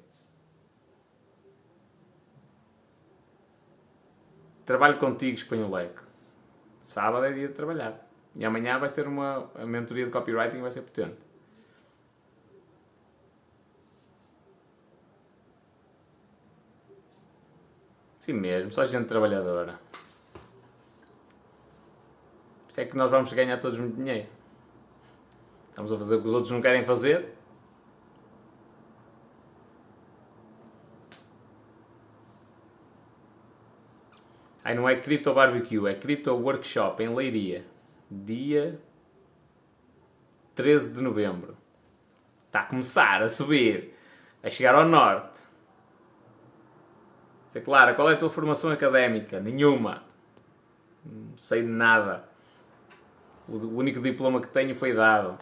Trabalho 4.70 5.00
contigo, 5.00 5.36
espanholeco. 5.36 6.04
Sábado 6.84 7.26
é 7.26 7.34
dia 7.34 7.48
de 7.48 7.56
trabalhar. 7.56 8.08
E 8.36 8.46
amanhã 8.46 8.78
vai 8.78 8.88
ser 8.88 9.08
uma 9.08 9.50
a 9.56 9.66
mentoria 9.66 10.06
de 10.06 10.12
copywriting 10.12 10.62
vai 10.62 10.70
ser 10.70 10.84
potente. 10.84 11.18
Sim 18.20 18.34
mesmo, 18.34 18.72
só 18.72 18.86
gente 18.86 19.08
trabalhadora. 19.08 19.80
Isso 22.70 22.80
é 22.80 22.86
que 22.86 22.96
nós 22.96 23.10
vamos 23.10 23.34
ganhar 23.34 23.58
todos 23.58 23.80
muito 23.80 23.96
dinheiro. 23.96 24.30
Estamos 25.70 25.92
a 25.92 25.98
fazer 25.98 26.18
o 26.18 26.22
que 26.22 26.28
os 26.28 26.34
outros 26.36 26.52
não 26.52 26.62
querem 26.62 26.84
fazer. 26.86 27.39
Ai, 34.70 34.76
não 34.76 34.88
é 34.88 34.96
Crypto 34.96 35.34
Barbecue, 35.34 35.88
é 35.88 35.96
Crypto 35.96 36.32
Workshop 36.32 37.02
em 37.02 37.10
Leiria. 37.10 37.66
Dia 38.08 38.80
13 40.54 40.94
de 40.94 41.02
novembro. 41.02 41.58
Está 42.46 42.60
a 42.60 42.66
começar 42.66 43.20
a 43.24 43.28
subir. 43.28 43.96
Vai 44.44 44.52
chegar 44.52 44.76
ao 44.76 44.86
norte. 44.86 45.40
Dizer, 47.48 47.62
Clara, 47.62 47.96
qual 47.96 48.12
é 48.12 48.14
a 48.14 48.18
tua 48.18 48.30
formação 48.30 48.70
académica? 48.70 49.40
Nenhuma. 49.40 50.04
Não 51.04 51.36
sei 51.36 51.64
de 51.64 51.68
nada. 51.68 52.30
O 53.48 53.56
único 53.70 54.00
diploma 54.00 54.40
que 54.40 54.50
tenho 54.50 54.76
foi 54.76 54.94
dado. 54.94 55.40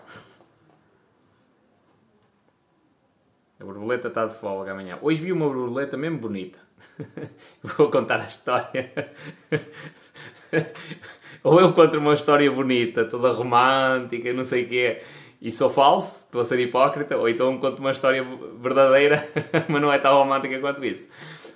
A 3.60 3.66
borboleta 3.66 4.08
está 4.08 4.26
de 4.26 4.36
folga 4.36 4.72
amanhã. 4.72 4.98
Hoje 5.02 5.22
vi 5.22 5.34
uma 5.34 5.50
borboleta 5.50 5.98
mesmo 5.98 6.18
bonita. 6.18 6.67
Vou 7.64 7.90
contar 7.90 8.20
a 8.20 8.28
história. 8.28 8.92
Ou 11.44 11.60
eu 11.60 11.74
conto 11.74 11.98
uma 11.98 12.14
história 12.14 12.52
bonita, 12.52 13.06
toda 13.06 13.32
romântica, 13.32 14.32
não 14.34 14.44
sei 14.44 14.64
o 14.64 14.68
quê, 14.68 15.02
e 15.42 15.52
sou 15.52 15.70
falso, 15.70 16.26
estou 16.26 16.42
a 16.42 16.46
ser 16.46 16.60
hipócrita, 16.60 17.18
ou 17.18 17.30
então 17.30 17.58
conto 17.60 17.80
uma 17.80 17.92
história 17.92 18.26
verdadeira, 18.60 19.24
mas 19.68 19.82
não 19.82 19.92
é 19.92 20.00
tão 20.00 20.16
romântica 20.18 20.60
quanto 20.60 20.84
isso. 20.84 21.08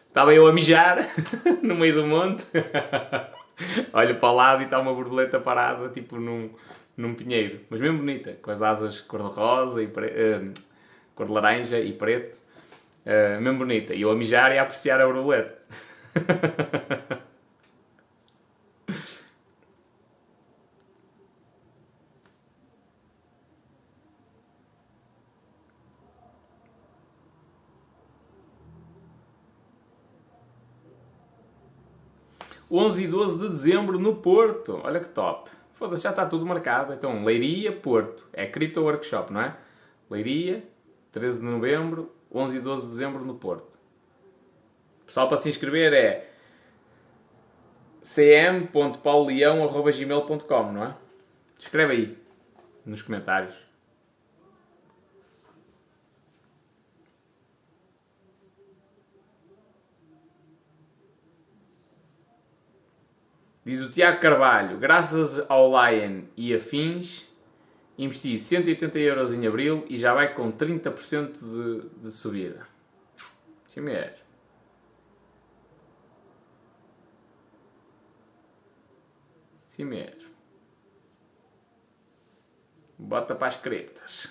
Estava 0.08 0.34
eu 0.34 0.48
a 0.48 0.54
mijar 0.54 0.98
no 1.64 1.76
meio 1.76 1.96
do 1.96 2.06
monte, 2.06 2.46
olho 3.94 4.16
para 4.20 4.30
o 4.30 4.36
lado 4.36 4.62
e 4.62 4.66
está 4.66 4.80
uma 4.80 4.94
borboleta 4.94 5.40
parada, 5.40 5.90
tipo 5.90 6.18
num, 6.18 6.50
num 6.98 7.16
pinheiro, 7.16 7.62
mas 7.70 7.80
mesmo 7.80 8.00
bonita, 8.00 8.38
com 8.42 8.52
as 8.52 8.62
asas 8.62 9.02
cor-de-rosa 9.02 9.82
e 9.82 9.88
pre... 9.88 10.08
uh, 10.08 10.54
cor 11.16 11.26
de 11.26 11.32
laranja 11.32 11.80
e 11.80 11.94
preto, 11.94 12.38
uh, 13.06 13.42
mesmo 13.42 13.60
bonita. 13.60 13.94
E 13.94 14.02
eu 14.02 14.12
a 14.12 14.16
mijar 14.16 14.52
e 14.52 14.58
a 14.58 14.64
apreciar 14.64 15.00
a 15.02 15.06
borboleta. 15.06 15.58
11 32.72 33.04
e 33.04 33.08
12 33.08 33.40
de 33.40 33.50
dezembro 33.50 34.00
no 34.00 34.16
Porto. 34.16 34.80
Olha 34.82 35.02
que 35.02 35.10
top. 35.10 35.50
Foda-se, 35.74 36.04
já 36.04 36.12
está 36.12 36.26
tudo 36.26 36.46
marcado. 36.46 36.94
Então, 36.94 37.22
Leiria, 37.26 37.70
Porto. 37.70 38.26
É 38.32 38.46
Crypto 38.46 38.82
Workshop, 38.82 39.34
não 39.34 39.42
é? 39.42 39.58
Leiria, 40.10 40.64
13 41.12 41.42
de 41.42 41.46
novembro, 41.46 42.10
11 42.34 42.58
e 42.58 42.60
12 42.60 42.84
de 42.84 42.90
dezembro 42.92 43.26
no 43.26 43.36
Porto. 43.36 43.80
Pessoal, 45.06 45.28
para 45.28 45.38
se 45.38 45.50
inscrever 45.50 45.94
é 45.94 46.32
cm.pauleão.gmail.com, 48.02 50.72
não 50.72 50.86
é? 50.86 50.96
Escreve 51.58 51.94
aí, 51.94 52.18
nos 52.86 53.02
comentários. 53.02 53.70
Diz 63.64 63.80
o 63.82 63.92
Tiago 63.92 64.20
Carvalho, 64.20 64.80
graças 64.80 65.40
ao 65.48 65.70
Lion 65.70 66.24
e 66.36 66.52
afins, 66.54 67.31
investi 68.04 68.40
180 68.40 68.98
euros 69.00 69.34
em 69.34 69.46
abril 69.46 69.86
e 69.90 69.98
já 69.98 70.14
vai 70.14 70.34
com 70.34 70.52
30% 70.52 71.32
de, 71.40 71.90
de 72.02 72.12
subida. 72.12 72.68
Sim 73.68 73.82
mesmo. 73.82 74.18
Sim 79.68 79.86
mesmo. 79.86 80.32
Bota 82.98 83.36
para 83.36 83.48
as 83.48 83.56
criptas, 83.56 84.28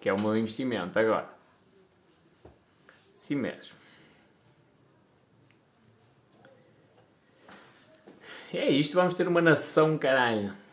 que 0.00 0.08
é 0.08 0.12
o 0.12 0.20
meu 0.20 0.36
investimento 0.36 0.98
agora. 0.98 1.28
Sim 3.12 3.36
mesmo. 3.36 3.84
é 8.52 8.70
isto, 8.70 8.94
vamos 8.94 9.14
ter 9.14 9.26
uma 9.26 9.40
nação, 9.40 9.98
caralho. 9.98 10.63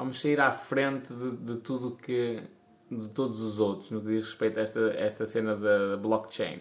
Vamos 0.00 0.18
sair 0.18 0.40
à 0.40 0.50
frente 0.50 1.12
de, 1.12 1.36
de 1.36 1.56
tudo 1.58 1.94
que. 1.94 2.42
de 2.90 3.08
todos 3.10 3.38
os 3.42 3.58
outros, 3.58 3.90
no 3.90 4.00
que 4.00 4.06
diz 4.06 4.24
respeito 4.24 4.58
a 4.58 4.62
esta, 4.62 4.80
esta 4.94 5.26
cena 5.26 5.54
da 5.54 5.98
blockchain. 5.98 6.60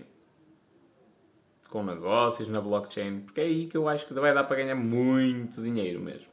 Com 1.70 1.82
negócios 1.82 2.50
na 2.50 2.60
blockchain. 2.60 3.22
Porque 3.22 3.40
é 3.40 3.46
aí 3.46 3.68
que 3.68 3.78
eu 3.78 3.88
acho 3.88 4.06
que 4.06 4.14
vai 4.14 4.34
dar 4.34 4.44
para 4.44 4.58
ganhar 4.58 4.76
muito 4.76 5.62
dinheiro 5.62 6.02
mesmo. 6.02 6.28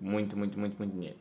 Muito, 0.00 0.34
muito, 0.34 0.58
muito, 0.58 0.78
muito 0.78 0.94
dinheiro. 0.94 1.18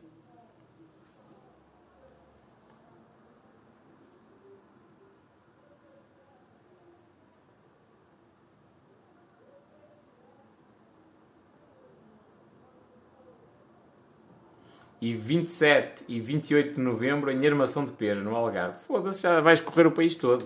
E 15.01 15.13
27 15.13 16.03
e 16.07 16.19
28 16.19 16.75
de 16.75 16.81
novembro 16.81 17.31
em 17.31 17.45
Armação 17.47 17.85
de 17.85 17.91
Pera, 17.91 18.21
no 18.21 18.35
Algarve. 18.35 18.79
Foda-se, 18.79 19.21
já 19.21 19.39
vais 19.39 19.61
correr 19.61 19.87
o 19.87 19.91
país 19.91 20.15
todo. 20.15 20.45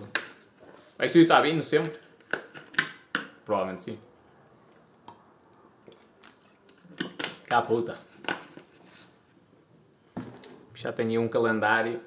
Vais 0.96 1.10
tu 1.10 1.18
estar 1.18 1.40
vindo 1.40 1.62
sempre? 1.62 1.98
Provavelmente 3.44 3.82
sim. 3.82 3.98
Cá 7.46 7.62
puta. 7.62 7.96
Já 10.74 10.92
tenho 10.92 11.20
um 11.20 11.28
calendário 11.28 12.00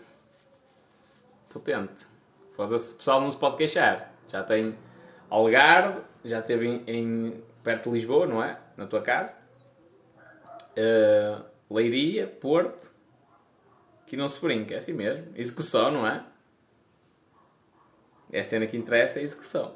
potente. 1.49 2.05
Foda-se, 2.51 2.95
pessoal 2.95 3.21
não 3.21 3.29
se 3.29 3.37
pode 3.37 3.57
queixar. 3.57 4.13
Já 4.29 4.43
tem 4.43 4.75
Algarve, 5.29 6.01
já 6.23 6.39
esteve 6.39 6.67
em, 6.67 6.83
em, 6.87 7.43
perto 7.63 7.89
de 7.89 7.95
Lisboa, 7.95 8.25
não 8.25 8.43
é? 8.43 8.57
Na 8.75 8.87
tua 8.87 9.01
casa. 9.01 9.35
Uh, 10.77 11.43
Leiria, 11.69 12.27
Porto, 12.27 12.93
que 14.05 14.15
não 14.15 14.27
se 14.27 14.39
brinca, 14.39 14.73
é 14.73 14.77
assim 14.77 14.93
mesmo. 14.93 15.31
Execução, 15.35 15.91
não 15.91 16.07
é? 16.07 16.25
É 18.31 18.39
a 18.39 18.43
cena 18.43 18.67
que 18.67 18.77
interessa, 18.77 19.19
é 19.19 19.21
a 19.21 19.25
execução. 19.25 19.75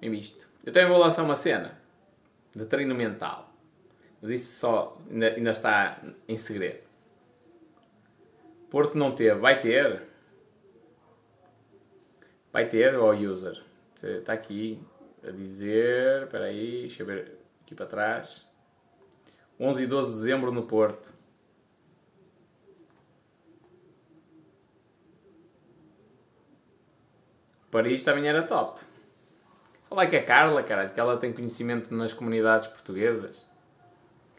É 0.00 0.06
isto. 0.08 0.48
Eu 0.64 0.72
também 0.72 0.88
vou 0.88 0.98
lançar 0.98 1.22
uma 1.22 1.36
cena 1.36 1.80
de 2.54 2.64
treino 2.66 2.94
mental. 2.94 3.52
Mas 4.20 4.30
isso 4.30 4.60
só 4.60 4.98
ainda, 5.10 5.34
ainda 5.34 5.50
está 5.50 6.00
em 6.28 6.36
segredo. 6.36 6.86
Porto 8.70 8.96
não 8.96 9.14
teve, 9.14 9.38
vai 9.38 9.60
ter. 9.60 10.02
Vai 12.52 12.68
ter, 12.68 12.96
ó 12.96 13.10
oh 13.10 13.12
user. 13.12 13.62
Está 14.02 14.32
aqui 14.32 14.82
a 15.22 15.30
dizer. 15.30 16.24
Espera 16.24 16.46
aí, 16.46 16.80
deixa 16.82 17.02
eu 17.02 17.06
ver 17.06 17.38
aqui 17.62 17.74
para 17.74 17.86
trás. 17.86 18.45
11 19.58 19.82
e 19.82 19.86
12 19.86 20.10
de 20.10 20.16
dezembro 20.16 20.52
no 20.52 20.64
Porto. 20.64 21.14
Paris 27.70 28.04
também 28.04 28.26
era 28.26 28.42
top. 28.42 28.80
Falar 29.88 30.06
que 30.06 30.16
a 30.16 30.24
Carla, 30.24 30.62
cara, 30.62 30.88
que 30.88 30.98
ela 30.98 31.16
tem 31.16 31.32
conhecimento 31.32 31.94
nas 31.94 32.12
comunidades 32.12 32.66
portuguesas. 32.66 33.46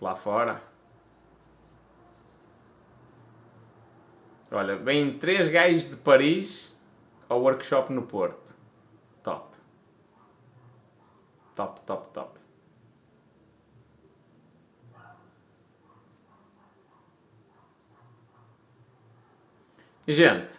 Lá 0.02 0.16
fora. 0.16 0.62
Olha, 4.52 4.76
vêm 4.78 5.18
três 5.18 5.50
gajos 5.50 5.90
de 5.90 5.98
Paris 5.98 6.76
ao 7.28 7.42
workshop 7.42 7.92
no 7.92 8.04
Porto. 8.04 8.56
Top. 9.22 9.56
Top, 11.56 11.82
top, 11.82 12.10
top. 12.10 12.47
Gente, 20.10 20.58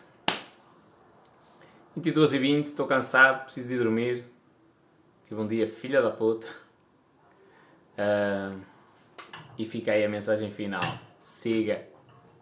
22 1.96 2.34
e 2.34 2.38
20, 2.38 2.66
estou 2.66 2.86
cansado, 2.86 3.44
preciso 3.44 3.70
de 3.70 3.78
dormir. 3.78 4.26
Tive 5.24 5.40
um 5.40 5.48
dia 5.48 5.66
filha 5.66 6.02
da 6.02 6.10
puta. 6.10 6.46
Uh, 7.96 8.60
e 9.56 9.64
fica 9.64 9.92
aí 9.92 10.04
a 10.04 10.08
mensagem 10.08 10.50
final. 10.50 10.82
Siga 11.16 11.88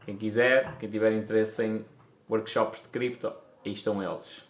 quem 0.05 0.17
quiser, 0.17 0.77
quem 0.79 0.91
tiver 0.91 1.13
interesse 1.13 1.65
em 1.65 1.87
workshops 2.29 2.83
de 2.83 2.89
cripto, 2.89 3.33
aí 3.65 3.71
estão 3.71 4.03
eles. 4.03 4.43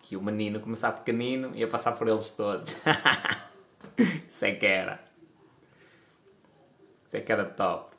que 0.08 0.16
o 0.16 0.24
menino 0.24 0.62
começar 0.62 0.94
pequenino 0.94 1.52
e 1.54 1.60
ia 1.60 1.68
passar 1.68 1.92
por 1.92 2.08
eles 2.08 2.32
todos. 2.32 2.82
Isso 4.26 4.46
é 4.46 4.56
que 4.56 4.66
era. 4.66 5.02
Isso 7.06 7.18
é 7.18 7.20
que 7.20 7.30
era 7.30 7.44
top. 7.44 7.94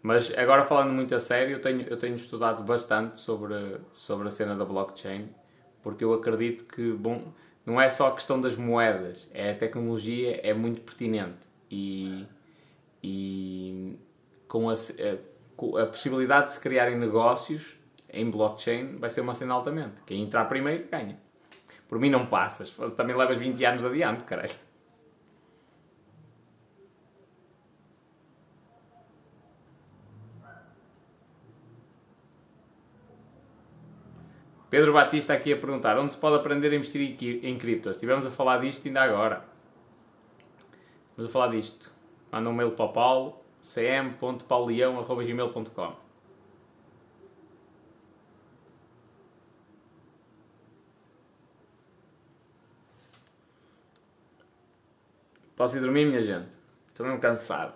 Mas 0.00 0.32
agora 0.38 0.62
falando 0.62 0.92
muito 0.92 1.12
a 1.16 1.18
sério, 1.18 1.56
eu 1.56 1.60
tenho, 1.60 1.82
eu 1.82 1.96
tenho 1.96 2.14
estudado 2.14 2.62
bastante 2.62 3.18
sobre, 3.18 3.80
sobre 3.92 4.28
a 4.28 4.30
cena 4.30 4.54
da 4.54 4.64
blockchain, 4.64 5.28
porque 5.82 6.04
eu 6.04 6.14
acredito 6.14 6.64
que, 6.64 6.92
bom, 6.92 7.32
não 7.66 7.80
é 7.80 7.90
só 7.90 8.06
a 8.06 8.12
questão 8.12 8.40
das 8.40 8.54
moedas, 8.54 9.28
é 9.34 9.50
a 9.50 9.56
tecnologia 9.56 10.40
é 10.44 10.54
muito 10.54 10.80
pertinente 10.80 11.48
e, 11.68 12.24
e 13.02 13.98
com 14.46 14.70
a, 14.70 14.74
a, 14.74 15.82
a 15.82 15.86
possibilidade 15.86 16.46
de 16.46 16.52
se 16.52 16.60
criarem 16.60 16.96
negócios 16.96 17.76
em 18.10 18.30
blockchain 18.30 18.96
vai 18.96 19.10
ser 19.10 19.20
uma 19.20 19.34
cena 19.34 19.52
altamente. 19.54 20.02
Quem 20.06 20.22
entrar 20.22 20.44
primeiro 20.46 20.88
ganha. 20.90 21.18
Por 21.88 21.98
mim 21.98 22.10
não 22.10 22.26
passas, 22.26 22.76
também 22.94 23.16
levas 23.16 23.38
20 23.38 23.64
anos 23.64 23.84
adiante, 23.84 24.22
caralho. 24.24 24.68
Pedro 34.70 34.92
Batista 34.92 35.32
aqui 35.32 35.50
a 35.52 35.56
perguntar 35.56 35.98
onde 35.98 36.12
se 36.12 36.18
pode 36.18 36.36
aprender 36.36 36.70
a 36.72 36.76
investir 36.76 37.16
em 37.42 37.56
criptos. 37.56 37.92
Estivemos 37.92 38.26
a 38.26 38.30
falar 38.30 38.58
disto 38.58 38.86
ainda 38.86 39.02
agora. 39.02 39.42
Vamos 41.16 41.30
a 41.30 41.32
falar 41.32 41.48
disto. 41.48 41.90
Manda 42.30 42.50
um 42.50 42.52
mail 42.52 42.72
para 42.72 42.84
o 42.84 42.92
Paulo, 42.92 43.40
cm.paulião.gmail.com 43.62 46.07
Posso 55.58 55.76
ir 55.76 55.80
dormir, 55.80 56.06
minha 56.06 56.22
gente? 56.22 56.56
Estou 56.86 57.04
mesmo 57.04 57.20
cansado. 57.20 57.74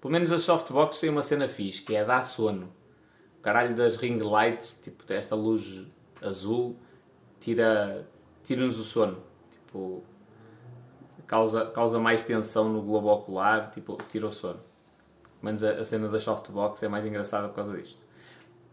Pelo 0.00 0.12
menos 0.12 0.30
a 0.30 0.38
softbox 0.38 1.00
tem 1.00 1.10
uma 1.10 1.24
cena 1.24 1.48
fixe, 1.48 1.82
que 1.82 1.96
é 1.96 2.04
dar 2.04 2.22
sono 2.22 2.72
caralho 3.42 3.74
das 3.74 3.96
ring 3.96 4.18
lights, 4.18 4.80
tipo, 4.80 5.12
esta 5.12 5.34
luz 5.34 5.84
azul, 6.22 6.76
tira, 7.40 8.06
tira-nos 8.44 8.78
o 8.78 8.84
sono. 8.84 9.20
Tipo, 9.50 10.04
causa, 11.26 11.66
causa 11.66 11.98
mais 11.98 12.22
tensão 12.22 12.68
no 12.68 12.80
globo 12.80 13.08
ocular, 13.08 13.70
tipo, 13.70 13.98
tira 14.08 14.28
o 14.28 14.30
sono. 14.30 14.60
Menos 15.42 15.64
a, 15.64 15.72
a 15.72 15.84
cena 15.84 16.08
da 16.08 16.20
softbox 16.20 16.80
é 16.84 16.88
mais 16.88 17.04
engraçada 17.04 17.48
por 17.48 17.56
causa 17.56 17.76
disto. 17.76 17.98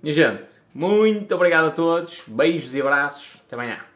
Minha 0.04 0.14
gente, 0.14 0.62
muito 0.72 1.34
obrigado 1.34 1.70
a 1.70 1.72
todos, 1.72 2.24
beijos 2.28 2.76
e 2.76 2.82
abraços, 2.82 3.42
até 3.48 3.56
amanhã. 3.56 3.95